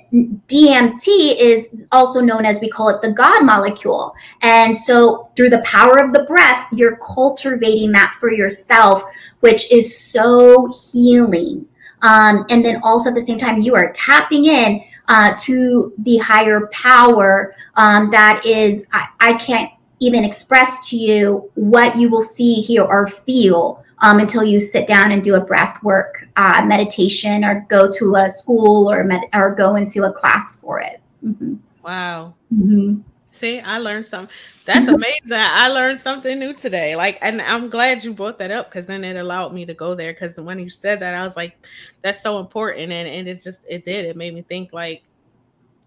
DMT 0.47 1.37
is 1.39 1.69
also 1.93 2.21
known 2.21 2.47
as 2.47 2.61
we 2.61 2.69
call 2.69 2.89
it 2.89 3.03
the 3.03 3.13
God 3.13 3.45
molecule. 3.45 4.15
And 4.41 4.77
so, 4.77 5.31
through 5.37 5.51
the 5.51 5.63
power 5.63 5.99
of 5.99 6.13
the 6.13 6.25
breath, 6.25 6.69
you're 6.73 6.97
cultivating 6.97 7.93
that 7.93 8.17
for 8.19 8.33
yourself, 8.33 9.03
which 9.41 9.71
is 9.71 9.99
so 9.99 10.73
healing. 10.91 11.67
Um, 12.03 12.47
and 12.49 12.65
then 12.65 12.81
also 12.83 13.11
at 13.11 13.15
the 13.15 13.21
same 13.21 13.39
time, 13.39 13.61
you 13.61 13.75
are 13.75 13.93
tapping 13.93 14.47
in 14.47 14.83
uh, 15.09 15.35
to 15.41 15.93
the 15.99 16.17
higher 16.19 16.69
power 16.73 17.55
um, 17.75 18.11
that 18.11 18.43
is, 18.45 18.87
I, 18.93 19.09
I 19.21 19.33
can't 19.35 19.71
even 20.01 20.25
express 20.25 20.89
to 20.89 20.97
you 20.97 21.51
what 21.55 21.97
you 21.97 22.09
will 22.09 22.23
see, 22.23 22.55
hear, 22.55 22.85
or 22.85 23.07
feel 23.09 23.85
um, 24.01 24.19
until 24.19 24.45
you 24.45 24.61
sit 24.61 24.87
down 24.87 25.13
and 25.13 25.23
do 25.23 25.35
a 25.35 25.41
breath 25.41 25.83
work 25.83 26.27
uh, 26.37 26.65
meditation 26.65 27.45
or 27.45 27.67
go 27.69 27.91
to 27.91 28.17
a 28.17 28.31
school 28.31 28.91
or 28.91 29.05
med- 29.05 29.29
or 29.35 29.55
go 29.55 29.77
into 29.77 30.05
a 30.05 30.13
class 30.13 30.57
for 30.57 30.81
it. 30.81 31.01
Mm-hmm. 31.25 31.55
Wow. 31.83 32.35
Mm-hmm. 32.55 33.01
See, 33.31 33.61
I 33.61 33.79
learned 33.79 34.05
something. 34.05 34.29
That's 34.65 34.89
amazing. 34.89 35.33
I 35.33 35.69
learned 35.69 36.01
something 36.01 36.39
new 36.39 36.55
today. 36.55 36.97
Like, 36.97 37.19
and 37.23 37.41
I'm 37.41 37.71
glad 37.71 38.03
you 38.03 38.13
brought 38.13 38.39
that 38.41 38.51
up 38.51 38.69
because 38.69 38.87
then 38.87 39.05
it 39.05 39.17
allowed 39.17 39.55
me 39.55 39.65
to 39.65 39.75
go 39.75 39.95
there. 39.95 40.13
Because 40.13 40.41
when 40.41 40.59
you 40.59 40.69
said 40.71 40.99
that, 41.01 41.15
I 41.15 41.25
was 41.25 41.37
like, 41.37 41.57
that's 42.03 42.21
so 42.21 42.41
important. 42.41 42.91
And, 42.91 43.09
and 43.09 43.29
it 43.29 43.43
just, 43.43 43.65
it 43.69 43.85
did. 43.85 44.07
It 44.07 44.17
made 44.17 44.35
me 44.35 44.43
think, 44.43 44.73
like, 44.73 45.03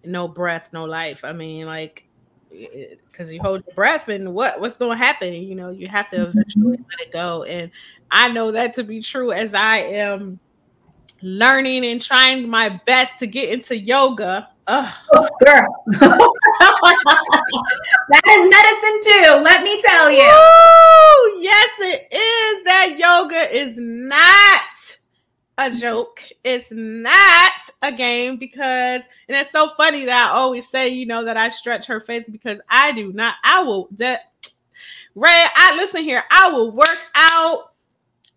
no 0.06 0.30
breath, 0.30 0.70
no 0.72 0.86
life. 0.86 1.26
I 1.26 1.34
mean, 1.34 1.66
like, 1.66 2.08
because 2.52 3.32
you 3.32 3.42
hold 3.42 3.64
your 3.66 3.76
breath 3.76 4.08
and 4.10 4.34
what 4.34 4.60
what's 4.60 4.78
going 4.78 4.98
to 4.98 5.04
happen? 5.04 5.34
You 5.34 5.56
know 5.56 5.70
you 5.70 5.88
have 5.88 6.10
to 6.10 6.24
eventually 6.24 6.78
mm-hmm. 6.78 6.84
let 6.90 7.08
it 7.08 7.12
go. 7.12 7.44
And 7.44 7.72
i 8.12 8.28
know 8.30 8.52
that 8.52 8.74
to 8.76 8.84
be 8.84 9.02
true 9.02 9.32
as 9.32 9.54
i 9.54 9.78
am 9.78 10.38
learning 11.22 11.86
and 11.86 12.02
trying 12.02 12.50
my 12.50 12.82
best 12.86 13.20
to 13.20 13.28
get 13.28 13.50
into 13.50 13.78
yoga. 13.78 14.50
Oh, 14.68 15.28
girl. 15.44 15.86
That 18.10 18.24
is 18.28 18.50
medicine 18.50 19.00
too 19.04 19.44
let 19.44 19.64
me 19.64 19.82
tell 19.82 20.10
you. 20.12 20.20
Woo! 20.20 21.42
yes 21.42 21.70
it 21.80 22.14
is. 22.14 22.64
That 22.64 22.96
yoga 22.98 23.56
is 23.56 23.78
not 23.78 24.62
a 25.62 25.70
joke. 25.72 26.24
It's 26.44 26.72
not 26.72 27.52
a 27.82 27.92
game 27.92 28.38
because, 28.38 29.02
and 29.28 29.38
it's 29.38 29.52
so 29.52 29.70
funny 29.70 30.06
that 30.06 30.32
I 30.32 30.36
always 30.36 30.68
say, 30.68 30.90
you 30.90 31.06
know, 31.06 31.24
that 31.26 31.38
I 31.38 31.50
stretch 31.50 31.88
her 31.88 32.00
faith 32.00 32.26
because 32.32 32.60
I 32.70 32.92
do 32.92 33.14
not. 33.14 33.36
I 33.44 33.64
will, 33.64 33.88
that, 33.94 34.32
Rae, 35.16 35.46
I 35.56 35.76
listen 35.76 36.04
here. 36.04 36.24
I 36.32 36.52
will 36.52 36.72
work 36.72 37.00
out 37.16 37.72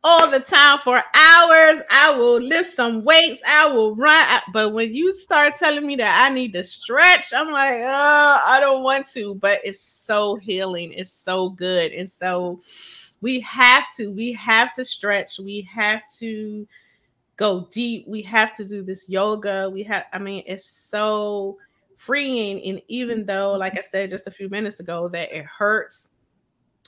all 0.06 0.30
the 0.30 0.40
time 0.40 0.78
for 0.80 0.96
hours. 0.96 1.82
I 1.90 2.14
will 2.16 2.38
lift 2.38 2.70
some 2.70 3.04
weights. 3.04 3.40
I 3.46 3.68
will 3.68 3.96
run. 3.96 4.40
But 4.52 4.74
when 4.74 4.94
you 4.94 5.14
start 5.14 5.56
telling 5.56 5.86
me 5.86 5.96
that 5.96 6.20
I 6.20 6.32
need 6.32 6.52
to 6.52 6.62
stretch, 6.62 7.32
I'm 7.34 7.50
like, 7.50 7.80
oh, 7.82 8.42
I 8.44 8.60
don't 8.60 8.82
want 8.82 9.08
to. 9.10 9.34
But 9.36 9.60
it's 9.64 9.80
so 9.80 10.36
healing. 10.36 10.92
It's 10.92 11.10
so 11.10 11.48
good. 11.48 11.92
And 11.92 12.08
so 12.08 12.60
we 13.22 13.40
have 13.40 13.86
to, 13.96 14.12
we 14.12 14.32
have 14.34 14.74
to 14.74 14.84
stretch. 14.84 15.38
We 15.38 15.66
have 15.74 16.02
to 16.18 16.68
go 17.36 17.68
deep. 17.70 18.06
We 18.06 18.22
have 18.22 18.54
to 18.54 18.64
do 18.66 18.82
this 18.82 19.08
yoga. 19.08 19.70
We 19.70 19.82
have, 19.84 20.04
I 20.12 20.18
mean, 20.18 20.42
it's 20.46 20.64
so 20.64 21.58
freeing. 21.96 22.62
And 22.64 22.82
even 22.88 23.26
though, 23.26 23.52
like 23.52 23.78
I 23.78 23.82
said 23.82 24.10
just 24.10 24.26
a 24.26 24.30
few 24.30 24.48
minutes 24.48 24.80
ago, 24.80 25.08
that 25.08 25.36
it 25.36 25.44
hurts 25.44 26.13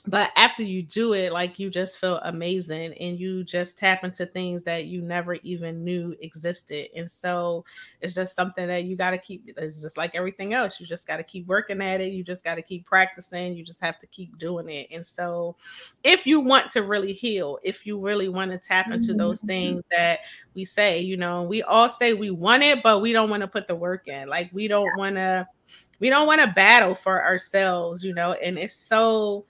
but 0.05 0.31
after 0.35 0.63
you 0.63 0.83
do 0.83 1.13
it 1.13 1.33
like 1.33 1.59
you 1.59 1.69
just 1.69 1.97
feel 1.97 2.19
amazing 2.23 2.93
and 2.93 3.19
you 3.19 3.43
just 3.43 3.77
tap 3.77 4.03
into 4.03 4.25
things 4.25 4.63
that 4.63 4.85
you 4.85 5.01
never 5.01 5.35
even 5.43 5.83
knew 5.83 6.15
existed. 6.21 6.87
And 6.95 7.09
so 7.09 7.65
it's 7.99 8.13
just 8.13 8.35
something 8.35 8.67
that 8.67 8.85
you 8.85 8.95
got 8.95 9.11
to 9.11 9.17
keep 9.17 9.49
it's 9.57 9.81
just 9.81 9.97
like 9.97 10.15
everything 10.15 10.53
else 10.53 10.79
you 10.79 10.85
just 10.85 11.07
got 11.07 11.17
to 11.17 11.23
keep 11.23 11.47
working 11.47 11.81
at 11.81 11.99
it 11.99 12.13
you 12.13 12.23
just 12.23 12.43
got 12.43 12.55
to 12.55 12.61
keep 12.61 12.85
practicing 12.85 13.55
you 13.55 13.63
just 13.63 13.81
have 13.81 13.99
to 13.99 14.07
keep 14.07 14.37
doing 14.37 14.69
it. 14.69 14.87
And 14.91 15.05
so 15.05 15.55
if 16.03 16.25
you 16.25 16.39
want 16.39 16.69
to 16.71 16.83
really 16.83 17.13
heal 17.13 17.59
if 17.63 17.85
you 17.85 17.99
really 17.99 18.29
want 18.29 18.51
to 18.51 18.57
tap 18.57 18.89
into 18.91 19.13
those 19.13 19.39
mm-hmm. 19.39 19.47
things 19.47 19.83
that 19.91 20.19
we 20.53 20.63
say 20.63 20.99
you 20.99 21.17
know 21.17 21.43
we 21.43 21.63
all 21.63 21.89
say 21.89 22.13
we 22.13 22.29
want 22.29 22.63
it 22.63 22.81
but 22.81 23.01
we 23.01 23.11
don't 23.11 23.29
want 23.29 23.41
to 23.41 23.47
put 23.47 23.67
the 23.67 23.75
work 23.75 24.07
in. 24.07 24.29
Like 24.29 24.51
we 24.53 24.67
don't 24.67 24.95
want 24.97 25.15
to 25.15 25.47
we 25.99 26.09
don't 26.09 26.27
want 26.27 26.39
to 26.39 26.47
battle 26.47 26.95
for 26.95 27.23
ourselves 27.23 28.03
you 28.03 28.13
know 28.13 28.33
and 28.33 28.57
it's 28.57 28.75
so 28.75 29.45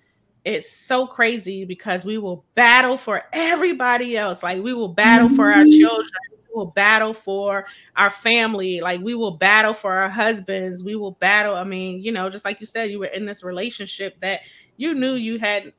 it's 0.47 0.71
so 0.71 1.05
crazy 1.05 1.65
because 1.65 2.05
we 2.05 2.17
will 2.17 2.45
battle 2.55 2.95
for 2.95 3.23
everybody 3.33 4.15
else. 4.15 4.41
Like 4.41 4.63
we 4.63 4.73
will 4.73 4.87
battle 4.87 5.27
for 5.27 5.51
our 5.51 5.63
mm-hmm. 5.63 5.77
children, 5.77 6.09
we 6.31 6.55
will 6.55 6.67
battle 6.67 7.13
for 7.13 7.65
our 7.97 8.09
family, 8.09 8.79
like 8.79 9.01
we 9.01 9.13
will 9.13 9.31
battle 9.31 9.73
for 9.73 9.91
our 9.91 10.07
husbands, 10.07 10.85
we 10.85 10.95
will 10.95 11.11
battle. 11.11 11.53
I 11.53 11.65
mean, 11.65 12.01
you 12.01 12.13
know, 12.13 12.29
just 12.29 12.45
like 12.45 12.61
you 12.61 12.65
said, 12.65 12.89
you 12.89 12.99
were 12.99 13.07
in 13.07 13.25
this 13.25 13.43
relationship 13.43 14.17
that 14.21 14.41
you 14.77 14.93
knew 14.93 15.15
you 15.15 15.37
had 15.37 15.73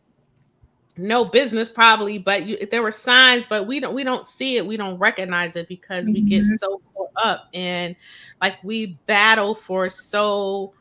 no 0.99 1.25
business 1.25 1.69
probably 1.69 2.19
but 2.19 2.45
you, 2.45 2.59
there 2.73 2.83
were 2.83 2.91
signs 2.91 3.47
but 3.49 3.69
we 3.69 3.79
don't 3.79 3.95
we 3.95 4.03
don't 4.03 4.27
see 4.27 4.57
it 4.57 4.67
we 4.67 4.77
don't 4.77 4.99
recognize 4.99 5.55
it 5.55 5.69
because 5.69 6.07
mm-hmm. 6.07 6.15
we 6.15 6.23
get 6.23 6.43
mm-hmm. 6.43 6.57
so 6.57 6.83
caught 6.93 7.11
up 7.25 7.49
and 7.55 7.95
like 8.41 8.57
we 8.65 8.99
battle 9.07 9.55
for 9.55 9.89
so 9.89 10.73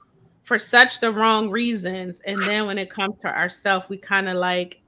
for 0.47 0.57
such 0.57 1.01
the 1.01 1.11
wrong 1.11 1.49
reasons 1.49 2.21
and 2.21 2.41
then 2.47 2.65
when 2.65 2.77
it 2.77 2.89
comes 2.89 3.19
to 3.19 3.27
ourselves 3.27 3.87
we 3.89 3.97
kind 3.97 4.29
of 4.29 4.37
like 4.37 4.81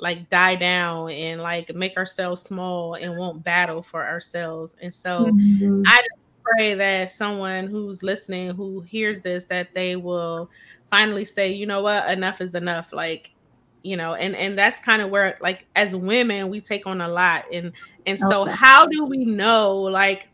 like 0.00 0.28
die 0.30 0.56
down 0.56 1.10
and 1.10 1.40
like 1.40 1.74
make 1.74 1.96
ourselves 1.96 2.42
small 2.42 2.94
and 2.94 3.16
won't 3.16 3.44
battle 3.44 3.82
for 3.82 4.06
ourselves. 4.06 4.76
And 4.80 4.92
so 4.92 5.26
mm-hmm. 5.26 5.82
I 5.86 5.96
just 5.96 6.20
pray 6.42 6.74
that 6.74 7.10
someone 7.10 7.66
who's 7.66 8.02
listening 8.02 8.54
who 8.54 8.80
hears 8.80 9.20
this 9.20 9.44
that 9.46 9.74
they 9.74 9.96
will 9.96 10.50
finally 10.88 11.24
say, 11.24 11.50
you 11.50 11.66
know 11.66 11.82
what, 11.82 12.10
enough 12.10 12.40
is 12.40 12.54
enough. 12.54 12.92
Like, 12.92 13.32
you 13.82 13.96
know, 13.96 14.14
and 14.14 14.34
and 14.34 14.58
that's 14.58 14.80
kind 14.80 15.02
of 15.02 15.10
where 15.10 15.38
like 15.40 15.66
as 15.76 15.94
women 15.94 16.48
we 16.48 16.60
take 16.60 16.86
on 16.86 17.00
a 17.02 17.08
lot. 17.08 17.44
And 17.52 17.72
and 18.06 18.18
so 18.18 18.42
okay. 18.42 18.52
how 18.52 18.86
do 18.86 19.04
we 19.04 19.24
know 19.24 19.76
like 19.76 20.28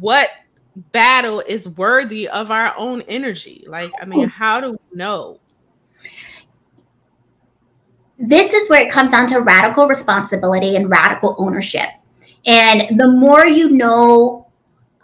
what 0.00 0.30
battle 0.76 1.42
is 1.46 1.68
worthy 1.70 2.28
of 2.28 2.50
our 2.50 2.74
own 2.76 3.02
energy? 3.02 3.64
Like, 3.66 3.90
I 4.00 4.04
mean, 4.04 4.28
how 4.28 4.60
do 4.60 4.72
we 4.72 4.96
know? 4.96 5.40
This 8.18 8.52
is 8.52 8.70
where 8.70 8.86
it 8.86 8.90
comes 8.90 9.10
down 9.10 9.26
to 9.28 9.40
radical 9.40 9.88
responsibility 9.88 10.76
and 10.76 10.88
radical 10.88 11.34
ownership. 11.38 11.88
And 12.46 12.98
the 12.98 13.08
more 13.08 13.44
you 13.44 13.70
know 13.70 14.46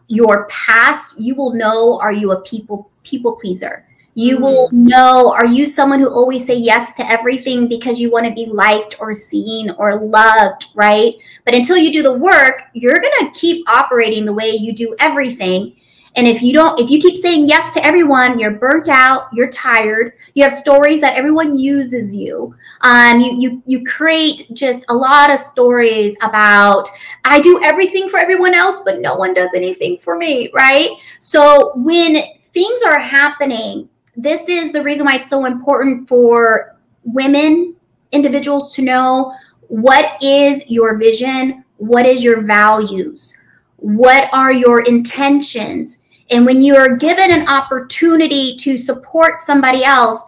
your 0.09 0.47
past, 0.49 1.19
you 1.19 1.35
will 1.35 1.55
know 1.55 1.99
are 2.01 2.13
you 2.13 2.33
a 2.33 2.41
people 2.43 2.91
people 3.03 3.33
pleaser? 3.33 3.87
You 4.15 4.35
mm-hmm. 4.35 4.45
will 4.45 4.69
know 4.73 5.33
are 5.33 5.47
you 5.47 5.67
someone 5.67 6.01
who 6.01 6.09
always 6.09 6.47
say 6.47 6.57
yes 6.57 6.93
to 6.95 7.11
everything 7.11 7.69
because 7.69 7.99
you 7.99 8.11
want 8.11 8.27
to 8.27 8.35
be 8.35 8.47
liked 8.47 8.97
or 9.01 9.15
seen 9.15 9.71
or 9.71 10.01
loved, 10.05 10.67
right? 10.75 11.15
But 11.45 11.55
until 11.55 11.77
you 11.77 11.93
do 11.93 12.03
the 12.03 12.13
work, 12.13 12.63
you're 12.75 12.99
going 12.99 13.13
to 13.21 13.31
keep 13.33 13.69
operating 13.69 14.25
the 14.25 14.35
way 14.35 14.51
you 14.51 14.75
do 14.75 14.95
everything. 14.99 15.77
And 16.15 16.27
if 16.27 16.43
you 16.43 16.53
don't, 16.53 16.79
if 16.79 16.91
you 16.91 17.01
keep 17.01 17.17
saying 17.23 17.49
yes 17.49 17.73
to 17.73 17.85
everyone, 17.85 18.39
you're 18.39 18.51
burnt 18.51 18.91
out, 18.91 19.29
you're 19.33 19.49
tired, 19.49 20.13
you 20.35 20.43
have 20.43 20.53
stories 20.53 21.01
that 21.01 21.17
everyone 21.17 21.57
uses 21.57 22.15
you. 22.15 22.55
Um, 22.83 23.19
you 23.19 23.41
you 23.41 23.63
you 23.65 23.85
create 23.85 24.47
just 24.53 24.85
a 24.91 24.95
lot 24.95 25.31
of 25.31 25.39
stories 25.39 26.15
about 26.21 26.87
I 27.25 27.41
do 27.41 27.63
everything 27.65 28.11
for 28.11 28.19
everyone 28.19 28.53
else, 28.53 28.81
but 28.85 29.01
no 29.01 29.15
one 29.15 29.33
does 29.33 29.51
anything 29.55 29.97
for 29.97 30.19
me, 30.19 30.51
right? 30.53 30.91
So 31.19 31.73
when 31.77 32.23
things 32.53 32.83
are 32.83 32.99
happening 32.99 33.89
this 34.17 34.49
is 34.49 34.73
the 34.73 34.83
reason 34.83 35.07
why 35.07 35.17
it's 35.17 35.29
so 35.29 35.47
important 35.47 36.09
for 36.09 36.77
women, 37.05 37.75
individuals 38.13 38.75
to 38.77 38.83
know 38.83 39.35
what 39.69 40.23
is 40.23 40.71
your 40.71 40.99
vision, 40.99 41.65
what 41.79 42.05
is 42.05 42.23
your 42.23 42.43
values, 42.43 43.37
what 43.77 44.29
are 44.33 44.53
your 44.53 44.83
intentions. 44.83 46.05
And 46.31 46.47
when 46.47 46.63
you 46.63 46.77
are 46.77 46.97
given 46.97 47.31
an 47.31 47.49
opportunity 47.49 48.57
to 48.57 48.77
support 48.77 49.39
somebody 49.39 49.83
else, 49.83 50.25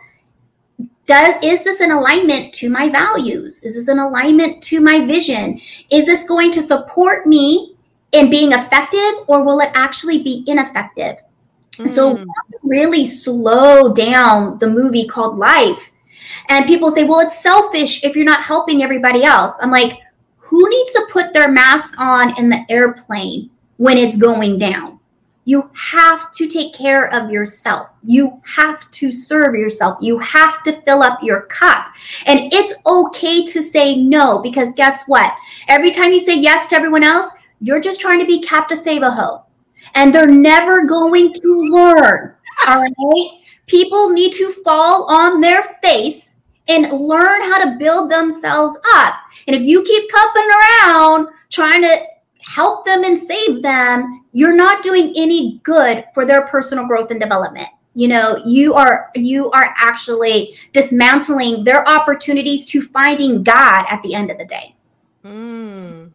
does 1.06 1.34
is 1.42 1.62
this 1.62 1.80
an 1.80 1.90
alignment 1.90 2.54
to 2.54 2.70
my 2.70 2.88
values? 2.88 3.62
Is 3.62 3.74
this 3.74 3.88
an 3.88 3.98
alignment 3.98 4.62
to 4.64 4.80
my 4.80 5.04
vision? 5.04 5.60
Is 5.92 6.06
this 6.06 6.24
going 6.24 6.50
to 6.52 6.62
support 6.62 7.26
me 7.26 7.76
in 8.12 8.30
being 8.30 8.52
effective 8.52 9.24
or 9.26 9.42
will 9.42 9.60
it 9.60 9.70
actually 9.74 10.22
be 10.22 10.42
ineffective? 10.46 11.16
Mm. 11.76 11.88
So 11.88 12.24
really 12.62 13.04
slow 13.04 13.92
down 13.92 14.58
the 14.58 14.68
movie 14.68 15.06
called 15.06 15.38
Life. 15.38 15.92
And 16.48 16.66
people 16.66 16.90
say, 16.90 17.04
well, 17.04 17.20
it's 17.20 17.40
selfish 17.42 18.04
if 18.04 18.16
you're 18.16 18.24
not 18.24 18.44
helping 18.44 18.82
everybody 18.82 19.24
else. 19.24 19.58
I'm 19.60 19.70
like, 19.70 19.98
who 20.38 20.68
needs 20.68 20.92
to 20.92 21.08
put 21.10 21.32
their 21.32 21.50
mask 21.50 21.94
on 21.98 22.38
in 22.38 22.48
the 22.48 22.64
airplane 22.68 23.50
when 23.76 23.98
it's 23.98 24.16
going 24.16 24.58
down? 24.58 25.00
You 25.46 25.70
have 25.74 26.30
to 26.32 26.46
take 26.46 26.72
care 26.72 27.12
of 27.12 27.30
yourself. 27.30 27.90
You 28.02 28.40
have 28.44 28.90
to 28.92 29.12
serve 29.12 29.54
yourself. 29.54 29.98
You 30.00 30.18
have 30.20 30.62
to 30.62 30.72
fill 30.82 31.02
up 31.02 31.22
your 31.22 31.42
cup. 31.42 31.86
And 32.24 32.52
it's 32.52 32.72
okay 32.86 33.44
to 33.46 33.62
say 33.62 33.96
no 33.96 34.38
because 34.38 34.72
guess 34.74 35.04
what? 35.06 35.34
Every 35.68 35.90
time 35.90 36.12
you 36.12 36.20
say 36.20 36.38
yes 36.38 36.66
to 36.68 36.76
everyone 36.76 37.04
else, 37.04 37.30
you're 37.60 37.80
just 37.80 38.00
trying 38.00 38.20
to 38.20 38.26
be 38.26 38.42
Captain 38.42 38.76
Save-A-Ho 38.76 39.44
and 39.94 40.14
they're 40.14 40.26
never 40.26 40.84
going 40.84 41.32
to 41.32 41.62
learn. 41.70 42.34
All 42.66 42.82
right. 42.82 43.40
People 43.66 44.10
need 44.10 44.32
to 44.34 44.52
fall 44.64 45.10
on 45.10 45.40
their 45.40 45.78
face 45.82 46.38
and 46.68 46.92
learn 46.92 47.40
how 47.42 47.64
to 47.64 47.78
build 47.78 48.10
themselves 48.10 48.78
up. 48.94 49.14
And 49.46 49.56
if 49.56 49.62
you 49.62 49.82
keep 49.82 50.10
cupping 50.10 50.48
around 50.48 51.28
trying 51.50 51.82
to 51.82 52.02
help 52.40 52.84
them 52.84 53.04
and 53.04 53.18
save 53.18 53.62
them, 53.62 54.24
you're 54.32 54.54
not 54.54 54.82
doing 54.82 55.12
any 55.16 55.60
good 55.62 56.04
for 56.14 56.24
their 56.24 56.46
personal 56.46 56.86
growth 56.86 57.10
and 57.10 57.20
development. 57.20 57.68
You 57.94 58.08
know, 58.08 58.42
you 58.44 58.74
are 58.74 59.10
you 59.14 59.52
are 59.52 59.72
actually 59.78 60.56
dismantling 60.72 61.62
their 61.62 61.88
opportunities 61.88 62.66
to 62.66 62.82
finding 62.82 63.44
God 63.44 63.86
at 63.88 64.02
the 64.02 64.14
end 64.14 64.32
of 64.32 64.38
the 64.38 64.44
day. 64.44 64.74
Mm. 65.24 66.10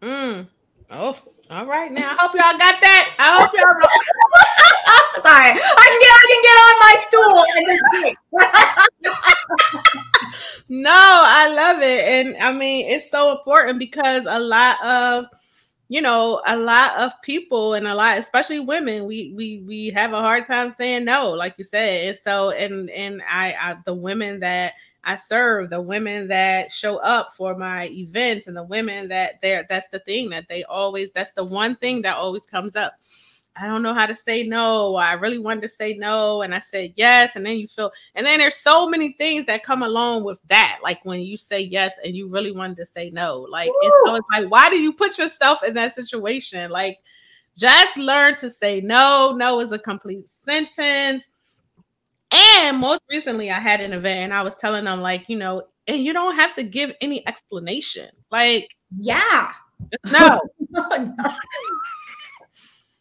Mm. 0.00 0.48
Oh, 0.90 1.16
all 1.54 1.66
right, 1.66 1.92
now 1.92 2.10
I 2.10 2.16
hope 2.18 2.32
y'all 2.34 2.58
got 2.58 2.80
that. 2.80 3.14
I 3.16 3.38
hope 3.38 3.52
y'all. 3.54 3.78
Know. 3.78 3.86
Sorry, 5.22 5.52
I 5.54 5.86
can 5.86 6.00
get 6.02 6.10
I 6.10 6.26
can 6.28 6.42
get 6.42 6.58
on 6.64 6.74
my 6.82 6.94
stool. 7.06 7.44
and 7.54 7.66
just. 7.70 7.84
no, 10.68 10.90
I 10.90 11.46
love 11.48 11.80
it, 11.80 12.08
and 12.08 12.36
I 12.38 12.52
mean 12.52 12.90
it's 12.90 13.08
so 13.08 13.38
important 13.38 13.78
because 13.78 14.26
a 14.28 14.40
lot 14.40 14.84
of 14.84 15.26
you 15.86 16.02
know 16.02 16.42
a 16.44 16.56
lot 16.56 16.98
of 16.98 17.12
people 17.22 17.74
and 17.74 17.86
a 17.86 17.94
lot 17.94 18.18
especially 18.18 18.58
women 18.58 19.04
we 19.04 19.32
we 19.36 19.62
we 19.64 19.90
have 19.90 20.12
a 20.12 20.20
hard 20.20 20.46
time 20.46 20.70
saying 20.70 21.04
no 21.04 21.30
like 21.30 21.54
you 21.58 21.62
said 21.62 22.08
and 22.08 22.16
so 22.16 22.50
and 22.50 22.88
and 22.88 23.20
i, 23.28 23.52
I 23.52 23.76
the 23.84 23.92
women 23.92 24.40
that 24.40 24.72
I 25.04 25.16
serve, 25.16 25.70
the 25.70 25.80
women 25.80 26.28
that 26.28 26.72
show 26.72 26.96
up 26.98 27.32
for 27.34 27.56
my 27.56 27.88
events 27.88 28.46
and 28.46 28.56
the 28.56 28.64
women 28.64 29.08
that 29.08 29.40
they're 29.42 29.66
that's 29.68 29.88
the 29.88 30.00
thing 30.00 30.30
that 30.30 30.48
they 30.48 30.64
always 30.64 31.12
that's 31.12 31.32
the 31.32 31.44
one 31.44 31.76
thing 31.76 32.02
that 32.02 32.16
always 32.16 32.46
comes 32.46 32.76
up. 32.76 32.94
I 33.56 33.68
don't 33.68 33.82
know 33.82 33.94
how 33.94 34.06
to 34.06 34.16
say 34.16 34.42
no. 34.42 34.96
I 34.96 35.12
really 35.12 35.38
wanted 35.38 35.62
to 35.62 35.68
say 35.68 35.94
no. 35.94 36.42
And 36.42 36.52
I 36.52 36.58
said 36.58 36.92
yes. 36.96 37.36
And 37.36 37.46
then 37.46 37.56
you 37.56 37.68
feel, 37.68 37.92
and 38.16 38.26
then 38.26 38.38
there's 38.38 38.56
so 38.56 38.88
many 38.88 39.12
things 39.12 39.46
that 39.46 39.62
come 39.62 39.84
along 39.84 40.24
with 40.24 40.40
that. 40.48 40.80
Like 40.82 41.04
when 41.04 41.20
you 41.20 41.36
say 41.36 41.60
yes 41.60 41.94
and 42.04 42.16
you 42.16 42.28
really 42.28 42.50
wanted 42.50 42.76
to 42.78 42.86
say 42.86 43.10
no. 43.10 43.46
Like, 43.48 43.68
and 43.68 43.92
so 44.04 44.16
it's 44.16 44.26
like, 44.32 44.50
why 44.50 44.70
do 44.70 44.80
you 44.80 44.92
put 44.92 45.18
yourself 45.18 45.62
in 45.62 45.72
that 45.74 45.94
situation? 45.94 46.68
Like, 46.70 46.98
just 47.56 47.96
learn 47.96 48.34
to 48.36 48.50
say 48.50 48.80
no. 48.80 49.32
No 49.36 49.60
is 49.60 49.70
a 49.70 49.78
complete 49.78 50.28
sentence. 50.28 51.28
And 52.30 52.78
most 52.78 53.02
recently, 53.10 53.50
I 53.50 53.60
had 53.60 53.80
an 53.80 53.92
event 53.92 54.18
and 54.20 54.34
I 54.34 54.42
was 54.42 54.54
telling 54.54 54.84
them, 54.84 55.00
like, 55.00 55.28
you 55.28 55.36
know, 55.36 55.64
and 55.86 56.02
you 56.02 56.12
don't 56.12 56.34
have 56.34 56.54
to 56.56 56.62
give 56.62 56.92
any 57.00 57.26
explanation. 57.26 58.08
Like, 58.30 58.74
yeah. 58.96 59.52
No. 60.10 60.40
no. 60.70 60.88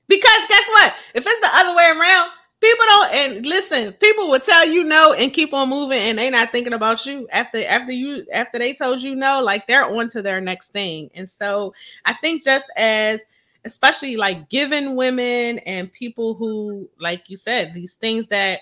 because 0.08 0.42
guess 0.50 0.68
what? 0.70 0.96
If 1.14 1.26
it's 1.26 1.40
the 1.40 1.50
other 1.52 1.76
way 1.76 1.92
around, 1.98 2.32
people 2.64 2.86
don't 2.86 3.14
and 3.14 3.46
listen, 3.46 3.94
people 3.94 4.30
will 4.30 4.40
tell 4.40 4.68
you 4.68 4.84
no 4.84 5.14
and 5.14 5.34
keep 5.34 5.54
on 5.54 5.70
moving 5.70 6.00
and 6.00 6.18
they're 6.18 6.32
not 6.32 6.52
thinking 6.52 6.74
about 6.74 7.06
you 7.06 7.28
after 7.32 7.64
after 7.68 7.92
you 7.92 8.26
after 8.32 8.58
they 8.58 8.74
told 8.74 9.02
you 9.02 9.16
no, 9.16 9.42
like 9.42 9.68
they're 9.68 9.86
on 9.86 10.08
to 10.10 10.22
their 10.22 10.42
next 10.42 10.70
thing. 10.70 11.10
And 11.14 11.30
so 11.30 11.74
I 12.06 12.14
think 12.14 12.44
just 12.44 12.66
as 12.78 13.26
especially 13.66 14.18
like 14.18 14.50
given 14.50 14.96
women 14.96 15.60
and 15.60 15.92
people 15.92 16.34
who, 16.34 16.90
like 17.00 17.30
you 17.30 17.38
said, 17.38 17.74
these 17.74 17.96
things 17.96 18.28
that 18.30 18.62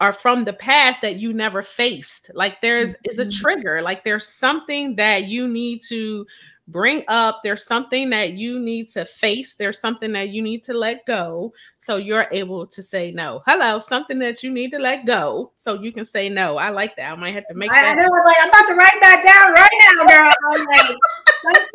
are 0.00 0.12
from 0.12 0.44
the 0.44 0.52
past 0.52 1.00
that 1.02 1.16
you 1.16 1.32
never 1.32 1.62
faced. 1.62 2.30
Like 2.34 2.60
there's 2.60 2.96
is 3.04 3.18
a 3.18 3.24
mm-hmm. 3.24 3.42
trigger, 3.42 3.82
like 3.82 4.04
there's 4.04 4.26
something 4.26 4.96
that 4.96 5.24
you 5.24 5.46
need 5.48 5.80
to 5.88 6.26
bring 6.68 7.04
up, 7.08 7.40
there's 7.42 7.66
something 7.66 8.10
that 8.10 8.32
you 8.32 8.58
need 8.58 8.88
to 8.90 9.04
face, 9.04 9.54
there's 9.54 9.80
something 9.80 10.12
that 10.12 10.30
you 10.30 10.42
need 10.42 10.62
to 10.64 10.74
let 10.74 11.04
go 11.06 11.52
so 11.78 11.96
you're 11.96 12.26
able 12.32 12.66
to 12.66 12.82
say 12.82 13.10
no. 13.10 13.42
Hello, 13.46 13.80
something 13.80 14.18
that 14.20 14.42
you 14.42 14.50
need 14.50 14.70
to 14.70 14.78
let 14.78 15.04
go 15.04 15.52
so 15.56 15.80
you 15.80 15.92
can 15.92 16.04
say 16.04 16.28
no. 16.28 16.56
I 16.56 16.70
like 16.70 16.96
that. 16.96 17.12
I 17.12 17.16
might 17.16 17.34
have 17.34 17.46
to 17.48 17.54
make 17.54 17.72
I, 17.72 17.82
that. 17.82 17.98
I 17.98 18.02
know, 18.02 18.08
like 18.08 18.36
I'm 18.40 18.48
about 18.48 18.66
to 18.68 18.74
write 18.74 19.00
that 19.00 19.22
down 19.22 19.52
right 19.52 19.70
now, 19.80 20.04
girl. 20.06 20.32
I'm 20.52 20.64
like, 20.64 20.96
something. 21.44 21.74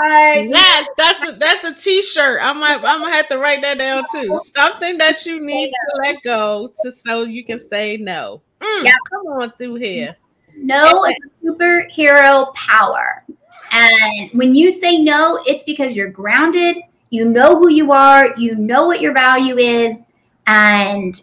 Uh, 0.00 0.48
yes, 0.50 0.88
that's 0.96 1.28
a, 1.28 1.32
that's 1.32 1.64
a 1.64 1.74
t-shirt. 1.74 2.40
I 2.42 2.52
might 2.52 2.76
I'm 2.76 3.00
gonna 3.00 3.14
have 3.14 3.28
to 3.28 3.38
write 3.38 3.62
that 3.62 3.78
down 3.78 4.04
too. 4.12 4.36
Something 4.54 4.98
that 4.98 5.24
you 5.24 5.44
need 5.44 5.70
to 5.70 6.02
let 6.02 6.22
go 6.22 6.72
to 6.82 6.92
so 6.92 7.22
you 7.22 7.44
can 7.44 7.58
say 7.58 7.96
no. 7.96 8.42
Mm, 8.60 8.84
yeah, 8.84 8.92
come 9.10 9.26
on 9.40 9.52
through 9.52 9.76
here. 9.76 10.16
No 10.56 11.04
is 11.04 11.14
superhero 11.44 12.52
power. 12.54 13.24
And 13.72 14.30
when 14.32 14.54
you 14.54 14.70
say 14.70 14.98
no, 14.98 15.42
it's 15.46 15.64
because 15.64 15.94
you're 15.94 16.10
grounded, 16.10 16.76
you 17.10 17.24
know 17.24 17.58
who 17.58 17.68
you 17.68 17.92
are, 17.92 18.34
you 18.36 18.54
know 18.54 18.86
what 18.86 19.00
your 19.00 19.12
value 19.12 19.56
is, 19.58 20.06
and 20.46 21.20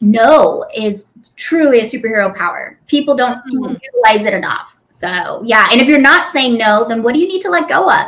no 0.00 0.64
is 0.74 1.30
truly 1.36 1.80
a 1.80 1.84
superhero 1.84 2.34
power. 2.34 2.78
People 2.86 3.14
don't 3.14 3.36
mm-hmm. 3.36 3.74
utilize 3.82 4.26
it 4.26 4.34
enough. 4.34 4.76
So 4.88 5.42
yeah, 5.44 5.68
and 5.72 5.80
if 5.80 5.88
you're 5.88 6.00
not 6.00 6.30
saying 6.30 6.56
no, 6.56 6.86
then 6.88 7.02
what 7.02 7.14
do 7.14 7.20
you 7.20 7.28
need 7.28 7.42
to 7.42 7.50
let 7.50 7.68
go 7.68 7.90
of, 7.90 8.06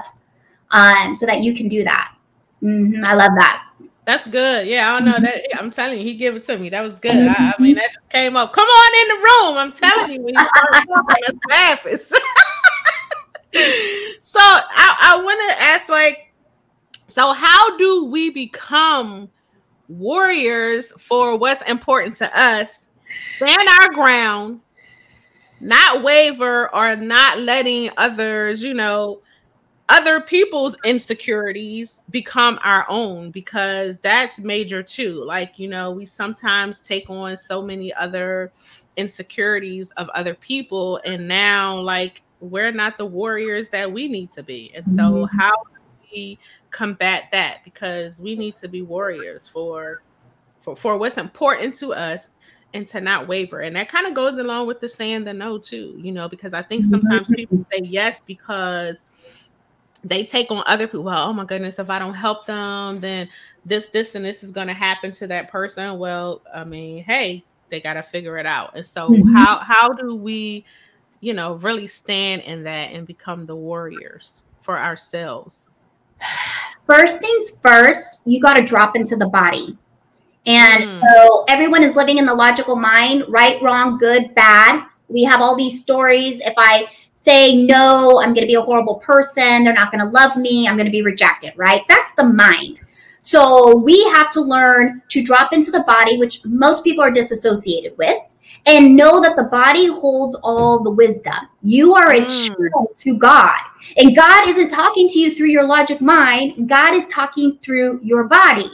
um, 0.71 1.15
so 1.15 1.27
that 1.27 1.43
you 1.43 1.55
can 1.55 1.69
do 1.69 1.85
that? 1.85 2.15
Mm-hmm. 2.63 3.05
I 3.05 3.15
love 3.15 3.33
that. 3.37 3.63
That's 4.07 4.27
good. 4.29 4.69
Yeah, 4.69 4.95
I 4.95 5.01
don't 5.01 5.07
know 5.07 5.29
that. 5.29 5.59
I'm 5.59 5.73
telling 5.73 5.99
you, 5.99 6.05
he 6.05 6.15
gave 6.15 6.37
it 6.37 6.45
to 6.47 6.57
me. 6.57 6.69
That 6.69 6.83
was 6.83 7.01
good. 7.01 7.11
I, 7.17 7.55
I 7.59 7.61
mean, 7.61 7.75
that 7.75 7.89
just 7.89 8.09
came 8.09 8.37
up. 8.37 8.53
Come 8.53 8.69
on 8.69 9.03
in 9.03 9.09
the 9.09 9.27
room. 9.27 9.59
I'm 9.59 9.73
telling 9.73 10.13
you, 10.13 10.23
when 10.23 10.35
you 10.35 10.45
start 10.45 10.87
talking, 10.87 11.41
that's 11.49 12.13
so 14.23 14.41
I, 14.41 15.15
I 15.17 15.21
want 15.23 15.51
to 15.51 15.63
ask, 15.63 15.89
like, 15.89 16.33
so 17.07 17.33
how 17.33 17.77
do 17.79 18.05
we 18.05 18.31
become 18.31 19.29
warriors 19.89 20.93
for 21.01 21.37
what's 21.39 21.63
important 21.63 22.15
to 22.17 22.39
us? 22.39 22.89
Stand 23.09 23.69
our 23.81 23.93
ground, 23.93 24.61
not 25.63 26.03
waver, 26.03 26.75
or 26.75 26.97
not 26.97 27.41
letting 27.41 27.91
others, 27.97 28.63
you 28.63 28.75
know, 28.75 29.21
other 29.89 30.21
people's 30.21 30.77
insecurities 30.85 32.03
become 32.11 32.59
our 32.65 32.85
own 32.89 33.31
because 33.31 33.99
that's 33.99 34.39
major 34.41 34.83
too. 34.83 35.25
Like, 35.25 35.59
you 35.59 35.69
know, 35.69 35.93
we 35.93 36.05
sometimes 36.05 36.81
take 36.81 37.09
on 37.09 37.37
so 37.37 37.63
many 37.63 37.95
other 37.95 38.53
insecurities 38.97 39.93
of 39.93 40.09
other 40.11 40.35
people, 40.35 41.01
and 41.05 41.29
now, 41.29 41.79
like, 41.79 42.23
we're 42.47 42.73
not 42.73 42.99
the 42.99 43.07
warriors 43.07 43.69
that 43.71 43.91
we 43.91 44.09
need 44.09 44.31
to 44.33 44.43
be. 44.43 44.73
And 44.75 44.85
so, 44.97 45.03
mm-hmm. 45.03 45.39
how 45.39 45.51
do 45.51 45.81
we 46.13 46.39
combat 46.71 47.25
that? 47.33 47.65
Because 47.65 48.21
we 48.21 48.37
need 48.37 48.57
to 48.57 48.69
be 48.69 48.83
warriors 48.83 49.47
for 49.47 50.03
for, 50.61 50.77
for 50.77 50.99
what's 50.99 51.17
important 51.17 51.75
to 51.77 51.93
us 51.93 52.31
and 52.75 52.87
to 52.89 53.01
not 53.01 53.29
waver. 53.29 53.61
And 53.61 53.77
that 53.77 53.89
kind 53.89 54.07
of 54.07 54.15
goes 54.15 54.39
along 54.39 54.67
with 54.67 54.81
the 54.81 54.89
saying 54.89 55.25
the 55.25 55.33
no 55.33 55.59
too, 55.59 55.99
you 55.99 56.13
know, 56.13 56.29
because 56.29 56.53
I 56.53 56.63
think 56.63 56.85
sometimes 56.85 57.31
people 57.31 57.65
say 57.73 57.81
yes 57.83 58.21
because 58.21 59.05
they 60.05 60.25
take 60.25 60.51
on 60.51 60.63
other 60.67 60.87
people. 60.87 61.05
Well, 61.05 61.29
oh 61.29 61.33
my 61.33 61.45
goodness, 61.45 61.79
if 61.79 61.89
I 61.89 61.99
don't 61.99 62.15
help 62.15 62.47
them, 62.47 63.01
then 63.01 63.29
this, 63.65 63.89
this, 63.89 64.15
and 64.15 64.25
this 64.25 64.43
is 64.43 64.51
going 64.51 64.67
to 64.67 64.75
happen 64.75 65.13
to 65.13 65.27
that 65.29 65.49
person. 65.49 65.99
Well, 65.99 66.43
I 66.53 66.65
mean, 66.65 67.03
hey, 67.03 67.45
they 67.71 67.81
got 67.81 67.95
to 67.95 68.03
figure 68.03 68.37
it 68.37 68.47
out. 68.47 68.77
And 68.77 68.87
so, 68.87 69.09
mm-hmm. 69.09 69.35
how 69.35 69.59
how 69.59 69.93
do 69.93 70.15
we, 70.15 70.65
you 71.27 71.35
know, 71.35 71.55
really 71.55 71.89
stand 71.89 72.43
in 72.43 72.63
that 72.63 72.93
and 72.93 73.05
become 73.05 73.47
the 73.47 73.57
warriors 73.57 74.45
for 74.63 74.79
ourselves? 74.79 75.69
First 76.87 77.19
things 77.19 77.51
first, 77.61 78.21
you 78.25 78.41
got 78.41 78.55
to 78.55 78.63
drop 78.63 78.95
into 78.95 79.17
the 79.17 79.29
body. 79.29 79.77
And 80.47 80.85
mm. 80.85 81.03
so 81.13 81.45
everyone 81.49 81.83
is 81.83 81.97
living 81.97 82.19
in 82.19 82.27
the 82.27 82.35
logical 82.35 82.77
mind, 82.77 83.25
right, 83.27 83.61
wrong, 83.61 83.99
good, 83.99 84.37
bad. 84.37 84.87
We 85.09 85.25
have 85.25 85.41
all 85.41 85.57
these 85.57 85.81
stories. 85.81 86.41
If 86.43 86.55
I 86.57 86.87
say 87.15 87.57
no, 87.57 88.21
I'm 88.21 88.33
going 88.33 88.47
to 88.47 88.47
be 88.47 88.55
a 88.55 88.63
horrible 88.63 88.95
person. 88.95 89.65
They're 89.65 89.75
not 89.75 89.91
going 89.91 90.05
to 90.05 90.11
love 90.11 90.37
me. 90.37 90.69
I'm 90.69 90.77
going 90.77 90.87
to 90.87 90.93
be 90.93 91.03
rejected, 91.03 91.55
right? 91.57 91.83
That's 91.89 92.15
the 92.15 92.25
mind. 92.25 92.83
So 93.19 93.75
we 93.75 94.05
have 94.11 94.31
to 94.31 94.41
learn 94.41 95.03
to 95.09 95.25
drop 95.25 95.53
into 95.53 95.73
the 95.73 95.81
body, 95.81 96.19
which 96.19 96.45
most 96.45 96.85
people 96.85 97.03
are 97.03 97.11
disassociated 97.11 97.99
with, 97.99 98.17
and 98.67 98.97
know 98.97 99.23
that 99.23 99.37
the 99.37 99.49
body 99.51 99.87
holds 99.87 100.35
all 100.43 100.83
the 100.83 100.91
wisdom. 100.91 101.35
You 101.63 101.95
are 101.95 102.13
a 102.13 102.21
mm. 102.21 102.47
channel 102.47 102.93
to 102.97 103.17
God, 103.17 103.59
and 103.97 104.17
God 104.17 104.49
isn't 104.49 104.69
talking 104.69 105.09
to 105.09 105.19
you 105.19 105.35
through 105.35 105.49
your 105.49 105.67
logic 105.67 106.01
mind. 106.01 106.69
God 106.69 106.95
is 106.95 107.07
talking 107.07 107.59
through 107.63 108.01
your 108.03 108.25
body. 108.25 108.71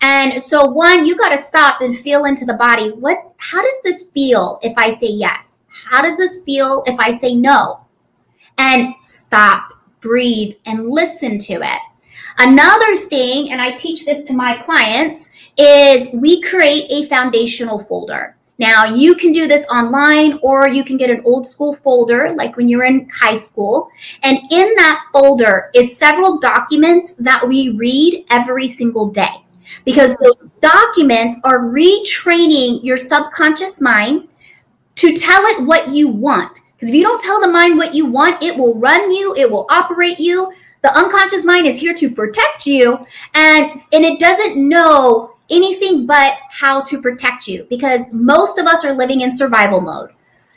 And 0.00 0.40
so 0.42 0.66
one, 0.66 1.06
you 1.06 1.16
got 1.16 1.30
to 1.30 1.42
stop 1.42 1.80
and 1.80 1.96
feel 1.96 2.24
into 2.26 2.44
the 2.44 2.54
body. 2.54 2.90
What 2.90 3.32
how 3.38 3.62
does 3.62 3.82
this 3.84 4.10
feel 4.10 4.58
if 4.62 4.72
I 4.76 4.94
say 4.94 5.08
yes? 5.08 5.60
How 5.90 6.02
does 6.02 6.18
this 6.18 6.42
feel 6.44 6.82
if 6.86 6.98
I 7.00 7.16
say 7.16 7.34
no? 7.34 7.84
and 8.58 8.94
stop, 9.02 9.72
breathe, 10.00 10.56
and 10.66 10.90
listen 10.90 11.38
to 11.38 11.54
it. 11.54 11.80
Another 12.38 12.96
thing, 12.96 13.50
and 13.50 13.60
I 13.60 13.72
teach 13.72 14.04
this 14.04 14.24
to 14.24 14.32
my 14.34 14.56
clients, 14.58 15.30
is 15.56 16.08
we 16.12 16.42
create 16.42 16.86
a 16.90 17.08
foundational 17.08 17.78
folder. 17.78 18.36
Now, 18.58 18.86
you 18.86 19.14
can 19.14 19.30
do 19.30 19.46
this 19.46 19.64
online 19.66 20.38
or 20.42 20.68
you 20.68 20.82
can 20.82 20.96
get 20.96 21.10
an 21.10 21.22
old 21.24 21.46
school 21.46 21.74
folder 21.74 22.34
like 22.36 22.56
when 22.56 22.68
you're 22.68 22.84
in 22.84 23.08
high 23.08 23.36
school. 23.36 23.88
And 24.24 24.38
in 24.50 24.74
that 24.74 25.04
folder 25.12 25.70
is 25.74 25.96
several 25.96 26.38
documents 26.40 27.12
that 27.14 27.46
we 27.46 27.70
read 27.70 28.24
every 28.30 28.66
single 28.66 29.08
day 29.08 29.44
because 29.84 30.10
mm-hmm. 30.10 30.24
those 30.24 30.50
documents 30.60 31.36
are 31.44 31.60
retraining 31.60 32.82
your 32.82 32.96
subconscious 32.96 33.80
mind 33.80 34.28
to 34.96 35.14
tell 35.14 35.42
it 35.44 35.62
what 35.62 35.88
you 35.92 36.08
want. 36.08 36.58
Because 36.74 36.88
if 36.88 36.94
you 36.94 37.02
don't 37.02 37.20
tell 37.20 37.40
the 37.40 37.48
mind 37.48 37.76
what 37.76 37.94
you 37.94 38.06
want, 38.06 38.42
it 38.42 38.56
will 38.56 38.74
run 38.74 39.12
you, 39.12 39.34
it 39.36 39.50
will 39.50 39.66
operate 39.70 40.18
you. 40.18 40.52
The 40.82 40.96
unconscious 40.96 41.44
mind 41.44 41.66
is 41.66 41.78
here 41.78 41.94
to 41.94 42.08
protect 42.08 42.64
you, 42.64 43.04
and 43.34 43.70
and 43.92 44.04
it 44.04 44.20
doesn't 44.20 44.56
know 44.56 45.34
anything 45.50 46.06
but 46.06 46.34
how 46.50 46.82
to 46.82 47.00
protect 47.00 47.48
you 47.48 47.66
because 47.70 48.12
most 48.12 48.58
of 48.58 48.66
us 48.66 48.84
are 48.84 48.92
living 48.92 49.22
in 49.22 49.36
survival 49.36 49.80
mode. 49.80 50.10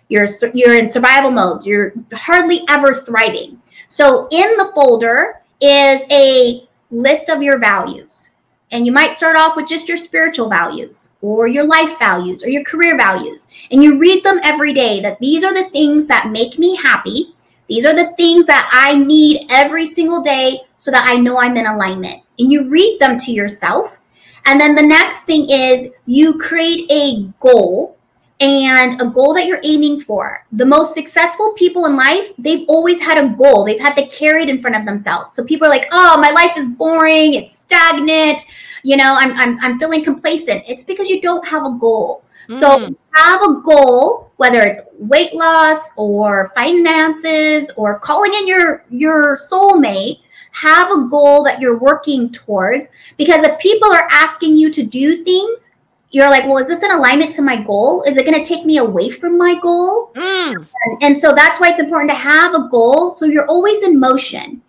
You're 0.10 0.28
you're 0.54 0.78
in 0.78 0.90
survival 0.90 1.32
mode. 1.32 1.66
You're 1.66 1.94
hardly 2.14 2.62
ever 2.68 2.94
thriving. 2.94 3.62
So 3.88 4.28
in 4.32 4.58
the 4.58 4.72
folder 4.76 5.42
is 5.62 6.02
a 6.12 6.68
list 6.90 7.30
of 7.30 7.42
your 7.42 7.58
values. 7.60 8.30
And 8.72 8.86
you 8.86 8.94
might 8.94 9.16
start 9.16 9.36
off 9.36 9.58
with 9.58 9.68
just 9.68 9.90
your 9.90 9.98
spiritual 9.98 10.50
values 10.50 11.10
or 11.22 11.48
your 11.48 11.66
life 11.66 12.00
values 12.00 12.42
or 12.44 12.48
your 12.48 12.64
career 12.64 12.96
values. 12.96 13.48
And 13.70 13.84
you 13.84 13.98
read 13.98 14.24
them 14.24 14.40
every 14.44 14.74
day 14.74 15.02
that 15.02 15.20
these 15.20 15.44
are 15.44 15.54
the 15.54 15.70
things 15.70 16.08
that 16.08 16.32
make 16.32 16.58
me 16.58 16.78
happy. 16.78 17.36
These 17.68 17.86
are 17.86 17.96
the 17.96 18.14
things 18.16 18.46
that 18.46 18.70
I 18.72 18.98
need 18.98 19.48
every 19.50 19.86
single 19.86 20.22
day 20.22 20.60
so 20.78 20.90
that 20.92 21.06
I 21.08 21.18
know 21.18 21.38
I'm 21.38 21.58
in 21.58 21.68
alignment. 21.68 22.24
And 22.40 22.52
you 22.52 22.70
read 22.70 22.98
them 23.00 23.18
to 23.20 23.32
yourself. 23.32 23.98
And 24.46 24.60
then 24.60 24.76
the 24.76 24.82
next 24.82 25.22
thing 25.22 25.50
is 25.50 25.90
you 26.06 26.38
create 26.38 26.90
a 26.92 27.32
goal 27.40 27.98
and 28.42 29.00
a 29.00 29.06
goal 29.06 29.36
that 29.36 29.46
you're 29.46 29.62
aiming 29.64 30.02
for. 30.02 30.46
The 30.52 30.66
most 30.66 30.96
successful 30.96 31.54
people 31.54 31.86
in 31.86 31.96
life, 31.96 32.32
they've 32.40 32.66
always 32.68 33.00
had 33.00 33.24
a 33.24 33.30
goal. 33.30 33.64
They've 33.64 33.80
had 33.80 33.94
to 33.96 34.08
carry 34.08 34.44
it 34.44 34.50
in 34.50 34.62
front 34.62 34.76
of 34.76 34.86
themselves. 34.86 35.34
So 35.34 35.44
people 35.44 35.68
are 35.68 35.70
like, 35.70 35.88
"Oh, 35.92 36.20
my 36.20 36.32
life 36.32 36.58
is 36.58 36.68
boring. 36.68 37.36
It's 37.36 37.56
stagnant. 37.56 38.46
You 38.84 38.98
know, 38.98 39.14
I'm 39.14 39.34
I'm 39.34 39.60
I'm 39.62 39.80
feeling 39.80 40.04
complacent." 40.04 40.64
It's 40.68 40.84
because 40.84 41.08
you 41.08 41.22
don't 41.22 41.48
have 41.48 41.66
a 41.66 41.78
goal. 41.78 42.24
Mm. 42.50 42.56
So 42.56 42.96
have 43.14 43.44
a 43.44 43.62
goal, 43.62 44.32
whether 44.38 44.62
it's 44.62 44.82
weight 44.98 45.36
loss 45.36 45.92
or 45.96 46.52
finances 46.56 47.72
or 47.78 48.00
calling 48.00 48.34
in 48.34 48.48
your 48.48 48.86
your 48.90 49.36
soulmate, 49.36 50.22
have 50.52 50.92
a 50.92 51.08
goal 51.10 51.44
that 51.44 51.62
you're 51.62 51.78
working 51.78 52.30
towards 52.32 52.90
because 53.18 53.44
if 53.44 53.58
people 53.60 53.92
are 53.92 54.08
asking 54.12 54.58
you 54.58 54.72
to 54.72 54.84
do 54.84 55.16
things 55.16 55.72
you're 56.12 56.30
like, 56.30 56.44
well, 56.46 56.58
is 56.58 56.68
this 56.68 56.84
in 56.84 56.92
alignment 56.92 57.32
to 57.34 57.42
my 57.42 57.56
goal? 57.56 58.04
Is 58.04 58.18
it 58.18 58.26
going 58.26 58.42
to 58.42 58.48
take 58.48 58.66
me 58.66 58.78
away 58.78 59.10
from 59.10 59.38
my 59.38 59.58
goal? 59.62 60.12
Mm. 60.14 60.56
And, 60.56 61.04
and 61.04 61.18
so 61.18 61.34
that's 61.34 61.60
why 61.60 61.70
it's 61.70 61.80
important 61.80 62.12
to 62.12 62.16
have 62.16 62.54
a 62.54 62.68
goal. 62.70 63.12
So 63.12 63.26
you're 63.26 63.48
always 63.48 63.82
in 63.84 64.00
motion. 64.00 64.62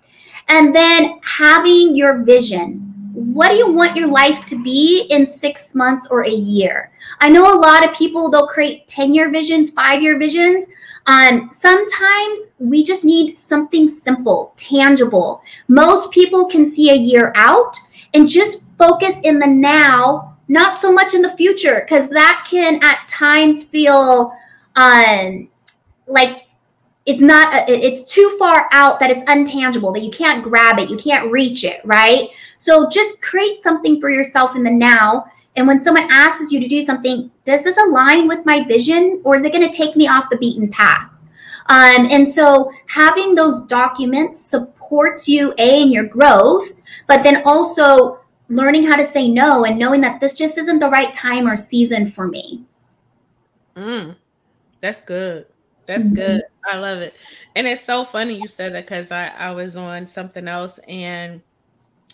And 0.49 0.75
then 0.75 1.19
having 1.23 1.97
your 1.97 2.23
vision. 2.23 2.89
What 3.13 3.51
do 3.51 3.57
you 3.57 3.71
want 3.71 3.97
your 3.97 4.09
life 4.09 4.45
to 4.47 4.63
be 4.63 5.07
in 5.11 5.27
six 5.27 5.75
months 5.75 6.07
or 6.11 6.25
a 6.25 6.31
year? 6.31 6.93
I 7.21 7.29
know 7.29 7.53
a 7.53 7.59
lot 7.59 7.87
of 7.87 7.95
people, 7.95 8.31
they'll 8.31 8.47
create 8.47 8.89
10 8.89 9.13
year 9.13 9.31
visions, 9.31 9.71
five 9.71 10.03
year 10.03 10.19
visions. 10.19 10.69
Um, 11.07 11.49
sometimes 11.51 12.51
we 12.59 12.85
just 12.85 13.05
need 13.05 13.37
something 13.37 13.89
simple, 13.89 14.53
tangible. 14.57 15.43
Most 15.69 16.11
people 16.13 16.47
can 16.47 16.65
see 16.65 16.91
a 16.91 16.95
year 16.95 17.33
out 17.35 17.77
and 18.15 18.29
just 18.29 18.67
focus 18.79 19.21
in 19.23 19.39
the 19.39 19.47
now 19.47 20.37
not 20.49 20.79
so 20.79 20.93
much 20.93 21.15
in 21.15 21.23
the 21.23 21.37
future 21.37 21.81
because 21.81 22.09
that 22.11 22.47
can 22.49 22.83
at 22.83 23.07
times 23.09 23.65
feel 23.65 24.37
um 24.77 25.49
like 26.07 26.47
it's 27.07 27.23
not 27.23 27.55
a, 27.55 27.71
it's 27.71 28.13
too 28.13 28.37
far 28.39 28.69
out 28.73 29.01
that 29.01 29.11
it's 29.11 29.23
untangible 29.23 29.95
that 29.95 30.03
you 30.03 30.11
can't 30.11 30.43
grab 30.43 30.79
it 30.79 30.91
you 30.91 30.97
can't 30.97 31.31
reach 31.31 31.65
it 31.65 31.81
right 31.85 32.29
so 32.59 32.89
just 32.91 33.21
create 33.23 33.63
something 33.63 34.01
for 34.01 34.11
yourself 34.11 34.57
in 34.57 34.63
the 34.63 34.71
now 34.71 35.25
and 35.57 35.67
when 35.67 35.79
someone 35.79 36.09
asks 36.11 36.51
you 36.51 36.61
to 36.61 36.69
do 36.69 36.83
something 36.83 37.31
does 37.45 37.65
this 37.65 37.77
align 37.77 38.29
with 38.29 38.45
my 38.47 38.65
vision 38.65 39.21
or 39.25 39.35
is 39.35 39.45
it 39.45 39.53
going 39.53 39.69
to 39.69 39.77
take 39.77 39.97
me 39.97 40.09
off 40.09 40.31
the 40.31 40.39
beaten 40.39 40.69
path 40.69 41.09
um, 41.67 42.07
and 42.11 42.29
so 42.29 42.73
having 42.89 43.35
those 43.35 43.61
documents 43.63 44.41
supports 44.41 45.29
you 45.29 45.55
a 45.59 45.83
in 45.83 45.93
your 45.93 46.05
growth 46.05 46.81
but 47.07 47.23
then 47.23 47.43
also 47.45 48.23
learning 48.53 48.85
how 48.85 48.97
to 48.97 49.05
say 49.05 49.29
no 49.29 49.65
and 49.65 49.79
knowing 49.79 50.01
that 50.03 50.21
this 50.21 50.35
just 50.35 50.59
isn't 50.59 50.79
the 50.79 50.91
right 50.91 51.13
time 51.15 51.49
or 51.49 51.57
season 51.57 52.11
for 52.11 52.29
me. 52.29 52.65
Mm, 53.77 54.15
that's 54.81 55.03
good. 55.03 55.47
That's 55.87 56.05
mm-hmm. 56.05 56.15
good. 56.15 56.43
I 56.71 56.77
love 56.77 57.01
it. 57.01 57.15
And 57.57 57.67
it's 57.67 57.85
so 57.85 58.05
funny 58.05 58.35
you 58.35 58.47
said 58.47 58.75
that 58.75 58.87
because 58.87 59.11
I, 59.11 59.29
I 59.29 59.53
was 59.53 59.77
on 59.77 60.07
something 60.07 60.47
else 60.47 60.79
and 60.87 61.41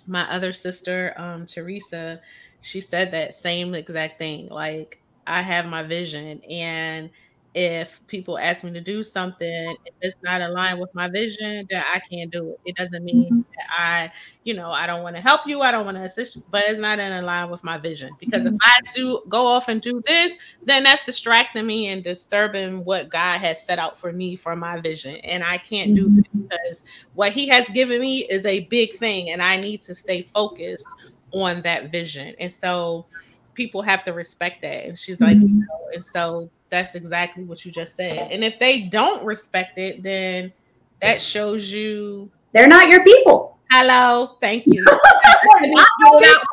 my 0.07 0.31
other 0.31 0.53
sister, 0.53 1.13
um, 1.17 1.45
Teresa, 1.45 2.21
she 2.61 2.81
said 2.81 3.13
that 3.13 3.35
same 3.35 3.75
exact 3.75 4.19
thing. 4.19 4.49
Like, 4.51 4.99
I 5.27 5.43
have 5.43 5.67
my 5.67 5.83
vision 5.83 6.41
and 6.51 7.11
if 7.55 8.01
people 8.07 8.39
ask 8.39 8.63
me 8.63 8.73
to 8.73 8.81
do 8.81 9.03
something, 9.03 9.77
if 9.85 9.95
it's 10.01 10.17
not 10.23 10.43
aligned 10.43 10.79
with 10.79 10.91
my 10.95 11.09
vision, 11.09 11.67
then 11.71 11.83
I 11.93 12.01
can't 12.11 12.31
do 12.31 12.51
it. 12.51 12.57
It 12.71 12.77
doesn't 12.77 13.03
mean 13.05 13.33
Mhm. 13.33 13.45
that 13.57 13.67
I, 13.79 14.13
you 14.45 14.55
know, 14.55 14.71
I 14.71 14.87
don't 14.87 15.03
want 15.03 15.17
to 15.17 15.23
help 15.23 15.47
you, 15.47 15.63
I 15.63 15.73
don't 15.73 15.85
want 15.85 15.97
to 15.97 16.03
assist 16.05 16.37
you, 16.37 16.43
but 16.49 16.63
it's 16.69 16.79
not 16.79 16.99
in 17.01 17.25
line 17.25 17.51
with 17.51 17.65
my 17.65 17.79
vision. 17.79 18.15
Because 18.21 18.47
if 18.47 18.55
I 18.63 18.79
do 18.95 19.21
go 19.29 19.47
off 19.47 19.69
and 19.69 19.81
do 19.81 20.01
this, 20.07 20.37
then 20.67 20.85
that's 20.85 21.05
distracting 21.05 21.67
me 21.67 21.89
and 21.89 22.05
disturbing 22.05 22.85
what 22.85 23.09
God 23.09 23.39
has 23.41 23.65
set 23.65 23.79
out 23.79 23.99
for 23.99 24.13
me 24.13 24.37
for 24.37 24.55
my 24.55 24.81
vision. 24.81 25.17
And 25.25 25.43
I 25.43 25.59
can't 25.59 25.95
do 25.95 26.11
it 26.17 26.25
because 26.51 26.85
what 27.15 27.33
He 27.33 27.49
has 27.49 27.69
given 27.71 28.01
me 28.01 28.21
is 28.29 28.45
a 28.47 28.67
big 28.69 28.91
thing, 28.99 29.31
and 29.31 29.43
I 29.43 29.57
need 29.57 29.81
to 29.83 29.95
stay 29.95 30.23
focused 30.23 30.95
on 31.33 31.63
that 31.63 31.91
vision. 31.93 32.35
And 32.41 32.51
so 32.53 33.07
people 33.55 33.83
have 33.83 34.05
to 34.05 34.13
respect 34.13 34.63
that. 34.63 34.85
And 34.87 34.99
she's 34.99 35.21
like, 35.21 35.37
Mhm. 35.37 35.61
and 35.95 36.05
so 36.05 36.49
that's 36.71 36.95
exactly 36.95 37.45
what 37.45 37.65
you 37.65 37.73
just 37.73 37.97
said. 37.97 38.31
And 38.31 38.45
if 38.45 38.59
they 38.59 38.83
don't 38.83 39.23
respect 39.25 39.79
it, 39.79 40.03
then 40.03 40.53
that 41.01 41.21
shows 41.23 41.73
you 41.73 42.31
They're 42.53 42.69
not 42.69 42.89
your 42.89 43.03
people. 43.05 43.59
hello, 43.71 44.37
thank 44.41 44.65
you. 44.67 44.85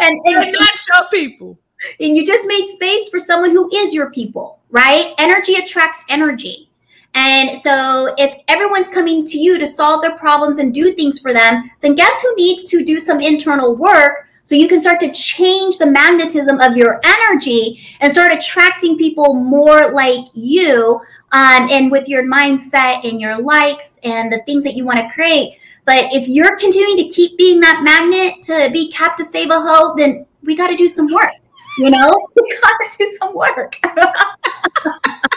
And, 0.00 0.18
and, 0.24 0.52
not 0.52 0.70
show 0.76 1.06
people. 1.12 1.58
and 2.00 2.16
you 2.16 2.24
just 2.26 2.46
made 2.46 2.66
space 2.68 3.08
for 3.10 3.18
someone 3.18 3.50
who 3.50 3.70
is 3.74 3.92
your 3.92 4.10
people, 4.10 4.60
right? 4.70 5.12
Energy 5.18 5.54
attracts 5.56 6.02
energy. 6.08 6.70
And 7.14 7.58
so 7.60 8.14
if 8.18 8.34
everyone's 8.48 8.88
coming 8.88 9.24
to 9.26 9.38
you 9.38 9.58
to 9.58 9.66
solve 9.66 10.02
their 10.02 10.18
problems 10.18 10.58
and 10.58 10.74
do 10.74 10.92
things 10.92 11.18
for 11.18 11.32
them, 11.32 11.70
then 11.80 11.94
guess 11.94 12.22
who 12.22 12.34
needs 12.36 12.68
to 12.70 12.84
do 12.84 12.98
some 12.98 13.20
internal 13.20 13.76
work 13.76 14.26
so 14.42 14.54
you 14.54 14.68
can 14.68 14.80
start 14.80 15.00
to 15.00 15.10
change 15.10 15.78
the 15.78 15.86
magnetism 15.86 16.60
of 16.60 16.76
your 16.76 17.00
energy 17.02 17.80
and 18.00 18.12
start 18.12 18.32
attracting 18.32 18.98
people 18.98 19.32
more 19.32 19.90
like 19.90 20.26
you 20.34 21.00
um, 21.32 21.68
and 21.70 21.90
with 21.90 22.08
your 22.08 22.24
mindset 22.24 23.08
and 23.08 23.20
your 23.20 23.40
likes 23.40 23.98
and 24.04 24.30
the 24.30 24.42
things 24.42 24.62
that 24.64 24.74
you 24.74 24.84
want 24.84 24.98
to 24.98 25.08
create. 25.14 25.58
But 25.86 26.12
if 26.12 26.28
you're 26.28 26.56
continuing 26.56 26.96
to 26.98 27.08
keep 27.08 27.38
being 27.38 27.60
that 27.60 27.82
magnet 27.82 28.42
to 28.42 28.70
be 28.72 28.90
capped 28.90 29.18
to 29.18 29.24
save 29.24 29.50
a 29.50 29.60
hoe, 29.60 29.94
then 29.96 30.26
we 30.42 30.54
got 30.54 30.68
to 30.68 30.76
do 30.76 30.88
some 30.88 31.10
work. 31.12 31.32
You 31.78 31.90
know, 31.90 32.28
we 32.36 32.58
got 32.60 32.90
to 32.90 32.98
do 32.98 33.16
some 33.18 33.34
work. 33.34 33.80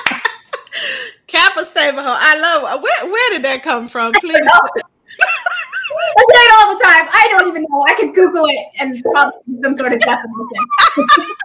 Captain 1.28 1.66
Save-A-Ho. 1.66 2.16
I 2.20 2.40
love 2.40 2.64
uh, 2.64 2.82
where 2.82 3.12
where 3.12 3.30
did 3.32 3.44
that 3.44 3.64
come 3.64 3.88
from? 3.88 4.14
Please. 4.14 4.36
I 6.00 6.24
say 6.32 6.40
it 6.40 6.52
all 6.56 6.78
the 6.78 6.84
time. 6.84 7.08
I 7.12 7.28
don't 7.32 7.48
even 7.48 7.64
know. 7.70 7.84
I 7.88 7.94
could 7.94 8.14
Google 8.14 8.46
it 8.46 8.66
and 8.80 9.02
probably 9.04 9.62
some 9.62 9.74
sort 9.74 9.94
of 9.94 10.00
definition. 10.00 10.66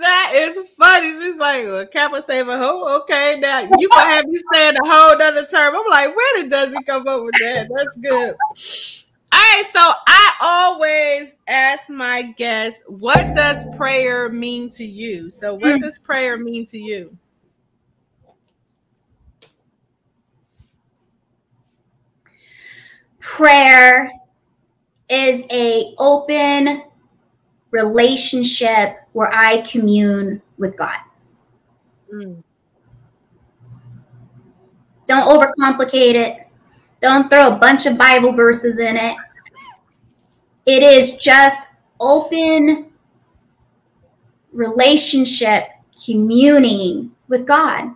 That 0.00 0.32
is 0.34 0.58
funny. 0.78 1.12
She's 1.20 1.38
like, 1.38 1.64
well, 1.64 1.86
Captain 1.86 2.22
Save-A-Ho. 2.24 3.00
Okay, 3.02 3.38
now 3.38 3.68
you 3.78 3.88
gonna 3.90 4.10
have 4.10 4.26
me 4.26 4.40
saying 4.54 4.76
a 4.82 4.88
whole 4.88 5.20
other 5.20 5.44
term. 5.44 5.74
I'm 5.76 5.84
like, 5.90 6.16
where 6.16 6.36
did 6.42 6.50
does 6.50 6.74
he 6.74 6.82
come 6.84 7.06
up 7.06 7.22
with 7.22 7.34
that? 7.40 7.68
That's 7.68 7.96
good. 7.98 8.34
All 9.32 9.38
right, 9.38 9.64
so 9.72 9.80
I 9.80 10.32
always 10.40 11.38
ask 11.46 11.88
my 11.88 12.22
guests, 12.22 12.82
what 12.86 13.34
does 13.36 13.64
prayer 13.76 14.28
mean 14.28 14.68
to 14.70 14.84
you? 14.84 15.30
So, 15.30 15.54
what 15.54 15.76
Mm. 15.76 15.80
does 15.80 15.98
prayer 15.98 16.36
mean 16.36 16.66
to 16.66 16.78
you? 16.78 17.16
Prayer 23.18 24.10
is 25.08 25.44
a 25.50 25.94
open 25.98 26.82
relationship 27.70 28.96
where 29.12 29.32
I 29.32 29.58
commune 29.62 30.42
with 30.58 30.76
God. 30.76 30.98
Mm, 32.12 32.42
Don't 35.06 35.26
overcomplicate 35.28 36.14
it. 36.14 36.46
Don't 37.00 37.30
throw 37.30 37.48
a 37.48 37.56
bunch 37.58 37.86
of 37.86 37.96
Bible 37.96 38.32
verses 38.32 38.78
in 38.78 38.96
it. 38.96 39.16
It 40.66 40.82
is 40.82 41.16
just 41.16 41.68
open 41.98 42.92
relationship, 44.52 45.68
communing 46.04 47.12
with 47.28 47.46
God. 47.46 47.94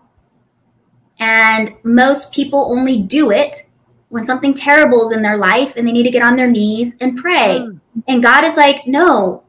And 1.18 1.76
most 1.82 2.32
people 2.32 2.72
only 2.72 3.02
do 3.02 3.30
it 3.30 3.68
when 4.08 4.24
something 4.24 4.54
terrible 4.54 5.06
is 5.06 5.16
in 5.16 5.22
their 5.22 5.38
life 5.38 5.74
and 5.76 5.86
they 5.86 5.92
need 5.92 6.04
to 6.04 6.10
get 6.10 6.22
on 6.22 6.36
their 6.36 6.50
knees 6.50 6.96
and 7.00 7.18
pray. 7.18 7.60
mm, 7.60 7.80
And 8.08 8.22
God 8.22 8.44
is 8.44 8.56
like, 8.56 8.86
no, 8.86 9.42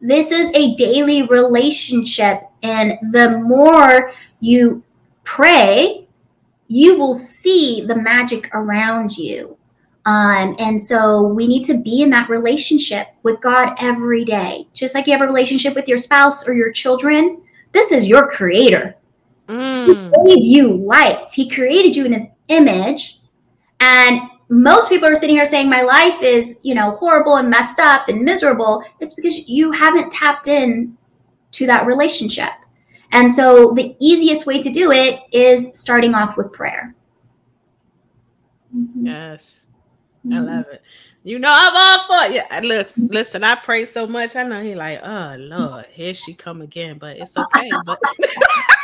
this 0.00 0.30
is 0.32 0.50
a 0.54 0.74
daily 0.74 1.22
relationship. 1.22 2.42
And 2.62 2.98
the 3.12 3.38
more 3.38 4.12
you 4.40 4.82
pray, 5.24 6.07
you 6.68 6.98
will 6.98 7.14
see 7.14 7.84
the 7.86 7.96
magic 7.96 8.48
around 8.54 9.16
you. 9.16 9.56
Um, 10.06 10.56
and 10.58 10.80
so 10.80 11.22
we 11.22 11.46
need 11.46 11.64
to 11.64 11.82
be 11.82 12.02
in 12.02 12.10
that 12.10 12.30
relationship 12.30 13.08
with 13.22 13.40
God 13.40 13.74
every 13.78 14.24
day. 14.24 14.66
Just 14.72 14.94
like 14.94 15.06
you 15.06 15.12
have 15.12 15.22
a 15.22 15.26
relationship 15.26 15.74
with 15.74 15.88
your 15.88 15.98
spouse 15.98 16.46
or 16.46 16.54
your 16.54 16.72
children, 16.72 17.42
this 17.72 17.92
is 17.92 18.08
your 18.08 18.28
creator. 18.28 18.96
Mm. 19.48 20.12
He 20.26 20.34
gave 20.34 20.44
you 20.44 20.76
life. 20.76 21.30
He 21.32 21.48
created 21.48 21.96
you 21.96 22.04
in 22.04 22.12
his 22.12 22.26
image. 22.48 23.20
And 23.80 24.20
most 24.48 24.88
people 24.88 25.08
are 25.08 25.14
sitting 25.14 25.36
here 25.36 25.44
saying 25.44 25.68
my 25.68 25.82
life 25.82 26.22
is, 26.22 26.58
you 26.62 26.74
know, 26.74 26.92
horrible 26.92 27.36
and 27.36 27.50
messed 27.50 27.78
up 27.78 28.08
and 28.08 28.22
miserable. 28.22 28.82
It's 29.00 29.14
because 29.14 29.46
you 29.46 29.72
haven't 29.72 30.10
tapped 30.10 30.48
in 30.48 30.96
to 31.52 31.66
that 31.66 31.86
relationship. 31.86 32.52
And 33.12 33.32
so 33.32 33.72
the 33.74 33.96
easiest 34.00 34.46
way 34.46 34.60
to 34.62 34.70
do 34.70 34.92
it 34.92 35.20
is 35.32 35.70
starting 35.78 36.14
off 36.14 36.36
with 36.36 36.52
prayer. 36.52 36.94
Mm-hmm. 38.74 39.06
Yes. 39.06 39.66
I 40.30 40.40
love 40.40 40.66
it. 40.68 40.82
You 41.24 41.38
know, 41.38 41.48
I'm 41.50 41.76
all 41.76 42.06
for 42.06 42.32
you. 42.32 42.42
I 42.50 42.60
Listen, 42.60 43.08
listen, 43.10 43.44
I 43.44 43.54
pray 43.54 43.84
so 43.84 44.06
much. 44.06 44.36
I 44.36 44.42
know 44.42 44.62
he 44.62 44.74
like, 44.74 45.00
oh 45.02 45.36
Lord, 45.38 45.86
here 45.90 46.14
she 46.14 46.34
come 46.34 46.60
again, 46.62 46.98
but 46.98 47.16
it's 47.16 47.36
okay. 47.36 47.70
But, 47.86 48.00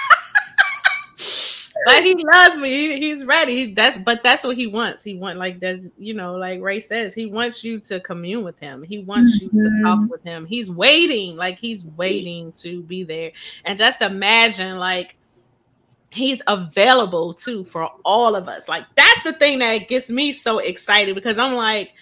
but 1.84 2.02
he 2.02 2.14
loves 2.32 2.58
me. 2.58 2.68
He, 2.68 3.00
he's 3.00 3.24
ready. 3.24 3.56
He, 3.56 3.74
that's 3.74 3.98
but 3.98 4.22
that's 4.22 4.44
what 4.44 4.56
he 4.56 4.66
wants. 4.66 5.02
He 5.02 5.14
want 5.16 5.38
like 5.38 5.60
that's 5.60 5.86
you 5.98 6.14
know, 6.14 6.34
like 6.36 6.60
Rae 6.60 6.80
says, 6.80 7.14
he 7.14 7.26
wants 7.26 7.64
you 7.64 7.78
to 7.80 8.00
commune 8.00 8.44
with 8.44 8.58
him. 8.58 8.82
He 8.82 8.98
wants 8.98 9.40
you 9.40 9.48
to 9.48 9.56
mm-hmm. 9.56 9.84
talk 9.84 10.10
with 10.10 10.22
him. 10.22 10.46
He's 10.46 10.70
waiting, 10.70 11.36
like 11.36 11.58
he's 11.58 11.84
waiting 11.84 12.52
to 12.52 12.82
be 12.82 13.04
there. 13.04 13.32
And 13.64 13.78
just 13.78 14.02
imagine 14.02 14.78
like 14.78 15.16
he's 16.10 16.40
available 16.46 17.34
too 17.34 17.64
for 17.64 17.90
all 18.04 18.34
of 18.36 18.48
us. 18.48 18.68
Like 18.68 18.84
that's 18.94 19.22
the 19.24 19.32
thing 19.32 19.58
that 19.58 19.88
gets 19.88 20.08
me 20.10 20.32
so 20.32 20.58
excited 20.58 21.14
because 21.14 21.38
I'm 21.38 21.54
like, 21.54 21.92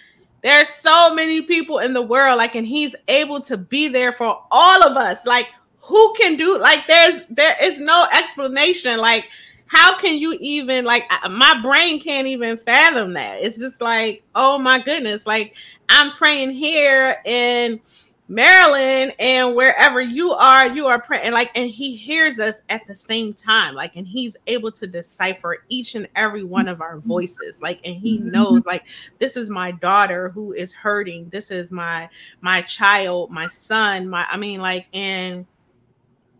there's 0.43 0.69
so 0.69 1.15
many 1.15 1.41
people 1.41 1.79
in 1.79 1.93
the 1.93 2.01
world, 2.01 2.37
like, 2.37 2.55
and 2.55 2.67
he's 2.67 2.95
able 3.07 3.39
to 3.41 3.57
be 3.57 3.87
there 3.87 4.11
for 4.11 4.43
all 4.51 4.83
of 4.83 4.97
us. 4.97 5.25
Like, 5.25 5.47
who 5.77 6.13
can 6.13 6.37
do 6.37 6.57
like 6.59 6.87
there's 6.87 7.23
there 7.29 7.55
is 7.61 7.79
no 7.79 8.05
explanation. 8.13 8.99
Like, 8.99 9.25
how 9.73 9.97
can 9.97 10.19
you 10.19 10.37
even 10.39 10.85
like 10.85 11.09
my 11.31 11.59
brain 11.63 11.99
can't 11.99 12.27
even 12.27 12.57
fathom 12.57 13.13
that? 13.13 13.41
It's 13.41 13.57
just 13.57 13.81
like, 13.81 14.23
oh 14.35 14.59
my 14.59 14.79
goodness, 14.79 15.25
like 15.25 15.57
I'm 15.89 16.11
praying 16.11 16.51
here 16.51 17.17
in 17.25 17.81
Maryland 18.27 19.15
and 19.17 19.55
wherever 19.55 19.99
you 19.99 20.31
are, 20.31 20.67
you 20.67 20.85
are 20.85 21.01
praying 21.01 21.31
like, 21.33 21.49
and 21.55 21.69
he 21.69 21.95
hears 21.95 22.39
us 22.39 22.61
at 22.69 22.85
the 22.87 22.93
same 22.93 23.33
time, 23.33 23.73
like, 23.73 23.95
and 23.95 24.07
he's 24.07 24.37
able 24.45 24.71
to 24.71 24.85
decipher 24.85 25.65
each 25.69 25.95
and 25.95 26.07
every 26.15 26.43
one 26.43 26.67
of 26.67 26.79
our 26.79 26.97
mm-hmm. 26.97 27.07
voices, 27.07 27.61
like, 27.63 27.79
and 27.83 27.95
he 27.95 28.19
mm-hmm. 28.19 28.29
knows, 28.29 28.65
like, 28.65 28.85
this 29.19 29.35
is 29.35 29.49
my 29.49 29.71
daughter 29.71 30.29
who 30.29 30.53
is 30.53 30.71
hurting, 30.71 31.29
this 31.29 31.49
is 31.51 31.71
my 31.71 32.07
my 32.41 32.61
child, 32.61 33.31
my 33.31 33.47
son, 33.47 34.07
my, 34.07 34.25
I 34.29 34.37
mean, 34.37 34.61
like, 34.61 34.85
and 34.93 35.45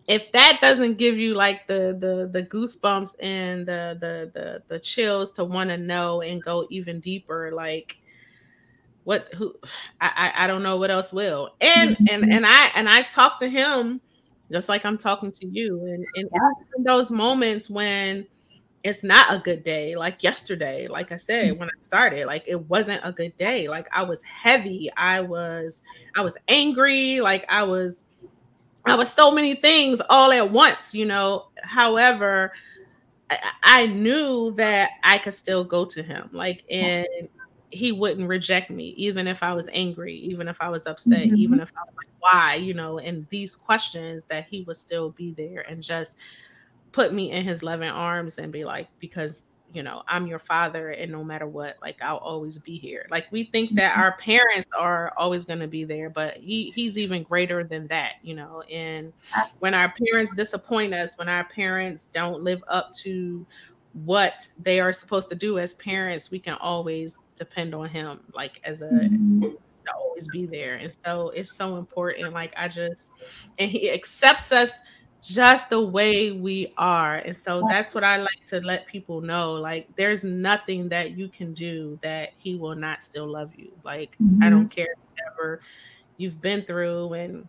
if 0.07 0.31
that 0.33 0.59
doesn't 0.61 0.97
give 0.97 1.17
you 1.17 1.33
like 1.33 1.67
the 1.67 1.95
the 1.99 2.29
the 2.31 2.45
goosebumps 2.47 3.15
and 3.21 3.65
the 3.65 3.97
the 3.99 4.31
the 4.33 4.63
the 4.67 4.79
chills 4.79 5.31
to 5.33 5.43
want 5.45 5.69
to 5.69 5.77
know 5.77 6.21
and 6.21 6.43
go 6.43 6.67
even 6.69 6.99
deeper, 6.99 7.51
like 7.53 7.97
what 9.05 9.33
who 9.33 9.55
I, 10.01 10.31
I 10.35 10.43
I 10.43 10.47
don't 10.47 10.63
know 10.63 10.77
what 10.77 10.91
else 10.91 11.13
will. 11.13 11.55
And 11.61 11.95
mm-hmm. 11.97 12.23
and 12.23 12.33
and 12.33 12.45
I 12.45 12.71
and 12.75 12.89
I 12.89 13.03
talk 13.03 13.39
to 13.39 13.47
him 13.47 14.01
just 14.51 14.69
like 14.69 14.85
I'm 14.85 14.97
talking 14.97 15.31
to 15.31 15.47
you. 15.47 15.79
And 15.85 16.05
and 16.15 16.29
in 16.77 16.83
those 16.83 17.09
moments 17.09 17.69
when 17.69 18.25
it's 18.83 19.03
not 19.03 19.33
a 19.33 19.39
good 19.39 19.63
day, 19.63 19.95
like 19.95 20.21
yesterday, 20.23 20.87
like 20.87 21.13
I 21.13 21.15
said 21.15 21.53
mm. 21.53 21.57
when 21.57 21.69
I 21.69 21.79
started, 21.79 22.27
like 22.27 22.43
it 22.45 22.59
wasn't 22.67 22.99
a 23.05 23.13
good 23.13 23.35
day. 23.37 23.69
Like 23.69 23.87
I 23.93 24.03
was 24.03 24.21
heavy, 24.23 24.91
I 24.97 25.21
was 25.21 25.83
I 26.15 26.21
was 26.21 26.37
angry, 26.49 27.21
like 27.21 27.45
I 27.47 27.63
was 27.63 28.03
I 28.85 28.95
was 28.95 29.11
so 29.11 29.31
many 29.31 29.55
things 29.55 30.01
all 30.09 30.31
at 30.31 30.51
once, 30.51 30.93
you 30.93 31.05
know. 31.05 31.45
However, 31.63 32.51
I, 33.29 33.39
I 33.63 33.85
knew 33.87 34.53
that 34.57 34.91
I 35.03 35.17
could 35.19 35.33
still 35.33 35.63
go 35.63 35.85
to 35.85 36.03
him, 36.03 36.29
like, 36.33 36.63
and 36.71 37.07
he 37.71 37.91
wouldn't 37.91 38.27
reject 38.29 38.69
me, 38.71 38.89
even 38.97 39.27
if 39.27 39.43
I 39.43 39.53
was 39.53 39.69
angry, 39.73 40.15
even 40.15 40.47
if 40.47 40.61
I 40.61 40.69
was 40.69 40.87
upset, 40.87 41.29
Mhm. 41.29 41.37
even 41.37 41.59
if 41.59 41.71
I 41.75 41.81
was 41.87 41.95
like, 41.97 42.07
why, 42.19 42.55
you 42.55 42.73
know, 42.73 42.99
and 42.99 43.27
these 43.29 43.55
questions 43.55 44.25
that 44.27 44.47
he 44.47 44.63
would 44.63 44.77
still 44.77 45.11
be 45.11 45.33
there 45.33 45.61
and 45.69 45.81
just 45.83 46.17
put 46.91 47.13
me 47.13 47.31
in 47.31 47.43
his 47.43 47.63
loving 47.63 47.89
arms 47.89 48.37
and 48.37 48.51
be 48.53 48.65
like, 48.65 48.89
because 48.99 49.45
you 49.73 49.81
know, 49.81 50.03
I'm 50.07 50.27
your 50.27 50.39
father, 50.39 50.91
and 50.91 51.11
no 51.11 51.23
matter 51.23 51.47
what, 51.47 51.77
like 51.81 51.97
I'll 52.01 52.17
always 52.17 52.57
be 52.59 52.77
here. 52.77 53.07
Like 53.09 53.31
we 53.31 53.45
think 53.45 53.75
that 53.75 53.93
mm-hmm. 53.93 54.01
our 54.01 54.17
parents 54.17 54.67
are 54.77 55.11
always 55.17 55.45
going 55.45 55.59
to 55.59 55.67
be 55.67 55.83
there, 55.83 56.09
but 56.09 56.37
he 56.37 56.71
he's 56.71 56.97
even 56.97 57.23
greater 57.23 57.63
than 57.63 57.87
that, 57.87 58.13
you 58.21 58.35
know. 58.35 58.61
And 58.71 59.11
ah. 59.35 59.49
when 59.59 59.73
our 59.73 59.91
parents 59.91 60.35
disappoint 60.35 60.93
us, 60.93 61.17
when 61.17 61.27
our 61.27 61.45
parents 61.45 62.09
don't 62.13 62.43
live 62.43 62.63
up 62.67 62.93
to 63.03 63.45
what 64.05 64.47
they 64.61 64.79
are 64.79 64.93
supposed 64.93 65.29
to 65.29 65.35
do 65.35 65.57
as 65.59 65.73
parents, 65.75 66.29
we 66.29 66.39
can 66.39 66.55
always 66.55 67.19
depend 67.35 67.73
on 67.73 67.89
him, 67.89 68.19
like 68.33 68.61
as 68.63 68.81
a 68.83 68.89
mm-hmm. 68.89 69.41
to 69.41 69.93
always 69.95 70.27
be 70.27 70.45
there. 70.45 70.75
And 70.75 70.95
so 71.03 71.29
it's 71.29 71.55
so 71.55 71.77
important. 71.77 72.31
Like 72.31 72.53
I 72.55 72.67
just 72.67 73.11
and 73.57 73.71
he 73.71 73.91
accepts 73.91 74.51
us 74.51 74.71
just 75.23 75.69
the 75.69 75.79
way 75.79 76.31
we 76.31 76.67
are. 76.77 77.15
And 77.15 77.35
so 77.35 77.65
that's 77.69 77.95
what 77.95 78.03
I 78.03 78.17
like 78.17 78.43
to 78.47 78.59
let 78.59 78.85
people 78.85 79.21
know. 79.21 79.53
Like 79.53 79.87
there's 79.95 80.25
nothing 80.25 80.89
that 80.89 81.17
you 81.17 81.29
can 81.29 81.53
do 81.53 81.97
that 82.03 82.31
he 82.37 82.55
will 82.55 82.75
not 82.75 83.01
still 83.01 83.25
love 83.25 83.51
you. 83.55 83.71
Like 83.85 84.17
I 84.19 84.23
mm-hmm. 84.23 84.49
don't 84.49 84.69
care 84.69 84.93
whatever 85.11 85.61
you've 86.17 86.41
been 86.41 86.63
through 86.63 87.13
and 87.13 87.47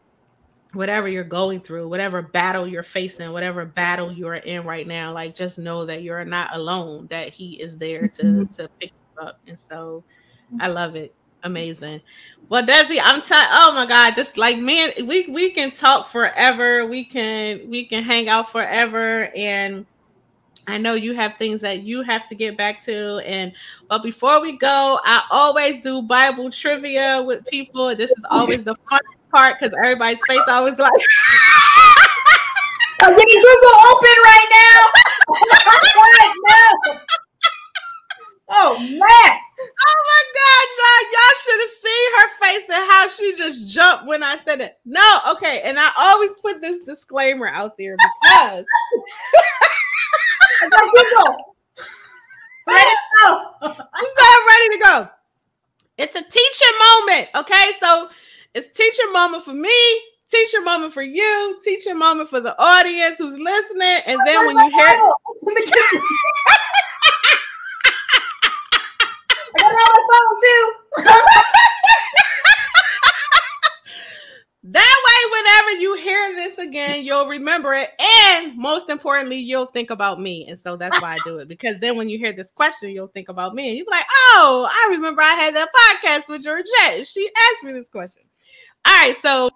whatever 0.73 1.09
you're 1.09 1.25
going 1.25 1.61
through, 1.61 1.89
whatever 1.89 2.23
battle 2.23 2.67
you're 2.67 2.85
facing, 2.85 3.33
whatever 3.33 3.65
battle 3.65 4.13
you're 4.13 4.37
in 4.37 4.65
right 4.65 4.87
now, 4.87 5.13
like 5.13 5.35
just 5.35 5.59
know 5.59 5.85
that 5.85 6.03
you're 6.03 6.25
not 6.25 6.55
alone, 6.55 7.09
that 7.09 7.33
he 7.33 7.55
is 7.61 7.77
there 7.77 8.07
to 8.07 8.23
mm-hmm. 8.23 8.45
to 8.45 8.69
pick 8.79 8.93
you 8.93 9.27
up. 9.27 9.41
And 9.49 9.59
so 9.59 10.05
mm-hmm. 10.47 10.63
I 10.63 10.69
love 10.69 10.95
it. 10.95 11.13
Amazing. 11.45 12.01
Well, 12.49 12.63
Desi, 12.65 12.99
I'm 13.03 13.21
telling. 13.23 13.49
Oh 13.51 13.73
my 13.75 13.87
God, 13.87 14.17
this 14.17 14.37
like 14.37 14.59
man, 14.59 14.93
we 15.07 15.29
we 15.29 15.51
can 15.51 15.71
talk 15.71 16.09
forever. 16.09 16.87
We 16.87 17.05
can 17.05 17.69
we 17.69 17.85
can 17.87 18.03
hang 18.03 18.29
out 18.29 18.51
forever, 18.51 19.31
and 19.37 19.87
I 20.67 20.79
know 20.79 20.95
you 20.95 21.15
have 21.15 21.37
things 21.37 21.61
that 21.61 21.83
you 21.83 22.03
have 22.03 22.27
to 22.29 22.35
get 22.35 22.57
back 22.57 22.81
to. 22.85 23.19
And 23.19 23.53
but 23.89 24.03
before 24.03 24.41
we 24.41 24.57
go, 24.57 24.99
I 25.05 25.23
always 25.31 25.81
do 25.81 26.01
Bible 26.03 26.51
trivia 26.51 27.23
with 27.23 27.45
people. 27.47 27.95
This 27.95 28.11
is 28.13 28.25
always 28.31 28.65
the 28.65 28.75
fun 28.89 29.01
part 29.31 29.59
because 29.59 29.75
everybody's 29.85 30.23
face 30.27 30.45
always 30.49 30.79
like. 30.79 30.93
I'm 33.03 33.15
getting 33.17 33.43
Google 33.43 33.77
open 33.91 34.17
right 34.25 34.49
now. 34.51 34.87
right 35.97 36.35
now. 36.49 37.01
Oh 38.49 38.79
man. 38.79 39.39
Oh 39.61 40.01
my 40.09 40.23
God, 40.35 40.67
y'all! 40.79 41.03
Y'all 41.13 41.37
should 41.43 41.61
have 41.61 41.77
seen 41.83 42.07
her 42.19 42.29
face 42.43 42.67
and 42.71 42.91
how 42.91 43.09
she 43.09 43.35
just 43.37 43.73
jumped 43.73 44.04
when 44.15 44.23
I 44.23 44.37
said 44.37 44.61
it. 44.61 44.79
No, 44.85 45.19
okay, 45.33 45.61
and 45.63 45.77
I 45.77 45.91
always 45.99 46.31
put 46.41 46.61
this 46.61 46.79
disclaimer 46.87 47.49
out 47.49 47.77
there 47.77 47.97
because 47.97 48.65
I 50.63 50.69
got 50.71 50.95
Google. 50.95 51.37
Ready 52.69 52.85
to 52.85 52.97
go. 53.23 53.43
I'm 53.61 54.07
so 54.17 54.27
ready 54.49 54.69
to 54.71 54.79
go. 54.83 55.09
It's 55.99 56.15
a 56.15 56.23
teaching 56.23 56.79
moment, 56.93 57.29
okay? 57.35 57.73
So 57.81 58.09
it's 58.55 58.69
teaching 58.69 59.13
moment 59.13 59.45
for 59.45 59.53
me, 59.53 59.77
teaching 60.29 60.65
moment 60.65 60.95
for 60.95 61.03
you, 61.03 61.59
teaching 61.65 61.99
moment 61.99 62.31
for 62.31 62.41
the 62.41 62.55
audience 62.57 63.19
who's 63.19 63.39
listening, 63.39 64.01
and 64.07 64.21
then 64.25 64.47
when 64.47 64.57
you 64.57 64.71
hear 64.71 64.89
in 65.49 65.55
the 65.55 65.61
kitchen. 65.61 66.01
I 69.57 69.61
got 69.61 69.73
it 69.73 69.77
on 69.77 69.91
my 69.93 70.03
phone 70.09 71.05
too. 71.05 71.71
That 74.67 74.97
way, 75.07 75.31
whenever 75.31 75.83
you 75.83 75.95
hear 75.97 76.35
this 76.37 76.57
again, 76.57 77.05
you'll 77.05 77.29
remember 77.29 77.75
it. 77.75 77.91
And 78.01 78.57
most 78.57 78.89
importantly, 78.89 79.37
you'll 79.37 79.67
think 79.67 79.91
about 79.91 80.19
me. 80.19 80.47
And 80.49 80.59
so 80.59 80.77
that's 80.77 81.01
why 81.03 81.17
I 81.17 81.19
do 81.23 81.37
it. 81.39 81.49
Because 81.49 81.79
then 81.81 81.99
when 81.99 82.09
you 82.09 82.17
hear 82.17 82.33
this 82.33 82.51
question, 82.51 82.89
you'll 82.89 83.09
think 83.09 83.29
about 83.29 83.55
me. 83.55 83.69
And 83.69 83.77
you'll 83.77 83.85
be 83.85 83.91
like, 83.91 84.07
oh, 84.11 84.67
I 84.71 84.93
remember 84.93 85.21
I 85.21 85.35
had 85.35 85.55
that 85.55 85.69
podcast 85.75 86.31
with 86.31 86.43
Georgette. 86.45 87.07
She 87.07 87.31
asked 87.53 87.65
me 87.65 87.73
this 87.75 87.91
question. 87.91 88.23
All 88.87 88.95
right. 88.95 89.15
So 89.21 89.51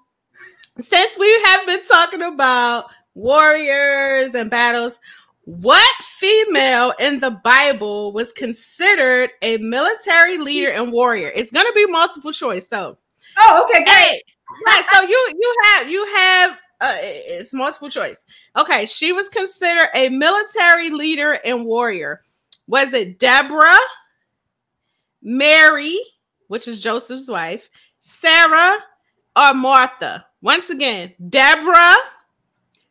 since 0.79 1.17
we 1.19 1.43
have 1.45 1.67
been 1.67 1.83
talking 1.85 2.23
about 2.23 2.91
warriors 3.15 4.35
and 4.35 4.51
battles, 4.51 5.01
what 5.45 6.05
female 6.05 6.93
in 7.01 7.21
the 7.21 7.31
Bible 7.31 8.13
was 8.13 8.31
considered 8.33 9.31
a 9.41 9.57
military 9.57 10.37
leader 10.37 10.71
and 10.71 10.93
warrior? 10.93 11.33
It's 11.35 11.51
going 11.51 11.67
to 11.67 11.73
be 11.73 11.87
multiple 11.87 12.33
choice. 12.33 12.69
So, 12.69 12.99
Oh, 13.39 13.65
okay, 13.65 13.85
great. 13.85 14.23
Right, 14.67 14.85
so 14.93 15.03
you 15.03 15.33
you 15.39 15.55
have 15.65 15.89
you 15.89 16.07
have 16.17 16.59
uh, 16.81 16.97
it's 17.01 17.53
multiple 17.53 17.91
choice. 17.91 18.25
Okay, 18.57 18.87
she 18.87 19.13
was 19.13 19.29
considered 19.29 19.89
a 19.95 20.09
military 20.09 20.91
leader 20.91 21.33
and 21.45 21.65
warrior. 21.65 22.23
Was 22.67 22.93
it 22.93 23.19
Deborah, 23.19 23.77
Mary, 25.23 25.99
which 26.49 26.69
is 26.69 26.81
Joseph's 26.81 27.29
wife, 27.29 27.69
Sarah, 27.99 28.79
or 29.37 29.55
Martha? 29.55 30.27
Once 30.41 30.71
again, 30.71 31.13
Deborah, 31.29 31.97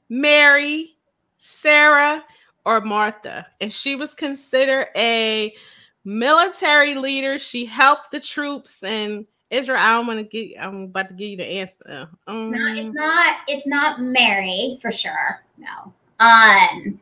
Mary, 0.09 0.97
Sarah, 1.37 2.23
or 2.65 2.81
Martha. 2.81 3.47
And 3.61 3.71
she 3.71 3.95
was 3.95 4.13
considered 4.13 4.87
a 4.97 5.55
military 6.03 6.95
leader. 6.95 7.39
She 7.39 7.65
helped 7.65 8.11
the 8.11 8.19
troops 8.19 8.83
and 8.83 9.25
Israel. 9.49 9.77
I 9.79 9.93
don't 9.93 10.07
want 10.07 10.19
to 10.19 10.23
get. 10.23 10.59
I'm 10.59 10.83
about 10.83 11.09
to 11.09 11.15
give 11.15 11.29
you 11.29 11.37
the 11.37 11.45
answer. 11.45 12.09
Um, 12.27 12.53
It's 12.53 12.55
not, 12.55 12.77
it's 12.77 12.95
not 12.95 13.35
it's 13.47 13.67
not 13.67 14.01
Mary 14.01 14.77
for 14.81 14.91
sure. 14.91 15.43
No. 15.57 15.93
Um 16.19 16.99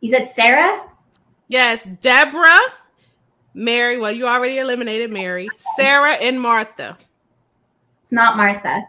You 0.00 0.10
said 0.10 0.28
Sarah? 0.28 0.82
yes, 1.48 1.82
Deborah, 2.00 2.58
Mary. 3.54 3.98
Well, 3.98 4.12
you 4.12 4.26
already 4.26 4.58
eliminated 4.58 5.10
Mary, 5.12 5.48
Sarah, 5.76 6.14
and 6.14 6.40
Martha. 6.40 6.96
It's 8.02 8.12
not 8.12 8.36
Martha. 8.36 8.86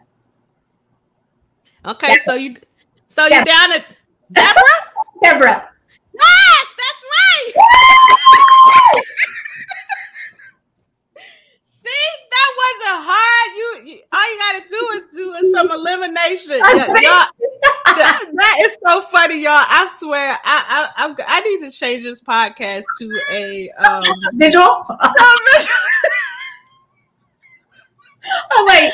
Okay, 1.86 2.18
so 2.26 2.34
you, 2.36 2.56
so 3.08 3.26
you're 3.28 3.44
down 3.44 3.72
at 3.72 3.86
Deborah. 4.32 4.62
Deborah. 5.24 5.70
yes, 6.14 6.66
that's 6.78 7.04
right. 7.16 7.54
See, 11.64 12.08
that 12.32 12.50
wasn't 12.58 13.06
hard. 13.08 13.50
You, 13.58 13.92
you- 13.94 14.02
all 14.12 14.32
you 14.32 14.40
gotta 14.40 14.64
do 14.70 14.90
is 14.96 15.16
do 15.16 15.52
some 15.54 15.67
elimination. 15.78 16.54
Yeah, 16.54 17.26
that, 17.86 18.26
that 18.34 18.58
is 18.62 18.78
so 18.86 19.02
funny, 19.02 19.42
y'all. 19.44 19.54
I 19.54 19.90
swear, 19.98 20.38
I, 20.44 20.90
I, 20.98 21.08
I, 21.08 21.16
I 21.28 21.40
need 21.42 21.62
to 21.66 21.72
change 21.72 22.04
this 22.04 22.22
podcast 22.22 22.84
to 23.00 23.22
a 23.32 23.70
um. 23.72 24.04
Visual. 24.34 24.84
Oh 28.52 28.66
wait. 28.68 28.92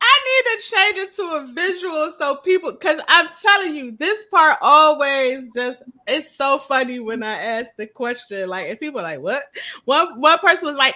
I 0.00 0.18
need 0.28 0.44
to 0.52 0.62
change 0.62 0.98
it 0.98 1.16
to 1.16 1.22
a 1.22 1.46
visual 1.52 2.12
so 2.16 2.36
people, 2.36 2.72
because 2.72 3.00
I'm 3.08 3.28
telling 3.42 3.74
you, 3.74 3.96
this 3.98 4.24
part 4.30 4.58
always 4.60 5.52
just 5.52 5.82
it's 6.06 6.30
so 6.30 6.58
funny 6.58 7.00
when 7.00 7.22
I 7.22 7.34
ask 7.34 7.70
the 7.76 7.86
question. 7.86 8.48
Like, 8.48 8.68
if 8.68 8.78
people 8.78 9.00
are 9.00 9.04
like, 9.04 9.20
"What?" 9.20 9.42
One 9.86 10.20
one 10.20 10.38
person 10.38 10.66
was 10.68 10.76
like, 10.76 10.94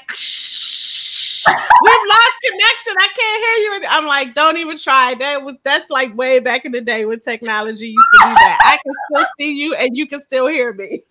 "We've 1.83 2.09
lost 2.09 2.37
connection. 2.45 2.95
I 2.99 3.09
can't 3.17 3.45
hear 3.45 3.65
you." 3.65 3.77
And 3.77 3.87
I'm 3.87 4.07
like, 4.07 4.35
"Don't 4.35 4.57
even 4.57 4.79
try." 4.79 5.15
That 5.15 5.43
was 5.43 5.57
that's 5.65 5.91
like 5.91 6.17
way 6.17 6.41
back 6.41 6.65
in 6.65 6.73
the 6.73 6.81
day 6.81 7.05
when 7.05 7.21
technology 7.21 7.89
used 7.89 8.09
to 8.15 8.29
do 8.29 8.35
that. 8.35 8.59
I 8.65 8.79
can 8.83 8.93
still 9.11 9.27
see 9.39 9.53
you 9.53 9.75
and 9.75 9.97
you 9.97 10.07
can 10.07 10.21
still 10.21 10.47
hear 10.47 10.73
me. 10.73 11.03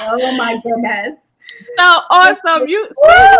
Oh 0.00 0.36
my 0.36 0.56
goodness. 0.62 1.32
So 1.76 2.00
awesome. 2.10 2.68
You 2.68 2.86
see, 2.86 3.36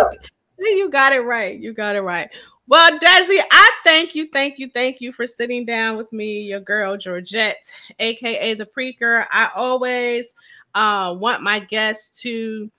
you 0.59 0.65
see, 0.65 0.77
you 0.77 0.89
got 0.89 1.13
it 1.13 1.21
right. 1.21 1.57
You 1.57 1.73
got 1.73 1.95
it 1.95 2.01
right. 2.01 2.29
Well, 2.67 2.99
Desi, 2.99 3.39
I 3.51 3.71
thank 3.83 4.13
you, 4.13 4.27
thank 4.31 4.59
you, 4.59 4.69
thank 4.71 5.01
you 5.01 5.11
for 5.11 5.25
sitting 5.25 5.65
down 5.65 5.97
with 5.97 6.13
me, 6.13 6.41
your 6.41 6.59
girl 6.59 6.97
Georgette, 6.97 7.73
aka 7.97 8.53
the 8.53 8.65
Preaker. 8.65 9.25
I 9.31 9.49
always 9.55 10.35
uh, 10.75 11.15
want 11.17 11.41
my 11.41 11.61
guests 11.61 12.21
to 12.21 12.69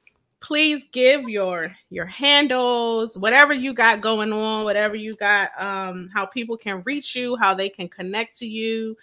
please 0.40 0.86
give 0.92 1.28
your 1.28 1.72
your 1.90 2.06
handles, 2.06 3.16
whatever 3.16 3.52
you 3.52 3.72
got 3.72 4.00
going 4.00 4.32
on, 4.32 4.64
whatever 4.64 4.96
you 4.96 5.14
got, 5.14 5.50
um, 5.60 6.10
how 6.12 6.26
people 6.26 6.56
can 6.56 6.82
reach 6.84 7.14
you, 7.14 7.36
how 7.36 7.54
they 7.54 7.68
can 7.68 7.88
connect 7.88 8.36
to 8.38 8.46
you, 8.46 8.96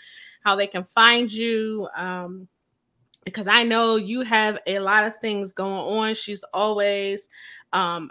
how 0.43 0.55
they 0.55 0.67
can 0.67 0.83
find 0.83 1.31
you. 1.31 1.87
Um, 1.95 2.47
because 3.23 3.47
I 3.47 3.63
know 3.63 3.97
you 3.97 4.21
have 4.21 4.59
a 4.67 4.79
lot 4.79 5.05
of 5.05 5.17
things 5.19 5.51
going 5.51 5.73
on. 5.73 6.15
She's 6.15 6.43
always 6.53 7.27
um, 7.73 8.09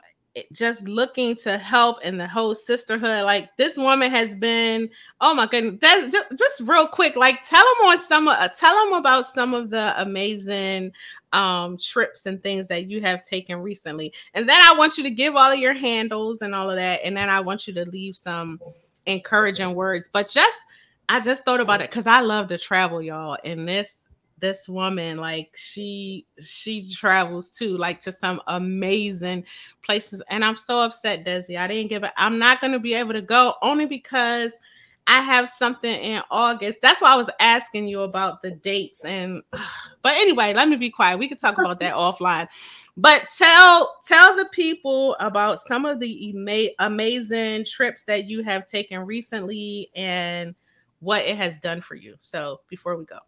just 0.52 0.86
looking 0.86 1.34
to 1.36 1.58
help 1.58 2.04
in 2.04 2.16
the 2.16 2.26
whole 2.26 2.54
sisterhood. 2.54 3.24
Like 3.24 3.56
this 3.56 3.76
woman 3.76 4.10
has 4.10 4.36
been, 4.36 4.90
oh 5.20 5.34
my 5.34 5.46
goodness, 5.46 5.76
that's 5.80 6.08
just, 6.08 6.28
just 6.38 6.60
real 6.68 6.86
quick. 6.86 7.16
Like 7.16 7.46
tell 7.46 7.62
them 7.62 7.88
on 7.88 7.98
some, 7.98 8.28
uh, 8.28 8.48
tell 8.48 8.84
them 8.84 8.94
about 8.94 9.26
some 9.26 9.54
of 9.54 9.70
the 9.70 10.00
amazing 10.00 10.92
um 11.32 11.76
trips 11.78 12.26
and 12.26 12.42
things 12.42 12.68
that 12.68 12.86
you 12.86 13.00
have 13.00 13.24
taken 13.24 13.60
recently. 13.60 14.12
And 14.34 14.48
then 14.48 14.60
I 14.62 14.74
want 14.74 14.96
you 14.96 15.04
to 15.04 15.10
give 15.10 15.34
all 15.34 15.52
of 15.52 15.58
your 15.58 15.74
handles 15.74 16.42
and 16.42 16.54
all 16.54 16.70
of 16.70 16.76
that. 16.76 17.00
And 17.04 17.16
then 17.16 17.28
I 17.28 17.40
want 17.40 17.66
you 17.66 17.74
to 17.74 17.84
leave 17.84 18.16
some 18.16 18.60
encouraging 19.06 19.74
words. 19.74 20.08
But 20.12 20.28
just 20.28 20.56
I 21.08 21.20
just 21.20 21.44
thought 21.44 21.60
about 21.60 21.80
it 21.80 21.90
because 21.90 22.06
I 22.06 22.20
love 22.20 22.48
to 22.48 22.58
travel, 22.58 23.00
y'all. 23.00 23.38
And 23.44 23.68
this 23.68 24.05
this 24.38 24.68
woman 24.68 25.16
like 25.16 25.50
she 25.56 26.26
she 26.40 26.92
travels 26.92 27.50
too 27.50 27.76
like 27.76 28.00
to 28.00 28.12
some 28.12 28.40
amazing 28.48 29.44
places. 29.82 30.22
And 30.28 30.44
i'm 30.44 30.56
so 30.56 30.78
upset 30.80 31.24
desi. 31.24 31.58
I 31.58 31.66
didn't 31.66 31.88
give 31.88 32.04
it 32.04 32.12
i'm 32.16 32.38
not 32.38 32.60
going 32.60 32.72
to 32.72 32.78
be 32.78 32.94
able 32.94 33.14
to 33.14 33.22
go 33.22 33.54
only 33.62 33.86
because 33.86 34.56
i 35.06 35.20
have 35.20 35.48
something 35.48 35.94
in 35.94 36.22
august. 36.30 36.80
That's 36.82 37.00
why 37.00 37.12
i 37.12 37.16
was 37.16 37.30
asking 37.40 37.88
you 37.88 38.02
about 38.02 38.42
the 38.42 38.50
dates 38.50 39.04
and 39.04 39.42
but 40.02 40.14
anyway 40.14 40.52
let 40.52 40.68
me 40.68 40.76
be 40.76 40.90
quiet. 40.90 41.18
We 41.18 41.28
can 41.28 41.38
talk 41.38 41.58
about 41.58 41.80
that 41.80 41.94
offline. 41.94 42.48
But 42.96 43.28
tell 43.38 43.96
tell 44.06 44.36
the 44.36 44.48
people 44.52 45.16
about 45.18 45.60
some 45.60 45.86
of 45.86 45.98
the 45.98 46.30
ama- 46.30 46.74
amazing 46.78 47.64
trips 47.64 48.04
that 48.04 48.26
you 48.26 48.42
have 48.42 48.66
taken 48.66 49.00
recently 49.00 49.90
and 49.96 50.54
what 51.00 51.24
it 51.24 51.36
has 51.36 51.58
done 51.58 51.80
for 51.80 51.94
you. 51.94 52.16
So 52.20 52.60
before 52.68 52.96
we 52.96 53.04
go 53.04 53.18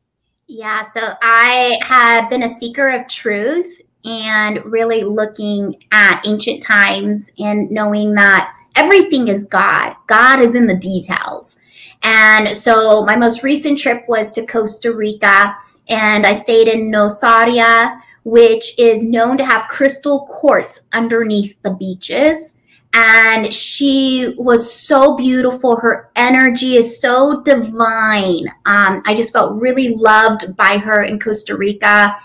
yeah, 0.49 0.83
so 0.83 1.13
I 1.21 1.79
have 1.83 2.31
been 2.31 2.43
a 2.43 2.57
seeker 2.57 2.89
of 2.89 3.07
truth 3.07 3.83
and 4.05 4.65
really 4.65 5.05
looking 5.05 5.77
at 5.93 6.27
ancient 6.27 6.63
times 6.63 7.31
and 7.39 7.71
knowing 7.71 8.15
that 8.15 8.55
everything 8.75 9.29
is 9.29 9.45
God. 9.45 9.95
God 10.07 10.41
is 10.41 10.55
in 10.55 10.67
the 10.67 10.77
details. 10.77 11.59
And 12.03 12.57
so 12.57 13.05
my 13.05 13.15
most 13.15 13.43
recent 13.43 13.79
trip 13.79 14.05
was 14.09 14.33
to 14.33 14.47
Costa 14.47 14.95
Rica 14.95 15.55
and 15.91 16.27
I 16.27 16.33
stayed 16.33 16.69
in 16.69 16.91
Nosaria, 16.91 18.01
which 18.25 18.79
is 18.79 19.05
known 19.05 19.37
to 19.37 19.45
have 19.45 19.69
crystal 19.69 20.27
quartz 20.31 20.81
underneath 20.95 21.61
the 21.63 21.73
beaches 21.73 22.58
and 22.95 23.53
she 23.53 24.35
was 24.39 24.73
so 24.73 25.17
beautiful. 25.17 25.77
Her 25.77 26.11
energy 26.17 26.77
is 26.77 27.01
so 27.01 27.43
divine. 27.43 28.49
Um, 28.67 29.03
I 29.07 29.15
just 29.15 29.33
felt 29.33 29.61
really 29.61 29.95
loved 29.95 30.57
by 30.57 30.79
her 30.79 31.03
in 31.03 31.19
Costa 31.19 31.57
Rica. 31.57 32.17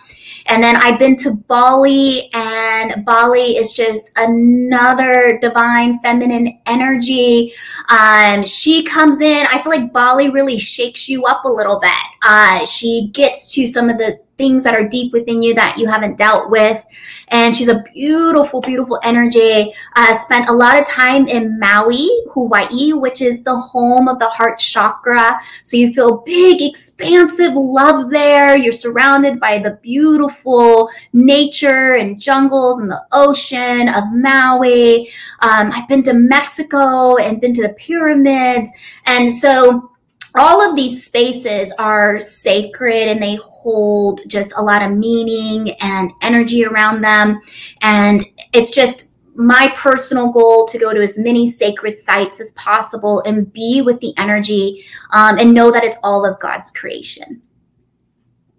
And 0.47 0.61
then 0.61 0.75
I've 0.75 0.99
been 0.99 1.15
to 1.17 1.35
Bali, 1.47 2.29
and 2.33 3.05
Bali 3.05 3.55
is 3.55 3.71
just 3.71 4.11
another 4.17 5.39
divine 5.41 5.99
feminine 5.99 6.59
energy. 6.65 7.53
Um, 7.87 8.43
she 8.43 8.83
comes 8.83 9.21
in, 9.21 9.45
I 9.49 9.61
feel 9.61 9.71
like 9.71 9.93
Bali 9.93 10.29
really 10.29 10.57
shakes 10.57 11.07
you 11.07 11.23
up 11.23 11.45
a 11.45 11.49
little 11.49 11.79
bit. 11.79 11.91
Uh, 12.23 12.65
she 12.65 13.09
gets 13.13 13.53
to 13.53 13.67
some 13.67 13.89
of 13.89 13.97
the 13.97 14.19
things 14.37 14.63
that 14.63 14.75
are 14.75 14.87
deep 14.87 15.13
within 15.13 15.41
you 15.41 15.53
that 15.53 15.77
you 15.77 15.87
haven't 15.87 16.17
dealt 16.17 16.49
with. 16.49 16.83
And 17.29 17.55
she's 17.55 17.67
a 17.67 17.83
beautiful, 17.93 18.61
beautiful 18.61 18.99
energy. 19.03 19.73
Uh, 19.95 20.17
spent 20.17 20.49
a 20.49 20.53
lot 20.53 20.79
of 20.79 20.85
time 20.87 21.27
in 21.27 21.59
Maui, 21.59 22.09
Hawaii, 22.33 22.93
which 22.93 23.21
is 23.21 23.43
the 23.43 23.55
home 23.55 24.07
of 24.07 24.19
the 24.19 24.29
heart 24.29 24.59
chakra. 24.59 25.39
So 25.63 25.77
you 25.77 25.93
feel 25.93 26.17
big, 26.17 26.61
expansive 26.61 27.53
love 27.53 28.09
there. 28.09 28.55
You're 28.55 28.71
surrounded 28.71 29.39
by 29.39 29.59
the 29.59 29.79
beautiful 29.81 30.89
nature 31.13 31.95
and 31.95 32.19
jungles 32.19 32.79
and 32.81 32.89
the 32.89 33.03
ocean 33.11 33.89
of 33.89 34.03
Maui. 34.13 35.09
Um, 35.39 35.71
I've 35.71 35.87
been 35.87 36.03
to 36.03 36.13
Mexico 36.13 37.17
and 37.17 37.39
been 37.39 37.53
to 37.53 37.61
the 37.61 37.73
pyramids. 37.73 38.71
And 39.05 39.33
so 39.33 39.91
all 40.35 40.67
of 40.67 40.75
these 40.75 41.05
spaces 41.05 41.73
are 41.77 42.17
sacred 42.19 43.07
and 43.07 43.21
they 43.21 43.35
hold 43.35 44.21
just 44.27 44.53
a 44.57 44.61
lot 44.61 44.81
of 44.81 44.91
meaning 44.91 45.71
and 45.81 46.11
energy 46.21 46.65
around 46.65 47.01
them. 47.01 47.39
And 47.81 48.21
it's 48.51 48.71
just 48.71 49.09
my 49.35 49.73
personal 49.75 50.31
goal 50.31 50.67
to 50.67 50.77
go 50.77 50.93
to 50.93 51.01
as 51.01 51.17
many 51.17 51.51
sacred 51.51 51.97
sites 51.97 52.39
as 52.39 52.51
possible 52.53 53.21
and 53.25 53.51
be 53.51 53.81
with 53.81 53.99
the 53.99 54.13
energy 54.17 54.85
um, 55.11 55.39
and 55.39 55.53
know 55.53 55.71
that 55.71 55.83
it's 55.83 55.97
all 56.03 56.25
of 56.25 56.39
God's 56.39 56.71
creation. 56.71 57.41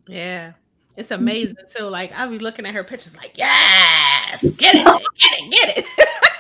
Yeah. 0.07 0.53
It's 0.97 1.11
amazing 1.11 1.57
too. 1.75 1.85
Like 1.85 2.13
I'll 2.17 2.31
be 2.31 2.39
looking 2.39 2.67
at 2.67 2.75
her 2.75 2.85
pictures 2.85 3.17
like, 3.17 3.33
yes, 3.37 4.43
get 4.57 4.75
it, 4.77 4.85
get 4.85 5.33
it, 5.33 5.51
get 5.51 5.79
it. 5.79 6.09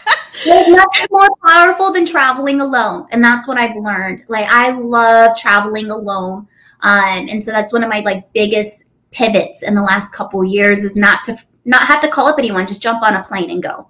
There's 0.44 0.68
nothing 0.68 1.06
more 1.10 1.28
powerful 1.46 1.92
than 1.92 2.06
traveling 2.06 2.60
alone. 2.60 3.06
And 3.10 3.22
that's 3.22 3.48
what 3.48 3.58
I've 3.58 3.76
learned. 3.76 4.24
Like 4.28 4.46
I 4.48 4.70
love 4.70 5.36
traveling 5.36 5.90
alone. 5.90 6.46
Um, 6.80 7.28
and 7.30 7.42
so 7.42 7.50
that's 7.50 7.72
one 7.72 7.82
of 7.82 7.88
my 7.88 8.00
like 8.00 8.32
biggest 8.32 8.84
pivots 9.10 9.62
in 9.62 9.74
the 9.74 9.82
last 9.82 10.12
couple 10.12 10.44
years 10.44 10.82
is 10.84 10.96
not 10.96 11.22
to 11.24 11.36
not 11.64 11.86
have 11.86 12.00
to 12.02 12.08
call 12.08 12.26
up 12.26 12.38
anyone, 12.38 12.66
just 12.66 12.82
jump 12.82 13.02
on 13.02 13.14
a 13.14 13.22
plane 13.22 13.50
and 13.50 13.62
go. 13.62 13.88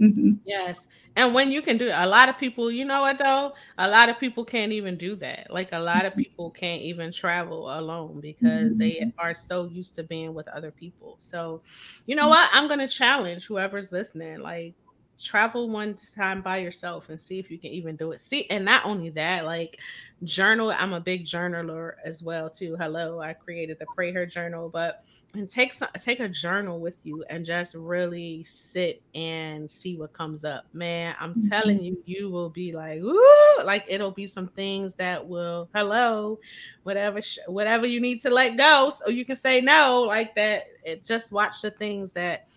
Mm-hmm. 0.00 0.34
Yes. 0.44 0.86
And 1.16 1.32
when 1.32 1.50
you 1.50 1.62
can 1.62 1.78
do 1.78 1.86
it, 1.86 1.94
a 1.96 2.06
lot 2.06 2.28
of 2.28 2.36
people, 2.36 2.70
you 2.70 2.84
know 2.84 3.00
what 3.00 3.16
though? 3.16 3.54
A 3.78 3.88
lot 3.88 4.10
of 4.10 4.20
people 4.20 4.44
can't 4.44 4.70
even 4.70 4.98
do 4.98 5.16
that. 5.16 5.50
Like 5.50 5.72
a 5.72 5.78
lot 5.78 6.04
of 6.04 6.12
mm-hmm. 6.12 6.22
people 6.22 6.50
can't 6.50 6.82
even 6.82 7.10
travel 7.10 7.74
alone 7.76 8.20
because 8.20 8.70
mm-hmm. 8.70 8.78
they 8.78 9.12
are 9.18 9.32
so 9.32 9.64
used 9.64 9.94
to 9.94 10.02
being 10.02 10.34
with 10.34 10.46
other 10.48 10.70
people. 10.70 11.16
So, 11.20 11.62
you 12.04 12.16
know 12.16 12.28
what? 12.28 12.50
I'm 12.52 12.68
going 12.68 12.80
to 12.80 12.88
challenge 12.88 13.46
whoever's 13.46 13.92
listening. 13.92 14.40
Like 14.40 14.74
travel 15.20 15.68
one 15.68 15.96
time 16.14 16.42
by 16.42 16.58
yourself 16.58 17.08
and 17.08 17.20
see 17.20 17.38
if 17.38 17.50
you 17.50 17.58
can 17.58 17.70
even 17.70 17.96
do 17.96 18.12
it. 18.12 18.20
See, 18.20 18.46
and 18.50 18.64
not 18.64 18.84
only 18.84 19.10
that, 19.10 19.44
like 19.44 19.78
journal. 20.24 20.70
I'm 20.76 20.92
a 20.92 21.00
big 21.00 21.24
journaler 21.24 21.94
as 22.04 22.22
well 22.22 22.48
too. 22.50 22.76
Hello, 22.78 23.20
I 23.20 23.32
created 23.32 23.78
the 23.78 23.86
Pray 23.94 24.12
Her 24.12 24.26
journal, 24.26 24.68
but 24.68 25.04
and 25.34 25.48
take 25.48 25.72
some, 25.72 25.88
take 25.98 26.20
a 26.20 26.28
journal 26.28 26.80
with 26.80 27.04
you 27.04 27.24
and 27.28 27.44
just 27.44 27.74
really 27.74 28.42
sit 28.44 29.02
and 29.14 29.70
see 29.70 29.96
what 29.96 30.12
comes 30.12 30.44
up. 30.44 30.64
Man, 30.72 31.14
I'm 31.20 31.34
mm-hmm. 31.34 31.48
telling 31.48 31.82
you, 31.82 32.02
you 32.06 32.30
will 32.30 32.48
be 32.48 32.72
like, 32.72 33.00
ooh, 33.00 33.62
like 33.64 33.84
it'll 33.88 34.12
be 34.12 34.26
some 34.26 34.48
things 34.48 34.94
that 34.94 35.26
will, 35.26 35.68
hello, 35.74 36.38
whatever, 36.84 37.20
sh- 37.20 37.38
whatever 37.48 37.86
you 37.86 38.00
need 38.00 38.20
to 38.22 38.30
let 38.30 38.56
go, 38.56 38.90
so 38.90 39.10
you 39.10 39.24
can 39.24 39.36
say 39.36 39.60
no, 39.60 40.02
like 40.02 40.34
that. 40.36 40.64
It 40.84 41.04
just 41.04 41.32
watch 41.32 41.60
the 41.60 41.72
things 41.72 42.12
that 42.14 42.48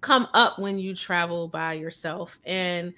come 0.00 0.28
up 0.34 0.58
when 0.58 0.78
you 0.78 0.94
travel 0.94 1.48
by 1.48 1.74
yourself. 1.74 2.38
And 2.44 2.94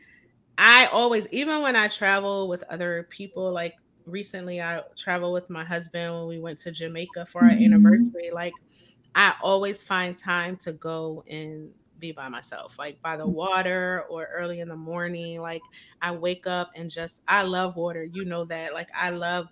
I 0.58 0.86
always, 0.86 1.26
even 1.32 1.62
when 1.62 1.76
I 1.76 1.88
travel 1.88 2.48
with 2.48 2.62
other 2.64 3.06
people, 3.10 3.50
like 3.52 3.74
recently 4.06 4.60
I 4.60 4.82
traveled 4.96 5.34
with 5.34 5.50
my 5.50 5.64
husband 5.64 6.14
when 6.14 6.26
we 6.26 6.38
went 6.38 6.58
to 6.60 6.70
Jamaica 6.70 7.26
for 7.26 7.42
our 7.42 7.50
mm-hmm. 7.50 7.64
anniversary, 7.64 8.30
like 8.32 8.54
I 9.14 9.34
always 9.42 9.82
find 9.82 10.16
time 10.16 10.56
to 10.58 10.72
go 10.72 11.24
and 11.28 11.70
be 11.98 12.12
by 12.12 12.28
myself, 12.28 12.78
like 12.78 13.00
by 13.00 13.16
the 13.16 13.26
water 13.26 14.04
or 14.10 14.28
early 14.32 14.60
in 14.60 14.68
the 14.68 14.76
morning. 14.76 15.40
Like 15.40 15.62
I 16.00 16.12
wake 16.12 16.46
up 16.46 16.70
and 16.74 16.90
just, 16.90 17.22
I 17.28 17.42
love 17.42 17.76
water. 17.76 18.04
You 18.04 18.24
know 18.24 18.44
that. 18.46 18.74
Like 18.74 18.88
I 18.94 19.10
love 19.10 19.48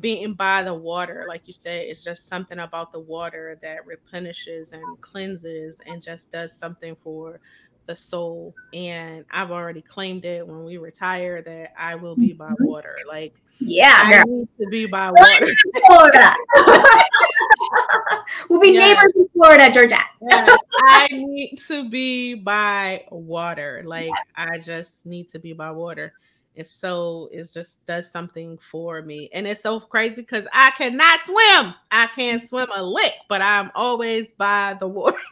being 0.00 0.34
by 0.34 0.62
the 0.62 0.74
water, 0.74 1.26
like 1.28 1.42
you 1.46 1.52
said, 1.52 1.82
it's 1.82 2.02
just 2.02 2.28
something 2.28 2.58
about 2.60 2.92
the 2.92 3.00
water 3.00 3.58
that 3.62 3.86
replenishes 3.86 4.72
and 4.72 4.82
cleanses 5.00 5.80
and 5.86 6.02
just 6.02 6.32
does 6.32 6.52
something 6.52 6.96
for 6.96 7.40
the 7.86 7.94
soul. 7.94 8.54
And 8.72 9.24
I've 9.30 9.50
already 9.50 9.82
claimed 9.82 10.24
it 10.24 10.46
when 10.46 10.64
we 10.64 10.78
retire 10.78 11.42
that 11.42 11.74
I 11.78 11.94
will 11.94 12.16
be 12.16 12.32
by 12.32 12.50
mm-hmm. 12.50 12.64
water. 12.64 12.96
Like, 13.06 13.34
yeah, 13.58 14.02
I 14.04 14.22
need 14.24 14.48
to 14.60 14.66
be 14.68 14.86
by 14.86 15.10
water. 15.10 15.48
Florida. 15.86 16.34
we'll 18.48 18.60
be 18.60 18.70
yes. 18.70 18.94
neighbors 18.94 19.14
in 19.14 19.28
Florida, 19.34 19.70
Georgia. 19.70 19.98
yes, 20.22 20.58
I 20.88 21.08
need 21.12 21.56
to 21.66 21.88
be 21.88 22.34
by 22.34 23.04
water. 23.10 23.82
Like, 23.84 24.12
I 24.36 24.58
just 24.58 25.04
need 25.04 25.28
to 25.28 25.38
be 25.38 25.52
by 25.52 25.70
water 25.70 26.14
it's 26.54 26.70
so 26.70 27.28
it 27.32 27.50
just 27.52 27.84
does 27.86 28.10
something 28.10 28.58
for 28.58 29.02
me. 29.02 29.30
And 29.32 29.46
it's 29.46 29.62
so 29.62 29.80
crazy 29.80 30.22
because 30.22 30.46
i 30.52 30.70
cannot 30.72 31.20
swim. 31.20 31.74
I 31.90 32.08
can't 32.14 32.42
swim 32.42 32.68
a 32.74 32.82
lick 32.82 33.14
but 33.28 33.40
i'm 33.42 33.70
always 33.74 34.26
by 34.36 34.76
the 34.78 34.88
water. 34.88 35.18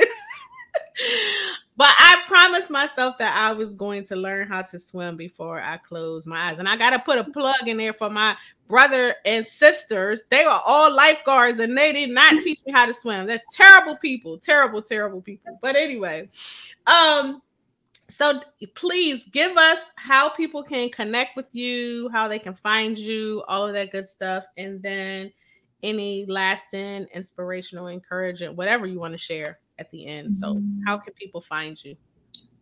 But 1.77 1.95
i 1.97 2.23
promised 2.27 2.71
myself 2.71 3.17
that 3.19 3.35
i 3.35 3.53
was 3.55 3.73
going 3.73 4.05
to 4.05 4.17
learn 4.17 4.47
how 4.47 4.61
to 4.61 4.79
swim 4.79 5.17
before 5.17 5.63
i 5.63 5.79
close 5.79 6.27
my 6.27 6.51
eyes. 6.51 6.59
And 6.59 6.69
i 6.69 6.77
gotta 6.77 6.99
put 6.99 7.19
a 7.19 7.25
plug 7.25 7.69
in 7.69 7.79
there 7.79 7.95
for 7.95 8.11
my 8.11 8.37
brother 8.69 9.17
and 9.25 9.47
sisters. 9.47 10.25
They 10.31 10.45
were 10.45 10.61
all 10.65 10.95
lifeguards 10.95 11.59
and 11.59 11.77
they 11.77 11.93
did 11.93 12.11
not 12.11 12.39
teach 12.43 12.61
me 12.67 12.73
how 12.73 12.85
to 12.85 12.93
swim. 12.93 13.27
They're 13.27 13.41
terrible 13.51 13.97
people 13.97 14.37
terrible 14.37 14.83
terrible 14.83 15.23
people. 15.23 15.59
But 15.63 15.75
anyway 15.75 16.29
um 16.87 17.41
so 18.21 18.39
please 18.75 19.25
give 19.33 19.57
us 19.57 19.79
how 19.97 20.29
people 20.29 20.63
can 20.63 20.91
connect 20.91 21.37
with 21.37 21.55
you, 21.55 22.11
how 22.13 22.29
they 22.29 22.39
can 22.39 22.55
find 22.55 22.99
you, 22.99 23.43
all 23.49 23.67
of 23.67 23.73
that 23.73 23.91
good 23.91 24.07
stuff, 24.07 24.45
and 24.59 24.83
then 24.83 25.33
any 25.83 26.27
lasting, 26.29 27.07
inspirational, 27.15 27.87
encouraging, 27.87 28.55
whatever 28.57 28.87
you 28.87 29.01
want 29.01 29.13
to 29.13 29.19
share 29.19 29.59
at 29.79 29.89
the 29.91 30.05
end. 30.05 30.35
So, 30.35 30.57
mm-hmm. 30.57 30.83
how 30.87 30.99
can 30.99 31.15
people 31.15 31.41
find 31.41 31.83
you? 31.83 31.97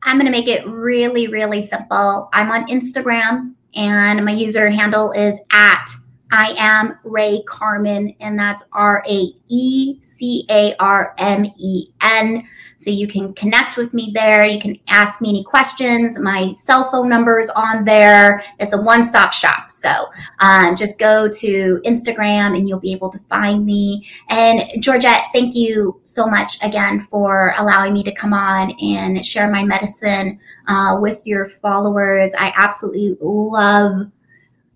I'm 0.04 0.16
going 0.16 0.26
to 0.26 0.30
make 0.30 0.46
it 0.46 0.64
really, 0.68 1.26
really 1.26 1.66
simple. 1.66 2.28
I'm 2.32 2.52
on 2.52 2.68
Instagram 2.68 3.54
and 3.74 4.24
my 4.24 4.30
user 4.30 4.70
handle 4.70 5.10
is 5.10 5.40
at 5.52 5.86
I 6.30 6.54
am 6.58 6.98
Rae 7.04 7.42
Carmen, 7.46 8.14
and 8.20 8.38
that's 8.38 8.64
R 8.72 9.02
A 9.08 9.28
E 9.48 10.00
C 10.02 10.44
A 10.50 10.74
R 10.78 11.14
M 11.18 11.46
E 11.58 11.86
N. 12.02 12.46
So 12.78 12.90
you 12.90 13.08
can 13.08 13.34
connect 13.34 13.76
with 13.76 13.92
me 13.92 14.12
there. 14.14 14.46
You 14.46 14.60
can 14.60 14.78
ask 14.86 15.20
me 15.20 15.30
any 15.30 15.42
questions. 15.42 16.18
My 16.18 16.52
cell 16.52 16.90
phone 16.90 17.08
number 17.08 17.40
is 17.40 17.50
on 17.50 17.84
there. 17.84 18.42
It's 18.60 18.72
a 18.72 18.80
one 18.80 19.04
stop 19.04 19.32
shop. 19.32 19.70
So 19.70 20.08
um, 20.38 20.76
just 20.76 20.98
go 20.98 21.28
to 21.28 21.80
Instagram 21.84 22.56
and 22.56 22.68
you'll 22.68 22.78
be 22.78 22.92
able 22.92 23.10
to 23.10 23.18
find 23.28 23.66
me. 23.66 24.06
And 24.30 24.64
Georgette, 24.80 25.24
thank 25.34 25.56
you 25.56 26.00
so 26.04 26.26
much 26.26 26.62
again 26.62 27.06
for 27.10 27.52
allowing 27.58 27.92
me 27.92 28.04
to 28.04 28.12
come 28.12 28.32
on 28.32 28.72
and 28.80 29.26
share 29.26 29.50
my 29.50 29.64
medicine 29.64 30.38
uh, 30.68 30.98
with 31.00 31.26
your 31.26 31.48
followers. 31.48 32.32
I 32.38 32.52
absolutely 32.56 33.16
love 33.20 34.06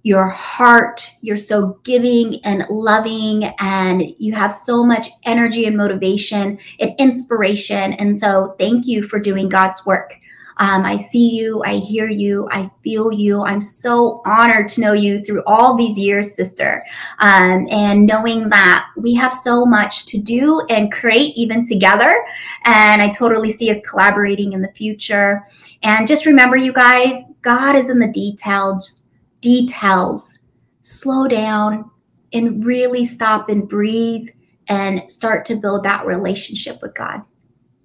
your 0.03 0.29
heart. 0.29 1.09
You're 1.21 1.37
so 1.37 1.79
giving 1.85 2.45
and 2.45 2.65
loving, 2.71 3.45
and 3.59 4.03
you 4.19 4.35
have 4.35 4.53
so 4.53 4.85
much 4.85 5.09
energy 5.25 5.67
and 5.67 5.77
motivation 5.77 6.59
and 6.81 6.95
inspiration. 6.99 7.93
And 7.95 8.17
so, 8.17 8.55
thank 8.59 8.87
you 8.87 9.03
for 9.09 9.19
doing 9.19 9.49
God's 9.49 9.85
work. 9.87 10.15
Um, 10.59 10.85
I 10.85 10.97
see 10.97 11.31
you, 11.31 11.63
I 11.65 11.77
hear 11.77 12.09
you, 12.09 12.49
I 12.53 12.71
feel 12.85 13.13
you. 13.13 13.43
I'm 13.43 13.61
so 13.61 14.23
honored 14.25 14.69
to 14.69 14.81
know 14.81 14.93
you 14.93 15.23
through 15.25 15.43
all 15.47 15.75
these 15.75 15.99
years, 15.99 16.35
sister. 16.35 16.85
Um, 17.19 17.67
and 17.71 18.07
knowing 18.07 18.49
that 18.51 18.89
we 18.97 19.15
have 19.15 19.33
so 19.33 19.65
much 19.65 20.07
to 20.07 20.21
do 20.21 20.65
and 20.69 20.93
create 20.93 21.37
even 21.37 21.67
together. 21.67 22.25
And 22.65 23.03
I 23.03 23.11
totally 23.11 23.51
see 23.51 23.71
us 23.71 23.81
collaborating 23.89 24.53
in 24.53 24.63
the 24.63 24.73
future. 24.73 25.49
And 25.83 26.07
just 26.07 26.27
remember, 26.27 26.57
you 26.57 26.73
guys, 26.73 27.23
God 27.41 27.75
is 27.75 27.91
in 27.91 27.99
the 27.99 28.09
details 28.09 29.02
details, 29.43 30.39
slow 30.81 31.29
down 31.29 31.91
and 32.33 32.65
really 32.65 33.05
stop 33.05 33.51
and 33.51 33.69
breathe 33.69 34.29
and 34.69 35.03
start 35.13 35.45
to 35.45 35.57
build 35.57 35.85
that 35.85 36.07
relationship 36.07 36.81
with 36.81 36.95
God. 36.95 37.21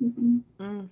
Mm-hmm. 0.01 0.37
Mm, 0.63 0.89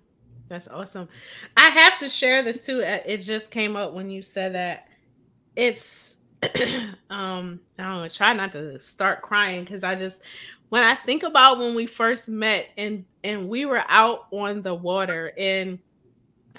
that's 0.50 0.68
awesome. 0.68 1.08
I 1.56 1.70
have 1.70 2.00
to 2.00 2.10
share 2.10 2.44
this 2.44 2.62
too. 2.62 2.80
It 2.80 3.20
just 3.20 3.52
came 3.52 3.78
up 3.78 3.94
when 3.94 4.10
you 4.10 4.22
said 4.22 4.54
that. 4.56 4.90
It's 5.56 6.18
um 7.10 7.62
I 7.80 7.84
don't 7.84 8.02
know, 8.02 8.10
try 8.10 8.34
not 8.34 8.52
to 8.52 8.78
start 8.80 9.22
crying 9.22 9.64
because 9.64 9.84
I 9.84 9.96
just 9.96 10.22
when 10.70 10.84
I 10.84 10.96
think 10.96 11.24
about 11.24 11.60
when 11.60 11.76
we 11.76 11.86
first 11.86 12.28
met 12.28 12.68
and 12.78 13.06
and 13.24 13.48
we 13.48 13.66
were 13.66 13.84
out 13.88 14.28
on 14.32 14.62
the 14.62 14.76
water 14.76 15.32
and 15.38 15.80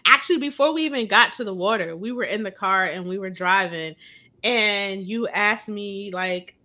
actually 0.04 0.38
before 0.38 0.72
we 0.72 0.84
even 0.84 1.06
got 1.06 1.32
to 1.34 1.44
the 1.44 1.54
water, 1.54 1.96
we 1.96 2.12
were 2.12 2.24
in 2.24 2.42
the 2.42 2.50
car 2.50 2.84
and 2.84 3.06
we 3.06 3.18
were 3.18 3.30
driving 3.30 3.94
and 4.44 5.06
you 5.06 5.28
asked 5.28 5.68
me 5.68 6.10
like 6.12 6.56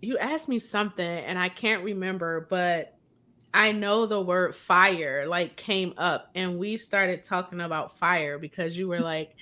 you 0.00 0.18
asked 0.18 0.48
me 0.48 0.58
something 0.58 1.06
and 1.06 1.38
I 1.38 1.48
can't 1.48 1.82
remember, 1.82 2.46
but 2.48 2.94
I 3.52 3.72
know 3.72 4.06
the 4.06 4.20
word 4.20 4.54
fire 4.54 5.26
like 5.26 5.56
came 5.56 5.94
up 5.96 6.30
and 6.34 6.58
we 6.58 6.76
started 6.76 7.24
talking 7.24 7.60
about 7.60 7.98
fire 7.98 8.38
because 8.38 8.76
you 8.76 8.88
were 8.88 9.00
like 9.00 9.34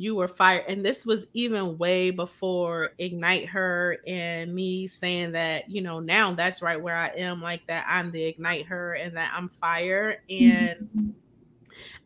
you 0.00 0.14
were 0.14 0.28
fire 0.28 0.64
and 0.66 0.84
this 0.84 1.04
was 1.04 1.26
even 1.34 1.76
way 1.76 2.10
before 2.10 2.92
ignite 2.98 3.46
her 3.46 3.98
and 4.06 4.54
me 4.54 4.86
saying 4.86 5.30
that 5.32 5.70
you 5.70 5.82
know 5.82 6.00
now 6.00 6.32
that's 6.32 6.62
right 6.62 6.80
where 6.80 6.96
i 6.96 7.08
am 7.08 7.42
like 7.42 7.66
that 7.66 7.84
i'm 7.86 8.08
the 8.08 8.24
ignite 8.24 8.64
her 8.64 8.94
and 8.94 9.14
that 9.14 9.30
i'm 9.36 9.50
fire 9.50 10.22
and 10.30 10.88
mm-hmm. 10.96 11.10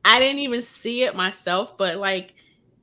I 0.04 0.18
didn't 0.18 0.40
even 0.40 0.62
see 0.62 1.02
it 1.04 1.16
myself, 1.16 1.76
but 1.78 1.96
like 1.98 2.34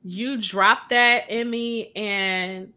you 0.02 0.40
dropped 0.40 0.90
that 0.90 1.30
in 1.30 1.48
me 1.50 1.92
and 1.94 2.72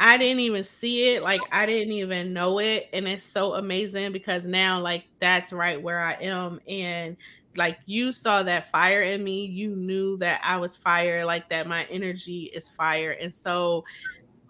I 0.00 0.16
didn't 0.18 0.40
even 0.40 0.64
see 0.64 1.14
it. 1.14 1.22
Like 1.22 1.48
I 1.52 1.66
didn't 1.66 1.92
even 1.94 2.32
know 2.32 2.58
it. 2.60 2.88
And 2.92 3.08
it's 3.08 3.24
so 3.24 3.54
amazing 3.54 4.12
because 4.12 4.44
now 4.46 4.80
like 4.80 5.06
that's 5.20 5.52
right 5.52 5.80
where 5.80 6.00
I 6.00 6.14
am. 6.14 6.60
And 6.68 7.16
like 7.56 7.78
you 7.86 8.12
saw 8.12 8.42
that 8.44 8.70
fire 8.70 9.02
in 9.02 9.22
me. 9.24 9.46
You 9.46 9.76
knew 9.76 10.18
that 10.18 10.40
I 10.44 10.56
was 10.58 10.76
fire, 10.76 11.24
like 11.24 11.48
that 11.50 11.68
my 11.68 11.84
energy 11.90 12.50
is 12.54 12.68
fire. 12.68 13.12
And 13.20 13.32
so 13.34 13.84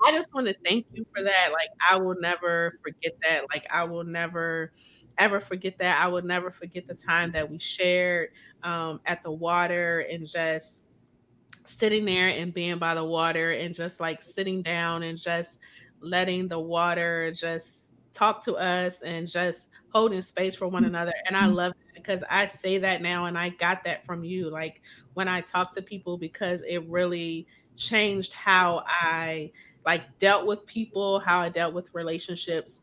I 0.07 0.13
just 0.13 0.29
want 0.35 0.49
to 0.49 0.55
thank 0.65 0.87
you 0.93 1.05
for 1.15 1.23
that. 1.23 1.51
Like 1.53 1.71
I 1.91 1.97
will 1.97 2.17
never 2.21 2.75
forget 2.83 3.13
that. 3.23 3.43
Like 3.53 3.65
I 3.71 3.85
will 3.85 4.05
never 4.05 4.73
ever 5.19 5.41
forget 5.41 5.79
that. 5.79 6.03
I 6.03 6.09
would 6.09 6.25
never 6.25 6.51
forget 6.51 6.87
the 6.87 6.95
time 6.95 7.33
that 7.33 7.51
we 7.51 7.59
shared 7.59 8.31
um, 8.63 9.01
at 9.07 9.23
the 9.23 9.31
water 9.31 10.01
and 10.11 10.27
just 10.27 10.85
sitting 11.65 12.05
there 12.05 12.29
and 12.29 12.53
being 12.53 12.79
by 12.79 12.95
the 12.95 13.05
water 13.05 13.53
and 13.53 13.75
just 13.75 14.01
like 14.01 14.21
sitting 14.21 14.63
down 14.63 15.03
and 15.03 15.19
just 15.19 15.61
letting 16.01 16.49
the 16.49 16.59
water 16.59 17.31
just 17.33 17.93
talk 18.13 18.43
to 18.45 18.55
us 18.57 19.03
and 19.03 19.27
just 19.29 19.71
holding 19.91 20.23
space 20.23 20.55
for 20.55 20.69
one 20.69 20.85
another. 20.85 21.13
And 21.27 21.37
I 21.37 21.47
love 21.47 21.73
it 21.73 21.95
because 21.95 22.25
I 22.29 22.47
say 22.47 22.79
that 22.79 23.03
now 23.03 23.27
and 23.27 23.39
I 23.39 23.51
got 23.51 23.85
that 23.85 24.05
from 24.05 24.25
you. 24.25 24.51
Like 24.51 24.83
when 25.15 25.29
I 25.29 25.41
talk 25.41 25.73
to 25.73 25.83
people, 25.83 26.19
because 26.19 26.63
it 26.63 26.79
really 26.89 27.47
changed 27.77 28.33
how 28.35 28.83
I 28.87 29.53
like 29.87 30.19
dealt 30.19 30.47
with 30.47 30.67
people, 30.67 31.21
how 31.21 31.41
I 31.41 31.49
dealt 31.49 31.75
with 31.75 31.91
relationships 31.95 32.81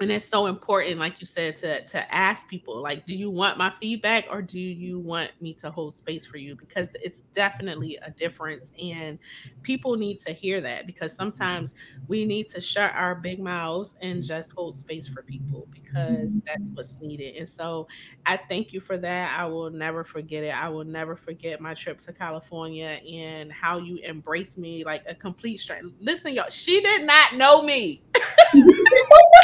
and 0.00 0.10
it's 0.10 0.24
so 0.24 0.46
important 0.46 0.98
like 0.98 1.20
you 1.20 1.26
said 1.26 1.54
to 1.56 1.84
to 1.84 2.14
ask 2.14 2.48
people 2.48 2.80
like 2.80 3.06
do 3.06 3.14
you 3.14 3.30
want 3.30 3.58
my 3.58 3.72
feedback 3.80 4.26
or 4.30 4.42
do 4.42 4.58
you 4.58 4.98
want 4.98 5.30
me 5.40 5.52
to 5.54 5.70
hold 5.70 5.94
space 5.94 6.24
for 6.26 6.38
you? 6.38 6.56
Because 6.56 6.88
it's 7.02 7.20
definitely 7.20 7.98
a 8.02 8.10
difference 8.10 8.72
and 8.82 9.18
people 9.62 9.96
need 9.96 10.18
to 10.18 10.32
hear 10.32 10.60
that 10.60 10.86
because 10.86 11.14
sometimes 11.14 11.74
we 12.08 12.24
need 12.24 12.48
to 12.48 12.60
shut 12.60 12.92
our 12.94 13.14
big 13.14 13.40
mouths 13.40 13.96
and 14.02 14.22
just 14.22 14.52
hold 14.52 14.74
space 14.74 15.08
for 15.08 15.22
people 15.22 15.66
because 15.72 16.30
mm-hmm. 16.30 16.38
that's 16.46 16.70
what's 16.70 17.00
needed. 17.00 17.36
And 17.36 17.48
so 17.48 17.86
i 18.26 18.36
thank 18.36 18.72
you 18.72 18.80
for 18.80 18.96
that. 18.98 19.38
I 19.38 19.46
will 19.46 19.70
never 19.70 20.04
forget 20.04 20.44
it. 20.44 20.54
I 20.54 20.68
will 20.68 20.84
never 20.84 21.16
forget 21.16 21.60
my 21.60 21.74
trip 21.74 21.98
to 22.00 22.12
california 22.12 23.00
and 23.10 23.52
how 23.52 23.78
you 23.78 23.98
embraced 23.98 24.58
me 24.58 24.84
like 24.84 25.02
a 25.06 25.14
complete 25.14 25.58
stranger 25.58 25.90
listen 26.00 26.34
y'all 26.34 26.46
she 26.50 26.80
did 26.80 27.04
not 27.04 27.34
know 27.34 27.62
me 27.62 28.02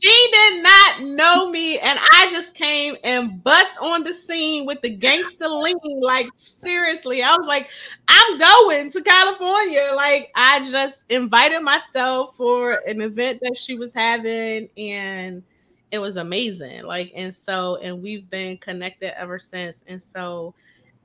she 0.00 0.28
did 0.32 0.62
not 0.62 1.02
know 1.02 1.50
me, 1.50 1.78
and 1.78 1.98
I 2.12 2.28
just 2.30 2.54
came 2.54 2.96
and 3.04 3.42
bust 3.44 3.72
on 3.80 4.02
the 4.02 4.12
scene 4.12 4.66
with 4.66 4.82
the 4.82 4.90
gangster 4.90 5.48
lean. 5.48 5.76
Like 6.00 6.26
seriously, 6.38 7.22
I 7.22 7.36
was 7.36 7.46
like, 7.46 7.70
I'm 8.08 8.38
going 8.38 8.90
to 8.90 9.02
California. 9.02 9.92
Like 9.94 10.32
I 10.34 10.68
just 10.68 11.04
invited 11.10 11.60
myself 11.62 12.36
for 12.36 12.82
an 12.86 13.00
event 13.02 13.38
that 13.42 13.56
she 13.56 13.76
was 13.76 13.92
having, 13.94 14.68
and 14.76 15.42
it 15.92 16.00
was 16.00 16.16
amazing. 16.16 16.82
Like 16.82 17.12
and 17.14 17.32
so, 17.32 17.76
and 17.76 18.02
we've 18.02 18.28
been 18.28 18.58
connected 18.58 19.16
ever 19.18 19.38
since. 19.38 19.84
And 19.86 20.02
so, 20.02 20.54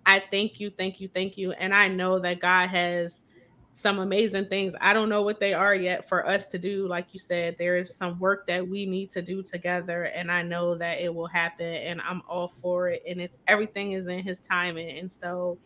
I 0.08 0.20
thank 0.32 0.60
you, 0.60 0.72
thank 0.72 1.00
you, 1.00 1.08
thank 1.08 1.38
you, 1.38 1.52
and 1.52 1.76
I 1.76 1.90
know 1.90 2.18
that 2.20 2.40
God 2.40 2.70
has 2.70 3.24
some 3.74 4.00
amazing 4.00 4.46
things. 4.48 4.74
I 4.82 4.94
don't 4.94 5.10
know 5.10 5.22
what 5.22 5.40
they 5.40 5.54
are 5.54 5.76
yet 5.76 6.08
for 6.10 6.28
us 6.28 6.46
to 6.48 6.60
do. 6.60 6.88
Like 6.88 7.14
you 7.14 7.20
said, 7.20 7.58
there 7.58 7.78
is 7.78 7.96
some 7.96 8.20
work 8.20 8.46
that 8.48 8.68
we 8.68 8.86
need 8.86 9.10
to 9.12 9.22
do 9.22 9.42
together, 9.42 10.06
and 10.06 10.32
I 10.32 10.42
know 10.42 10.76
that 10.76 11.00
it 11.00 11.14
will 11.14 11.28
happen, 11.28 11.74
and 11.74 12.02
I'm 12.02 12.22
all 12.28 12.50
for 12.50 12.90
it. 12.90 13.04
And 13.08 13.22
it's 13.22 13.38
everything 13.48 13.94
is 13.94 14.08
in 14.08 14.20
His 14.20 14.40
timing, 14.40 14.98
and 14.98 15.12
so 15.12 15.58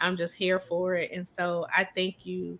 I'm 0.00 0.16
just 0.16 0.34
here 0.34 0.60
for 0.60 0.96
it. 0.96 1.10
And 1.12 1.26
so 1.26 1.66
I 1.74 1.84
thank 1.84 2.26
you. 2.26 2.58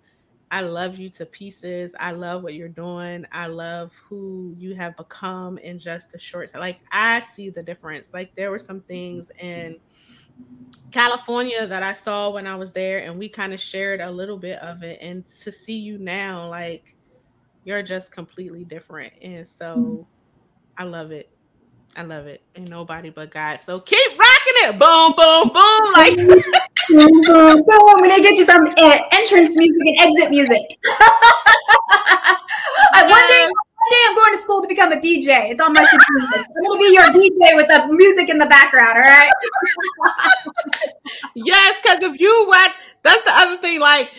I 0.50 0.60
love 0.60 0.98
you 0.98 1.10
to 1.10 1.26
pieces. 1.26 1.94
I 1.98 2.12
love 2.12 2.42
what 2.42 2.54
you're 2.54 2.68
doing. 2.68 3.26
I 3.32 3.48
love 3.48 3.92
who 4.08 4.54
you 4.56 4.74
have 4.76 4.96
become 4.96 5.58
in 5.58 5.78
just 5.78 6.14
a 6.14 6.18
short 6.18 6.50
time. 6.50 6.60
Like 6.60 6.78
I 6.92 7.18
see 7.18 7.50
the 7.50 7.62
difference. 7.62 8.14
Like 8.14 8.34
there 8.36 8.50
were 8.50 8.58
some 8.58 8.80
things 8.82 9.30
and. 9.40 9.76
California 10.90 11.66
that 11.66 11.82
I 11.82 11.92
saw 11.92 12.30
when 12.30 12.46
I 12.46 12.54
was 12.54 12.70
there, 12.72 12.98
and 12.98 13.18
we 13.18 13.28
kind 13.28 13.52
of 13.52 13.60
shared 13.60 14.00
a 14.00 14.10
little 14.10 14.38
bit 14.38 14.58
of 14.60 14.82
it. 14.82 14.98
And 15.00 15.26
to 15.42 15.50
see 15.50 15.78
you 15.78 15.98
now, 15.98 16.48
like 16.48 16.94
you're 17.64 17.82
just 17.82 18.12
completely 18.12 18.64
different. 18.64 19.12
And 19.22 19.46
so 19.46 20.06
I 20.76 20.84
love 20.84 21.10
it. 21.10 21.30
I 21.96 22.02
love 22.02 22.26
it. 22.26 22.42
And 22.54 22.68
nobody 22.68 23.10
but 23.10 23.30
God. 23.30 23.60
So 23.60 23.80
keep 23.80 24.10
rocking 24.10 24.68
it. 24.68 24.78
Boom, 24.78 25.14
boom, 25.16 25.48
boom. 25.52 25.92
Like 25.92 26.16
boom, 26.88 27.22
boom, 27.22 27.62
boom. 27.66 27.88
I'm 27.88 27.98
gonna 27.98 28.20
get 28.20 28.36
you 28.36 28.44
some 28.44 28.66
uh, 28.78 28.98
entrance 29.12 29.56
music 29.56 29.82
and 29.82 29.98
exit 29.98 30.30
music. 30.30 30.62
one 33.02 33.28
day 33.28 33.48
day 33.90 33.96
I'm 34.08 34.14
going 34.14 34.34
to 34.34 34.40
school 34.40 34.62
to 34.62 34.68
become 34.68 34.92
a 34.92 34.96
DJ. 34.96 35.50
It's 35.50 35.60
on 35.60 35.72
my 35.72 35.84
to 35.84 35.98
I'm 36.32 36.64
gonna 36.66 36.80
be 36.80 36.92
your 36.92 37.04
DJ 37.04 37.56
with 37.56 37.68
the 37.68 37.86
music 37.90 38.28
in 38.28 38.38
the 38.38 38.46
background, 38.46 38.98
all 38.98 39.04
right? 39.04 39.30
yes, 41.34 41.80
because 41.82 42.02
if 42.02 42.20
you 42.20 42.44
watch, 42.48 42.72
that's 43.02 43.22
the 43.22 43.32
other 43.32 43.56
thing. 43.58 43.80
Like 43.80 44.10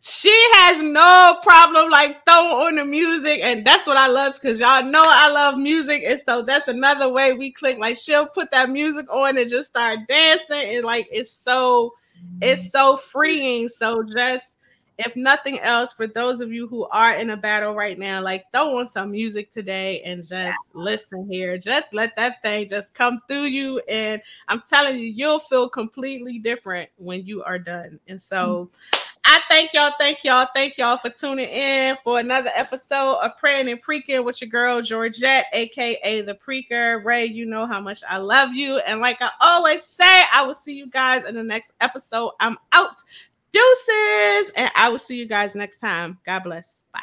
she 0.00 0.36
has 0.54 0.82
no 0.82 1.38
problem 1.44 1.88
like 1.88 2.24
throwing 2.24 2.66
on 2.66 2.74
the 2.76 2.84
music, 2.84 3.40
and 3.42 3.64
that's 3.64 3.86
what 3.86 3.96
I 3.96 4.08
love 4.08 4.34
because 4.34 4.58
y'all 4.58 4.82
know 4.82 5.04
I 5.04 5.30
love 5.30 5.58
music, 5.58 6.02
and 6.04 6.18
so 6.18 6.42
that's 6.42 6.68
another 6.68 7.08
way 7.08 7.34
we 7.34 7.52
click. 7.52 7.78
Like 7.78 7.96
she'll 7.96 8.26
put 8.26 8.50
that 8.50 8.68
music 8.68 9.06
on 9.10 9.38
and 9.38 9.48
just 9.48 9.68
start 9.68 10.00
dancing, 10.08 10.76
and 10.76 10.84
like 10.84 11.06
it's 11.12 11.30
so 11.30 11.94
it's 12.40 12.70
so 12.70 12.96
freeing. 12.96 13.68
So 13.68 14.02
just 14.02 14.56
if 15.04 15.16
nothing 15.16 15.58
else, 15.60 15.92
for 15.92 16.06
those 16.06 16.40
of 16.40 16.52
you 16.52 16.66
who 16.66 16.86
are 16.86 17.14
in 17.14 17.30
a 17.30 17.36
battle 17.36 17.74
right 17.74 17.98
now, 17.98 18.22
like 18.22 18.44
throw 18.52 18.78
on 18.78 18.88
some 18.88 19.10
music 19.10 19.50
today 19.50 20.02
and 20.02 20.22
just 20.22 20.32
yeah. 20.32 20.54
listen 20.74 21.28
here. 21.30 21.58
Just 21.58 21.92
let 21.92 22.16
that 22.16 22.42
thing 22.42 22.68
just 22.68 22.94
come 22.94 23.20
through 23.28 23.44
you. 23.44 23.80
And 23.88 24.22
I'm 24.48 24.62
telling 24.68 24.98
you, 24.98 25.06
you'll 25.06 25.38
feel 25.38 25.68
completely 25.68 26.38
different 26.38 26.90
when 26.96 27.26
you 27.26 27.42
are 27.42 27.58
done. 27.58 28.00
And 28.08 28.20
so 28.20 28.70
I 29.24 29.40
thank 29.48 29.72
y'all, 29.72 29.92
thank 29.98 30.24
y'all, 30.24 30.48
thank 30.52 30.76
y'all 30.78 30.96
for 30.96 31.08
tuning 31.08 31.48
in 31.48 31.96
for 32.02 32.18
another 32.18 32.50
episode 32.54 33.18
of 33.22 33.38
Praying 33.38 33.68
and 33.68 33.80
Preaking 33.80 34.24
with 34.24 34.40
your 34.40 34.50
girl 34.50 34.82
Georgette, 34.82 35.46
aka 35.52 36.22
the 36.22 36.34
Preaker. 36.34 37.04
Rae, 37.04 37.26
you 37.26 37.46
know 37.46 37.64
how 37.66 37.80
much 37.80 38.02
I 38.08 38.18
love 38.18 38.52
you. 38.52 38.78
And 38.78 39.00
like 39.00 39.22
I 39.22 39.30
always 39.40 39.84
say, 39.84 40.24
I 40.32 40.44
will 40.44 40.54
see 40.54 40.74
you 40.74 40.88
guys 40.88 41.24
in 41.24 41.36
the 41.36 41.44
next 41.44 41.72
episode. 41.80 42.32
I'm 42.40 42.58
out. 42.72 42.96
Deuces. 43.52 44.52
And 44.56 44.70
I 44.74 44.88
will 44.88 44.98
see 44.98 45.16
you 45.16 45.26
guys 45.26 45.54
next 45.54 45.78
time. 45.78 46.18
God 46.24 46.40
bless. 46.44 46.82
Bye. 46.92 47.00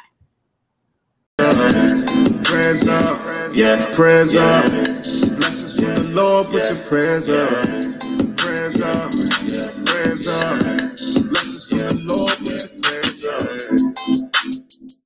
Prayers 2.43 2.87
up, 2.87 3.55
yeah, 3.55 3.91
prayers 3.93 4.35
up. 4.35 4.65
Blessings 4.65 5.75
from 5.79 5.95
the 5.95 6.11
Lord, 6.13 6.47
put 6.47 6.63
your 6.63 6.83
prayers 6.85 7.29
up. 7.29 8.37
Prayers 8.37 8.81
up, 8.81 9.11
prayers 9.85 10.27
up. 10.27 10.78